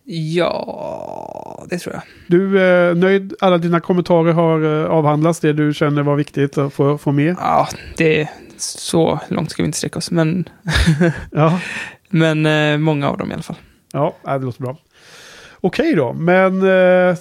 [0.09, 2.03] Ja, det tror jag.
[2.27, 3.35] Du är nöjd?
[3.41, 5.41] Alla dina kommentarer har eh, avhandlats.
[5.41, 7.37] Det du känner var viktigt att få, få med?
[7.39, 8.29] Ja, det
[8.61, 10.49] så långt ska vi inte sträcka oss, men,
[11.33, 11.61] Ja,
[12.09, 13.57] men eh, många av dem i alla fall.
[13.93, 14.77] ja det låter bra.
[15.61, 17.17] Okej då, men eh,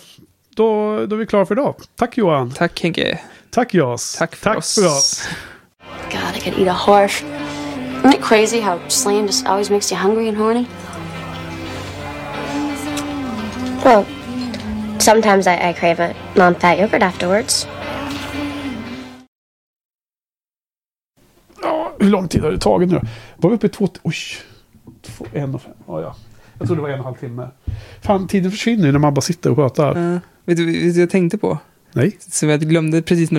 [0.55, 1.75] då, då är vi klara för idag.
[1.95, 2.51] Tack Johan.
[2.51, 3.19] Tack Henke.
[3.49, 4.15] Tack Jas.
[4.19, 4.75] Tack för Tack oss.
[4.75, 5.27] för oss.
[6.11, 7.25] God, I could eat a horse.
[8.03, 10.67] Isn't it crazy how slam just always makes you hungry and horny?
[13.85, 14.05] Well,
[14.99, 17.67] sometimes I, I crave a non fat yogurt afterwards.
[21.99, 23.01] Hur lång tid har det tagit nu?
[23.37, 23.89] Var vi uppe i två...
[24.03, 24.15] Oj!
[25.01, 25.73] Två, en och fem.
[25.87, 26.15] Ja, ja.
[26.59, 27.47] Jag tror det var en och en halv timme.
[28.01, 29.97] Fan, tiden försvinner ju när man bara sitter och pratar.
[29.97, 31.57] Uh, vet, du, vet du vad jag tänkte på?
[31.93, 32.17] Nej.
[32.19, 33.33] Som jag glömde precis när